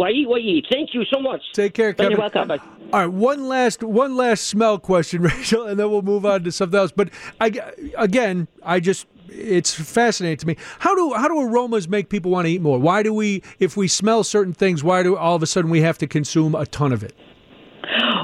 Why 0.00 0.12
eat 0.12 0.26
what 0.26 0.40
you 0.40 0.56
eat. 0.56 0.66
Thank 0.72 0.94
you 0.94 1.04
so 1.12 1.20
much. 1.20 1.42
Take 1.52 1.74
care, 1.74 1.92
Kevin. 1.92 2.12
You're 2.12 2.20
welcome. 2.20 2.48
Bye. 2.48 2.58
All 2.90 3.00
right, 3.00 3.06
one 3.06 3.48
last 3.48 3.82
one 3.82 4.16
last 4.16 4.46
smell 4.46 4.78
question, 4.78 5.20
Rachel, 5.30 5.66
and 5.66 5.78
then 5.78 5.90
we'll 5.90 6.00
move 6.00 6.24
on 6.24 6.42
to 6.44 6.52
something 6.52 6.80
else. 6.80 6.90
But 6.90 7.10
I, 7.38 7.52
again, 7.98 8.48
I 8.62 8.80
just 8.80 9.06
it's 9.28 9.74
fascinating 9.74 10.38
to 10.38 10.46
me. 10.46 10.56
How 10.78 10.94
do 10.94 11.12
how 11.12 11.28
do 11.28 11.38
aromas 11.38 11.86
make 11.86 12.08
people 12.08 12.30
want 12.30 12.46
to 12.46 12.50
eat 12.50 12.62
more? 12.62 12.78
Why 12.78 13.02
do 13.02 13.12
we, 13.12 13.42
if 13.58 13.76
we 13.76 13.88
smell 13.88 14.24
certain 14.24 14.54
things, 14.54 14.82
why 14.82 15.02
do 15.02 15.18
all 15.18 15.36
of 15.36 15.42
a 15.42 15.46
sudden 15.46 15.70
we 15.70 15.82
have 15.82 15.98
to 15.98 16.06
consume 16.06 16.54
a 16.54 16.64
ton 16.64 16.94
of 16.94 17.04
it? 17.04 17.14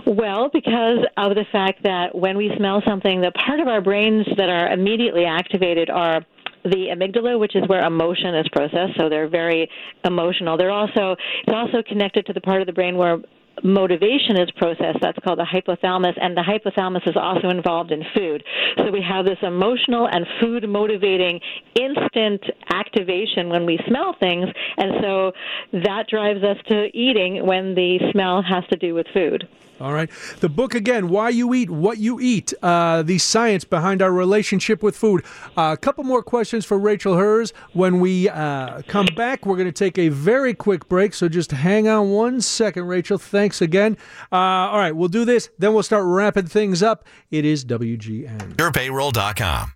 Well, 0.06 0.48
because 0.50 1.04
of 1.18 1.34
the 1.34 1.44
fact 1.52 1.82
that 1.82 2.14
when 2.14 2.38
we 2.38 2.50
smell 2.56 2.82
something, 2.88 3.20
the 3.20 3.32
part 3.32 3.60
of 3.60 3.68
our 3.68 3.82
brains 3.82 4.26
that 4.38 4.48
are 4.48 4.72
immediately 4.72 5.26
activated 5.26 5.90
are 5.90 6.24
the 6.70 6.88
amygdala, 6.94 7.38
which 7.38 7.56
is 7.56 7.66
where 7.68 7.84
emotion 7.84 8.34
is 8.34 8.46
processed. 8.52 8.96
So 8.98 9.08
they're 9.08 9.28
very 9.28 9.68
emotional. 10.04 10.56
They're 10.56 10.70
also 10.70 11.16
it's 11.46 11.54
also 11.54 11.82
connected 11.86 12.26
to 12.26 12.32
the 12.32 12.40
part 12.40 12.60
of 12.60 12.66
the 12.66 12.72
brain 12.72 12.96
where 12.96 13.18
motivation 13.62 14.38
is 14.38 14.50
processed. 14.56 14.98
That's 15.00 15.18
called 15.24 15.38
the 15.38 15.46
hypothalamus, 15.46 16.14
and 16.20 16.36
the 16.36 16.42
hypothalamus 16.42 17.08
is 17.08 17.16
also 17.16 17.48
involved 17.48 17.90
in 17.90 18.02
food. 18.14 18.44
So 18.76 18.90
we 18.90 19.02
have 19.02 19.24
this 19.24 19.38
emotional 19.42 20.08
and 20.10 20.26
food 20.40 20.68
motivating 20.68 21.40
instant 21.74 22.42
activation 22.70 23.48
when 23.48 23.66
we 23.66 23.78
smell 23.88 24.14
things, 24.18 24.48
and 24.76 24.92
so 25.00 25.32
that 25.72 26.08
drives 26.08 26.42
us 26.42 26.58
to 26.68 26.88
eating 26.94 27.46
when 27.46 27.74
the 27.74 27.98
smell 28.12 28.42
has 28.42 28.64
to 28.70 28.76
do 28.76 28.94
with 28.94 29.06
food. 29.14 29.48
All 29.80 29.92
right. 29.92 30.08
The 30.40 30.48
book 30.48 30.74
again, 30.74 31.08
Why 31.08 31.28
You 31.28 31.52
Eat, 31.52 31.68
What 31.70 31.98
You 31.98 32.18
Eat, 32.18 32.54
uh, 32.62 33.02
the 33.02 33.18
science 33.18 33.64
behind 33.64 34.00
our 34.00 34.10
relationship 34.10 34.82
with 34.82 34.96
food. 34.96 35.22
Uh, 35.56 35.72
a 35.72 35.76
couple 35.76 36.02
more 36.02 36.22
questions 36.22 36.64
for 36.64 36.78
Rachel 36.78 37.16
Herz. 37.16 37.52
When 37.72 38.00
we 38.00 38.28
uh, 38.28 38.82
come 38.88 39.06
back, 39.16 39.44
we're 39.44 39.56
going 39.56 39.68
to 39.68 39.72
take 39.72 39.98
a 39.98 40.08
very 40.08 40.54
quick 40.54 40.88
break, 40.88 41.12
so 41.12 41.28
just 41.28 41.50
hang 41.50 41.88
on 41.88 42.10
one 42.10 42.40
second, 42.40 42.86
Rachel. 42.86 43.18
Thanks 43.18 43.60
again. 43.60 43.98
Uh, 44.32 44.36
all 44.36 44.78
right, 44.78 44.96
we'll 44.96 45.08
do 45.08 45.24
this, 45.26 45.50
then 45.58 45.74
we'll 45.74 45.82
start 45.82 46.04
wrapping 46.06 46.46
things 46.46 46.82
up. 46.82 47.06
It 47.30 47.44
is 47.44 47.64
WGN. 47.64 48.54
YourPayroll.com. 48.56 49.72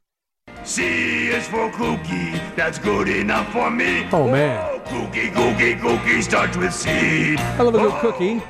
C 0.64 1.28
is 1.28 1.46
for 1.46 1.70
cookie, 1.72 2.32
that's 2.56 2.78
good 2.78 3.08
enough 3.08 3.52
for 3.52 3.70
me. 3.70 4.06
Oh, 4.12 4.30
man. 4.30 4.62
Oh, 4.62 4.80
cookie, 4.80 5.30
cookie, 5.30 5.76
cookie 5.76 6.22
starts 6.22 6.56
with 6.56 6.74
C. 6.74 7.36
I 7.36 7.62
love 7.62 7.74
a 7.74 7.78
good 7.78 8.00
cookie. 8.00 8.42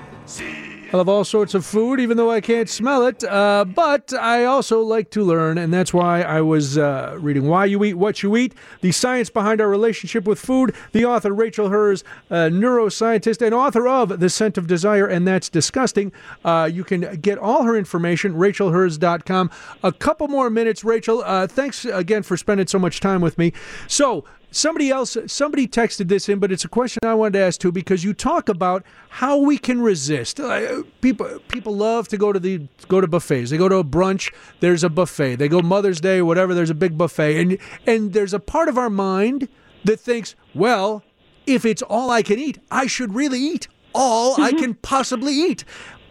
I 0.93 0.97
love 0.97 1.09
all 1.09 1.25
sorts 1.25 1.55
of 1.55 1.65
food, 1.65 2.01
even 2.01 2.17
though 2.17 2.33
I 2.33 2.41
can't 2.41 2.69
smell 2.69 3.07
it. 3.07 3.23
Uh, 3.23 3.65
but 3.65 4.13
I 4.13 4.45
also 4.45 4.81
like 4.81 5.11
to 5.11 5.23
learn, 5.23 5.57
and 5.57 5.73
that's 5.73 5.95
why 5.95 6.23
I 6.23 6.41
was 6.41 6.77
uh, 6.77 7.17
reading 7.21 7.47
Why 7.47 7.67
You 7.67 7.85
Eat, 7.85 7.95
What 7.95 8.25
You 8.25 8.37
Eat, 8.37 8.55
the 8.81 8.91
science 8.91 9.31
behind 9.31 9.61
our 9.61 9.69
relationship 9.69 10.25
with 10.25 10.41
food. 10.41 10.75
The 10.91 11.05
author, 11.05 11.33
Rachel 11.33 11.69
Herz, 11.69 12.03
a 12.29 12.51
neuroscientist 12.51 13.41
and 13.41 13.55
author 13.55 13.87
of 13.87 14.19
The 14.19 14.29
Scent 14.29 14.59
of 14.59 14.67
Desire, 14.67 15.07
and 15.07 15.29
That's 15.29 15.49
Disgusting. 15.49 16.11
Uh, 16.45 16.69
you 16.73 16.83
can 16.83 17.21
get 17.21 17.39
all 17.39 17.63
her 17.63 17.77
information, 17.77 18.35
rachelherz.com. 18.35 19.51
A 19.85 19.93
couple 19.93 20.27
more 20.27 20.51
minutes, 20.51 20.83
Rachel. 20.83 21.23
Uh, 21.25 21.47
thanks 21.47 21.85
again 21.85 22.25
for 22.25 22.37
spending 22.37 22.67
so 22.67 22.81
much 22.81 22.99
time 22.99 23.21
with 23.21 23.39
me. 23.39 23.53
So, 23.87 24.25
Somebody 24.53 24.91
else, 24.91 25.17
somebody 25.27 25.69
texted 25.69 26.09
this 26.09 26.29
in, 26.29 26.41
but 26.41 26.51
it's 26.51 26.65
a 26.65 26.69
question 26.69 26.99
I 27.05 27.15
wanted 27.15 27.35
to 27.35 27.45
ask 27.45 27.61
too 27.61 27.71
because 27.71 28.03
you 28.03 28.13
talk 28.13 28.49
about 28.49 28.85
how 29.09 29.39
we 29.39 29.59
can 29.59 29.81
resist. 29.81 30.41
Uh, 30.41 30.83
people, 31.01 31.39
people 31.49 31.77
love 31.77 32.09
to 32.09 32.17
go 32.17 32.33
to 32.33 32.41
the 32.41 32.67
go 32.89 33.01
to 33.01 33.07
buffets. 33.07 33.51
They 33.51 33.59
go 33.59 33.69
to 33.69 33.77
a 33.77 33.85
brunch. 33.85 34.33
There's 34.59 34.83
a 34.83 34.89
buffet. 34.89 35.37
They 35.37 35.49
go 35.49 35.63
Mother's 35.63 36.01
Day, 36.01 36.21
whatever. 36.21 36.53
There's 36.55 36.71
a 36.71 36.75
big 36.75 36.99
buffet, 36.99 37.41
and 37.41 37.59
and 37.87 38.13
there's 38.13 38.35
a 38.35 38.41
part 38.41 38.69
of 38.69 38.77
our 38.77 38.91
mind 38.91 39.49
that 39.85 40.01
thinks, 40.01 40.35
well, 40.55 41.05
if 41.47 41.65
it's 41.65 41.83
all 41.83 42.11
I 42.11 42.23
can 42.23 42.39
eat, 42.39 42.59
I 42.71 42.87
should 42.87 43.15
really 43.15 43.39
eat 43.39 43.69
all 43.95 44.41
I 44.41 44.53
can 44.53 44.75
possibly 44.75 45.33
eat. 45.35 45.65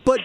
But 0.06 0.22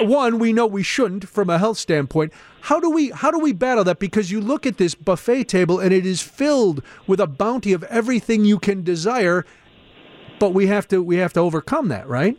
one, 0.00 0.38
we 0.38 0.52
know 0.52 0.66
we 0.66 0.82
shouldn't 0.82 1.28
from 1.28 1.50
a 1.50 1.58
health 1.58 1.78
standpoint. 1.78 2.32
How 2.62 2.80
do 2.80 2.90
we 2.90 3.10
how 3.10 3.30
do 3.30 3.38
we 3.38 3.52
battle 3.52 3.84
that? 3.84 3.98
Because 3.98 4.30
you 4.30 4.40
look 4.40 4.66
at 4.66 4.78
this 4.78 4.94
buffet 4.94 5.44
table 5.44 5.78
and 5.78 5.92
it 5.92 6.06
is 6.06 6.22
filled 6.22 6.82
with 7.06 7.20
a 7.20 7.26
bounty 7.26 7.72
of 7.72 7.82
everything 7.84 8.44
you 8.44 8.58
can 8.58 8.82
desire, 8.82 9.44
but 10.38 10.54
we 10.54 10.66
have 10.66 10.88
to 10.88 11.02
we 11.02 11.16
have 11.16 11.32
to 11.34 11.40
overcome 11.40 11.88
that, 11.88 12.08
right? 12.08 12.38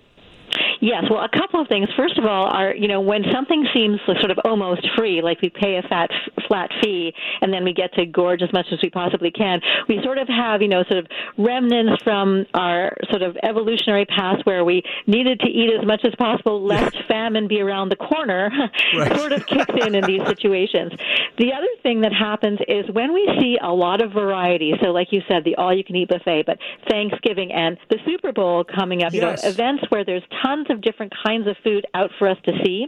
Yes, 0.82 1.04
well, 1.10 1.24
a 1.24 1.30
couple 1.30 1.62
of 1.62 1.68
things. 1.68 1.88
First 1.98 2.18
of 2.18 2.26
all, 2.26 2.46
are 2.46 2.74
you 2.74 2.88
know 2.88 3.02
when 3.02 3.24
something 3.34 3.66
seems 3.74 4.00
sort 4.06 4.32
of 4.32 4.40
almost 4.46 4.88
free, 4.98 5.22
like 5.22 5.42
we 5.42 5.50
pay 5.50 5.78
a 5.78 5.82
fat 5.88 6.10
flat 6.48 6.70
fee 6.82 7.14
and 7.42 7.52
then 7.52 7.64
we 7.64 7.74
get 7.74 7.94
to 7.96 8.06
gorge 8.06 8.42
as 8.42 8.52
much 8.54 8.68
as 8.72 8.80
we 8.82 8.90
possibly 8.90 9.32
can, 9.32 9.60
we 9.88 10.00
sort 10.04 10.18
of 10.18 10.28
have 10.28 10.62
you 10.62 10.68
know 10.68 10.84
sort 10.84 11.00
of 11.00 11.08
remnants 11.38 12.02
from 12.04 12.46
our 12.54 12.96
sort 13.10 13.22
of 13.22 13.38
evolutionary 13.44 14.06
past 14.06 14.46
where 14.46 14.64
we 14.64 14.84
needed 15.08 15.40
to 15.40 15.48
eat 15.48 15.72
as 15.78 15.86
much 15.86 16.02
as 16.04 16.14
possible, 16.16 16.64
lest 16.64 16.96
famine 17.08 17.48
be 17.48 17.62
around 17.62 17.90
the 17.90 17.96
corner. 17.96 18.50
Right. 18.96 19.16
sort 19.18 19.32
of 19.32 19.46
kicks 19.46 19.74
in 19.86 19.96
in 19.96 20.06
these 20.06 20.26
situations. 20.26 20.92
The 21.38 21.52
other 21.54 21.68
thing 21.84 22.02
that 22.02 22.14
happens 22.14 22.60
is 22.68 22.86
when 22.92 23.14
we 23.14 23.28
see 23.40 23.58
a 23.62 23.72
lot 23.72 24.02
of 24.02 24.12
variety. 24.12 24.74
So, 24.82 24.92
like 24.92 25.12
you 25.12 25.22
said, 25.28 25.44
the 25.44 25.56
all-you-can-eat 25.56 26.10
buffet, 26.10 26.44
but 26.46 26.58
Thanksgiving 26.90 27.52
and 27.52 27.78
the 27.90 27.98
Super 28.06 28.32
Bowl 28.32 28.64
coming 28.64 29.04
up. 29.04 29.14
Yes. 29.14 29.14
You 29.14 29.22
know, 29.22 29.36
events 29.54 29.84
where 29.90 30.06
there's 30.06 30.24
tons 30.42 30.67
of 30.70 30.82
different 30.82 31.14
kinds 31.26 31.48
of 31.48 31.56
food 31.64 31.86
out 31.94 32.12
for 32.18 32.28
us 32.28 32.38
to 32.46 32.52
see. 32.64 32.88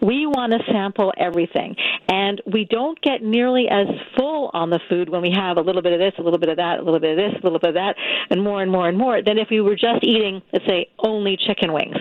We 0.00 0.26
want 0.26 0.52
to 0.52 0.58
sample 0.72 1.12
everything. 1.16 1.76
And 2.08 2.40
we 2.52 2.66
don't 2.68 3.00
get 3.02 3.22
nearly 3.22 3.68
as 3.70 3.86
full 4.16 4.50
on 4.54 4.70
the 4.70 4.80
food 4.88 5.08
when 5.08 5.22
we 5.22 5.32
have 5.34 5.56
a 5.56 5.60
little 5.60 5.82
bit 5.82 5.92
of 5.92 5.98
this, 5.98 6.12
a 6.18 6.22
little 6.22 6.38
bit 6.38 6.48
of 6.48 6.56
that, 6.56 6.80
a 6.80 6.82
little 6.82 7.00
bit 7.00 7.10
of 7.10 7.16
this, 7.16 7.40
a 7.40 7.44
little 7.44 7.58
bit 7.58 7.70
of 7.70 7.74
that, 7.74 7.96
and 8.30 8.42
more 8.42 8.62
and 8.62 8.70
more 8.70 8.88
and 8.88 8.98
more 8.98 9.22
than 9.22 9.38
if 9.38 9.48
we 9.50 9.60
were 9.60 9.76
just 9.76 10.02
eating, 10.02 10.42
let's 10.52 10.66
say, 10.66 10.88
only 10.98 11.36
chicken 11.36 11.72
wings. 11.72 11.96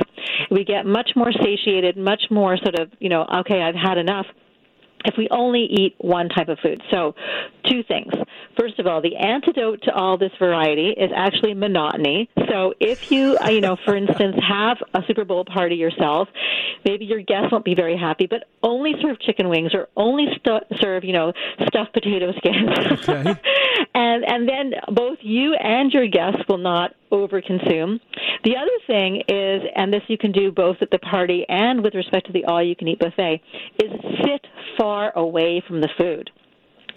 We 0.49 0.63
get 0.63 0.85
much 0.85 1.11
more 1.15 1.31
satiated, 1.31 1.97
much 1.97 2.23
more 2.29 2.57
sort 2.57 2.75
of, 2.75 2.89
you 2.99 3.09
know, 3.09 3.25
okay, 3.41 3.61
I've 3.61 3.75
had 3.75 3.97
enough 3.97 4.25
if 5.05 5.15
we 5.17 5.27
only 5.29 5.65
eat 5.69 5.95
one 5.97 6.29
type 6.29 6.49
of 6.49 6.59
food. 6.59 6.81
So, 6.91 7.15
two 7.65 7.83
things. 7.83 8.11
First 8.59 8.79
of 8.79 8.87
all, 8.87 9.01
the 9.01 9.15
antidote 9.15 9.81
to 9.83 9.93
all 9.93 10.17
this 10.17 10.31
variety 10.39 10.89
is 10.89 11.11
actually 11.15 11.53
monotony. 11.53 12.29
So, 12.49 12.73
if 12.79 13.11
you, 13.11 13.37
uh, 13.43 13.49
you 13.49 13.61
know, 13.61 13.77
for 13.85 13.95
instance, 13.95 14.35
have 14.47 14.77
a 14.93 15.01
Super 15.07 15.25
Bowl 15.25 15.45
party 15.45 15.75
yourself, 15.75 16.27
maybe 16.85 17.05
your 17.05 17.21
guests 17.21 17.51
won't 17.51 17.65
be 17.65 17.75
very 17.75 17.97
happy, 17.97 18.27
but 18.27 18.45
only 18.63 18.93
serve 19.01 19.19
chicken 19.19 19.49
wings 19.49 19.73
or 19.73 19.87
only 19.95 20.27
stu- 20.39 20.59
serve, 20.81 21.03
you 21.03 21.13
know, 21.13 21.33
stuffed 21.67 21.93
potato 21.93 22.31
skins. 22.37 22.69
Okay. 23.09 23.39
and 23.95 24.23
and 24.25 24.47
then 24.47 24.73
both 24.93 25.17
you 25.21 25.55
and 25.55 25.91
your 25.91 26.07
guests 26.07 26.41
will 26.47 26.57
not 26.57 26.93
overconsume. 27.11 27.99
The 28.43 28.55
other 28.57 28.71
thing 28.87 29.21
is, 29.27 29.61
and 29.75 29.93
this 29.93 30.01
you 30.07 30.17
can 30.17 30.31
do 30.31 30.51
both 30.51 30.77
at 30.81 30.89
the 30.91 30.99
party 30.99 31.45
and 31.47 31.83
with 31.83 31.93
respect 31.95 32.27
to 32.27 32.33
the 32.33 32.45
all-you-can-eat 32.45 32.99
buffet, 32.99 33.41
is 33.83 33.91
sit 34.23 34.47
far 34.77 35.15
away 35.17 35.63
from 35.67 35.81
the 35.81 35.89
food. 35.97 36.29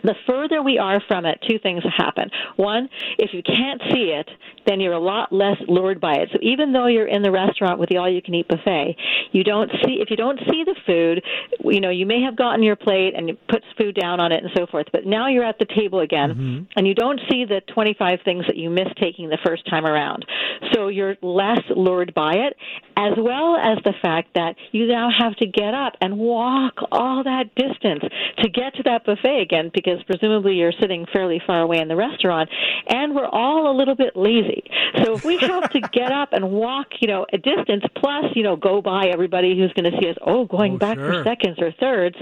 The 0.05 0.15
further 0.27 0.63
we 0.63 0.79
are 0.79 1.03
from 1.09 1.27
it, 1.27 1.43
two 1.49 1.59
things 1.59 1.83
happen. 1.97 2.31
One, 2.57 2.89
if 3.19 3.33
you 3.33 3.43
can't 3.43 3.81
see 3.93 4.13
it, 4.13 4.29
then 4.67 4.81
you're 4.81 4.93
a 4.93 5.01
lot 5.01 5.33
less 5.33 5.57
lured 5.67 6.01
by 6.01 6.15
it. 6.15 6.29
So 6.33 6.39
even 6.43 6.73
though 6.73 6.87
you're 6.87 7.09
in 7.09 7.23
the 7.23 7.31
restaurant 7.31 7.79
with 7.79 7.89
the 7.89 7.97
all-you-can-eat 7.97 8.49
buffet, 8.49 8.97
you 9.33 9.45
don't 9.45 9.71
see 9.85 9.99
if 10.01 10.11
you 10.11 10.17
don't 10.17 10.39
see 10.51 10.65
the 10.65 10.77
food, 10.87 11.23
you 11.65 11.81
know, 11.81 11.91
you 11.91 12.07
may 12.07 12.23
have 12.23 12.37
gotten 12.37 12.63
your 12.63 12.77
plate 12.77 13.15
and 13.17 13.29
you 13.29 13.37
put 13.49 13.63
food 13.77 13.95
down 13.95 14.21
on 14.21 14.33
it 14.33 14.43
and 14.43 14.53
so 14.57 14.67
forth. 14.67 14.87
But 14.93 15.07
now 15.07 15.29
you're 15.29 15.45
at 15.45 15.59
the 15.59 15.67
table 15.67 16.01
again, 16.01 16.31
mm-hmm. 16.31 16.65
and 16.77 16.87
you 16.87 16.95
don't 16.95 17.21
see 17.31 17.45
the 17.45 17.61
25 17.73 18.21
things 18.25 18.45
that 18.47 18.57
you 18.57 18.71
missed 18.71 18.97
taking 19.01 19.29
the 19.29 19.39
first 19.45 19.69
time 19.69 19.87
around. 19.87 20.25
So 20.73 20.89
you're 20.89 21.17
less 21.23 21.61
lured 21.75 22.15
by 22.15 22.35
it, 22.35 22.57
as 22.97 23.13
well 23.19 23.57
as 23.57 23.79
the 23.85 23.95
fact 24.03 24.35
that 24.35 24.57
you 24.73 24.87
now 24.87 25.11
have 25.17 25.37
to 25.37 25.47
get 25.47 25.75
up 25.75 25.95
and 26.01 26.19
walk 26.19 26.75
all 26.93 27.25
that 27.25 27.55
distance 27.55 28.05
to 28.39 28.49
get 28.49 28.75
to 28.75 28.83
that 28.85 29.05
buffet 29.05 29.41
again 29.41 29.71
because 29.73 29.94
presumably 30.07 30.55
you're 30.55 30.73
sitting 30.81 31.07
fairly 31.13 31.41
far 31.47 31.61
away 31.63 31.79
in 31.79 31.89
the 31.89 31.97
restaurant 31.97 32.49
and 32.89 33.15
we're 33.15 33.27
all 33.27 33.71
a 33.71 33.75
little 33.77 33.95
bit 33.95 34.17
lazy. 34.17 34.63
So 35.03 35.15
if 35.15 35.25
we 35.25 35.39
have 35.39 35.71
to 35.71 35.81
get 35.81 36.13
up 36.13 36.31
and 36.33 36.51
walk, 36.51 36.87
you 37.01 37.09
know, 37.09 37.27
a 37.33 37.39
distance 37.39 37.85
plus, 37.97 38.25
you 38.35 38.43
know, 38.43 38.57
go 38.57 38.81
by 38.83 39.07
everybody 39.13 39.59
who's 39.59 39.73
going 39.73 39.91
to 39.91 39.99
see 40.01 40.09
us, 40.09 40.17
oh, 40.27 40.45
going 40.47 40.75
Oh, 40.75 40.79
back 40.79 40.97
sure. 40.97 41.23
for 41.23 41.25
seconds 41.25 41.59
or 41.61 41.73
thirds, 41.79 42.17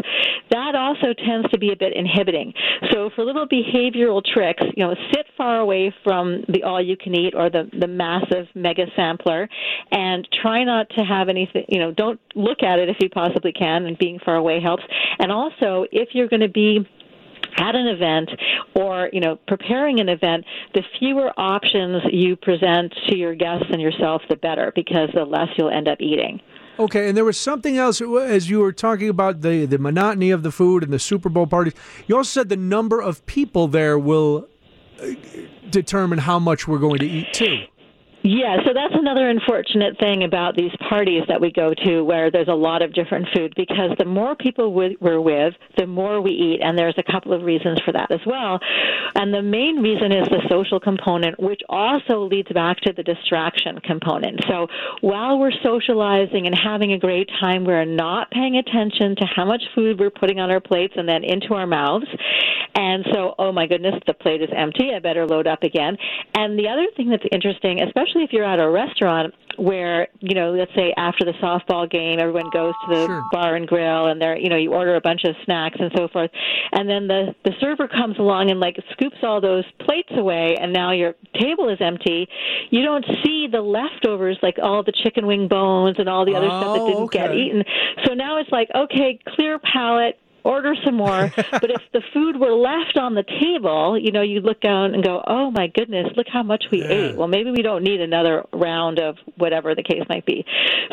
that 0.50 0.74
also 0.74 1.14
tends 1.26 1.48
to 1.50 1.58
be 1.58 1.72
a 1.72 1.76
bit 1.76 1.92
inhibiting. 1.96 2.52
So 2.90 3.10
for 3.14 3.24
little 3.24 3.46
behavioral 3.48 4.22
tricks, 4.24 4.62
you 4.76 4.84
know, 4.84 4.94
sit 5.14 5.26
far 5.36 5.58
away 5.60 5.94
from 6.04 6.44
the 6.48 6.62
all 6.64 6.82
you 6.82 6.96
can 6.96 7.14
eat 7.14 7.34
or 7.34 7.48
the 7.50 7.70
the 7.78 7.86
massive 7.86 8.46
mega 8.54 8.86
sampler 8.96 9.48
and 9.90 10.26
try 10.42 10.64
not 10.64 10.88
to 10.98 11.04
have 11.04 11.28
anything, 11.28 11.64
you 11.68 11.78
know, 11.78 11.92
don't 11.92 12.20
look 12.34 12.62
at 12.62 12.78
it 12.78 12.88
if 12.88 12.96
you 13.00 13.08
possibly 13.08 13.52
can 13.52 13.86
and 13.86 13.96
being 13.98 14.18
far 14.24 14.36
away 14.36 14.60
helps. 14.60 14.82
And 15.18 15.30
also 15.32 15.86
if 15.92 16.10
you're 16.12 16.28
going 16.28 16.40
to 16.40 16.48
be 16.48 16.86
at 17.57 17.74
an 17.74 17.86
event 17.86 18.30
or 18.74 19.11
you 19.12 19.20
know 19.20 19.36
preparing 19.46 20.00
an 20.00 20.09
event 20.09 20.44
the 20.74 20.82
fewer 20.98 21.32
options 21.38 22.03
you 22.11 22.36
present 22.36 22.92
to 23.09 23.16
your 23.16 23.34
guests 23.34 23.66
and 23.70 23.80
yourself 23.80 24.22
the 24.28 24.36
better 24.36 24.72
because 24.74 25.09
the 25.14 25.24
less 25.24 25.48
you'll 25.57 25.70
end 25.70 25.88
up 25.88 26.00
eating 26.00 26.40
Okay, 26.78 27.07
and 27.09 27.16
there 27.16 27.24
was 27.24 27.38
something 27.38 27.76
else 27.76 28.00
as 28.00 28.48
you 28.48 28.61
were 28.61 28.72
talking 28.72 29.09
about 29.09 29.42
the 29.42 29.66
the 29.66 29.78
monotony 29.78 30.30
of 30.30 30.42
the 30.42 30.50
food 30.50 30.82
and 30.82 30.92
the 30.92 30.98
Super 30.98 31.28
Bowl 31.28 31.46
parties. 31.46 31.74
You 32.07 32.16
also 32.16 32.40
said 32.40 32.48
the 32.48 32.57
number 32.57 33.00
of 33.00 33.24
people 33.26 33.68
there 33.68 33.98
will 33.98 34.48
uh, 35.00 35.09
determine 35.68 36.18
how 36.18 36.38
much 36.38 36.66
we're 36.66 36.78
going 36.78 36.98
to 37.00 37.07
eat 37.07 37.32
too. 37.34 37.64
Yeah, 38.24 38.58
so 38.64 38.72
that's 38.72 38.94
another 38.94 39.28
unfortunate 39.28 39.98
thing 39.98 40.22
about 40.22 40.54
these 40.54 40.70
parties 40.88 41.24
that 41.26 41.40
we 41.40 41.50
go 41.50 41.74
to 41.74 42.02
where 42.02 42.30
there's 42.30 42.48
a 42.48 42.54
lot 42.54 42.80
of 42.80 42.94
different 42.94 43.26
food 43.34 43.52
because 43.56 43.90
the 43.98 44.04
more 44.04 44.36
people 44.36 44.72
we- 44.72 44.96
we're 45.00 45.20
with, 45.20 45.54
the 45.76 45.88
more 45.88 46.20
we 46.20 46.30
eat, 46.30 46.60
and 46.62 46.78
there's 46.78 46.94
a 46.98 47.02
couple 47.02 47.32
of 47.32 47.42
reasons 47.42 47.80
for 47.80 47.90
that 47.90 48.12
as 48.12 48.24
well. 48.24 48.60
And 49.16 49.34
the 49.34 49.42
main 49.42 49.82
reason 49.82 50.12
is 50.12 50.28
the 50.28 50.46
social 50.48 50.78
component, 50.78 51.40
which 51.40 51.62
also 51.68 52.20
leads 52.20 52.50
back 52.52 52.78
to 52.82 52.92
the 52.92 53.02
distraction 53.02 53.80
component. 53.80 54.44
So 54.48 54.68
while 55.00 55.40
we're 55.40 55.50
socializing 55.62 56.46
and 56.46 56.56
having 56.56 56.92
a 56.92 56.98
great 56.98 57.28
time, 57.40 57.64
we're 57.64 57.84
not 57.84 58.30
paying 58.30 58.56
attention 58.56 59.16
to 59.16 59.26
how 59.26 59.44
much 59.44 59.62
food 59.74 59.98
we're 59.98 60.10
putting 60.10 60.38
on 60.38 60.48
our 60.48 60.60
plates 60.60 60.94
and 60.96 61.08
then 61.08 61.24
into 61.24 61.54
our 61.54 61.66
mouths. 61.66 62.06
And 62.83 63.05
so, 63.12 63.35
oh 63.39 63.53
my 63.53 63.66
goodness, 63.68 63.95
the 64.09 64.14
plate 64.14 64.43
is 64.43 64.49
empty. 64.57 64.91
I 64.93 64.99
better 64.99 65.24
load 65.24 65.47
up 65.47 65.62
again. 65.62 65.97
And 66.35 66.59
the 66.59 66.66
other 66.68 66.87
thing 66.97 67.11
that's 67.11 67.22
interesting, 67.30 67.80
especially 67.80 68.24
if 68.24 68.33
you're 68.33 68.45
at 68.45 68.59
a 68.59 68.68
restaurant 68.68 69.33
where, 69.57 70.09
you 70.20 70.35
know, 70.35 70.51
let's 70.53 70.74
say 70.74 70.93
after 70.97 71.24
the 71.24 71.35
softball 71.43 71.89
game, 71.89 72.18
everyone 72.18 72.51
goes 72.53 72.72
to 72.89 72.95
the 72.95 73.07
Sure. 73.07 73.24
bar 73.30 73.55
and 73.55 73.66
grill 73.68 74.07
and 74.09 74.20
they're, 74.20 74.37
you 74.37 74.49
know, 74.49 74.57
you 74.57 74.72
order 74.72 74.97
a 74.97 75.01
bunch 75.01 75.22
of 75.24 75.37
snacks 75.45 75.76
and 75.78 75.93
so 75.97 76.09
forth. 76.09 76.30
And 76.72 76.89
then 76.89 77.07
the, 77.07 77.35
the 77.45 77.53
server 77.61 77.87
comes 77.87 78.18
along 78.18 78.51
and 78.51 78.59
like 78.59 78.76
scoops 78.93 79.18
all 79.22 79.41
those 79.41 79.64
plates 79.87 80.09
away 80.12 80.57
and 80.61 80.72
now 80.72 80.91
your 80.93 81.14
table 81.41 81.68
is 81.68 81.78
empty. 81.80 82.26
You 82.70 82.83
don't 82.83 83.05
see 83.22 83.47
the 83.53 83.61
leftovers, 83.61 84.39
like 84.43 84.57
all 84.62 84.83
the 84.83 84.93
chicken 85.05 85.26
wing 85.26 85.47
bones 85.49 85.97
and 85.99 86.09
all 86.09 86.24
the 86.24 86.35
other 86.35 86.49
stuff 86.49 86.72
that 86.74 86.83
Oh, 86.83 86.89
didn't 86.89 87.12
get 87.12 87.35
eaten. 87.35 87.62
So 88.07 88.14
now 88.14 88.39
it's 88.41 88.51
like, 88.51 88.68
okay, 88.74 89.18
clear 89.37 89.59
palate, 89.61 90.18
order 90.45 90.74
some 90.84 90.97
more. 90.97 91.30
but 91.53 91.70
if 91.70 91.82
the 91.93 92.03
food 92.12 92.38
were 92.38 92.53
left 92.53 92.97
on 92.97 93.14
the 93.14 93.24
table, 93.40 93.99
you 93.99 94.12
know, 94.12 94.22
you 94.22 94.40
look 94.40 94.61
down 94.61 94.95
and 94.95 95.05
go, 95.05 95.22
oh 95.26 95.51
my 95.51 95.66
goodness, 95.68 96.07
look 96.16 96.26
how 96.32 96.43
much 96.43 96.64
we 96.70 96.86
ate. 96.88 97.16
Well, 97.16 97.28
maybe 97.28 97.51
we 97.51 97.62
don't 97.62 97.82
need 97.82 98.01
another 98.01 98.45
round 98.53 98.99
of 98.99 99.16
whatever 99.36 99.74
the 99.74 99.82
case 99.82 100.03
might 100.09 100.26
be. 100.26 100.45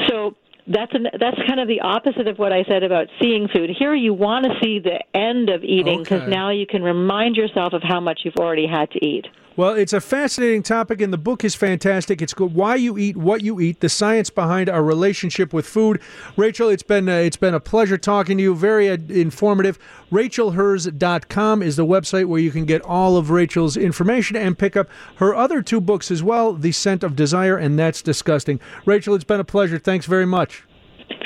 So 0.08 0.36
that's 0.68 0.94
an, 0.94 1.08
that's 1.20 1.38
kind 1.48 1.60
of 1.60 1.68
the 1.68 1.82
opposite 1.82 2.28
of 2.28 2.38
what 2.38 2.54
I 2.54 2.64
said 2.68 2.84
about 2.84 3.08
seeing 3.22 3.48
food. 3.48 3.72
Here, 3.78 3.96
you 3.96 4.14
want 4.14 4.46
to 4.46 4.52
see 4.64 4.80
the 4.80 5.00
end 5.18 5.50
of 5.50 5.64
eating 5.64 6.04
because 6.04 6.22
Okay. 6.22 6.32
now 6.32 6.52
you 6.52 6.68
can 6.68 6.84
remind 6.84 7.36
yourself 7.36 7.74
of 7.74 7.82
how 7.84 8.00
much 8.00 8.22
you've 8.24 8.38
already 8.38 8.68
had 8.68 8.92
to 8.92 9.04
eat. 9.04 9.26
Well, 9.60 9.74
it's 9.74 9.92
a 9.92 10.00
fascinating 10.00 10.64
topic, 10.64 11.02
and 11.02 11.12
the 11.12 11.18
book 11.18 11.44
is 11.44 11.54
fantastic. 11.54 12.22
It's 12.22 12.34
good. 12.34 12.54
Why 12.54 12.76
you 12.76 12.98
eat, 12.98 13.18
what 13.18 13.44
you 13.44 13.60
eat, 13.60 13.82
the 13.82 13.90
science 13.90 14.30
behind 14.30 14.70
our 14.70 14.82
relationship 14.82 15.52
with 15.52 15.66
food. 15.68 16.00
Rachel, 16.38 16.70
it's 16.70 16.82
been 16.82 17.10
uh, 17.10 17.16
it's 17.16 17.36
been 17.36 17.54
a 17.54 17.60
pleasure 17.60 17.98
talking 17.98 18.38
to 18.38 18.44
you. 18.44 18.56
Very 18.56 18.90
uh, 18.90 18.96
informative. 19.10 19.78
RachelHerz.com 20.14 21.62
is 21.62 21.76
the 21.76 21.86
website 21.86 22.28
where 22.28 22.40
you 22.40 22.52
can 22.52 22.64
get 22.64 22.82
all 22.84 23.18
of 23.18 23.32
Rachel's 23.32 23.76
information 23.76 24.38
and 24.38 24.58
pick 24.58 24.78
up 24.78 24.88
her 25.16 25.36
other 25.36 25.62
two 25.62 25.82
books 25.82 26.10
as 26.10 26.24
well, 26.24 26.54
The 26.54 26.72
Scent 26.72 27.04
of 27.04 27.18
Desire 27.18 27.58
and 27.58 27.78
That's 27.78 28.02
Disgusting. 28.02 28.62
Rachel, 28.86 29.14
it's 29.14 29.26
been 29.26 29.42
a 29.42 29.44
pleasure. 29.44 29.78
Thanks 29.78 30.06
very 30.06 30.26
much. 30.26 30.64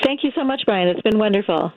Thank 0.02 0.24
you 0.24 0.32
so 0.34 0.42
much, 0.42 0.62
Brian. 0.66 0.88
It's 0.88 1.02
been 1.02 1.20
wonderful. 1.20 1.70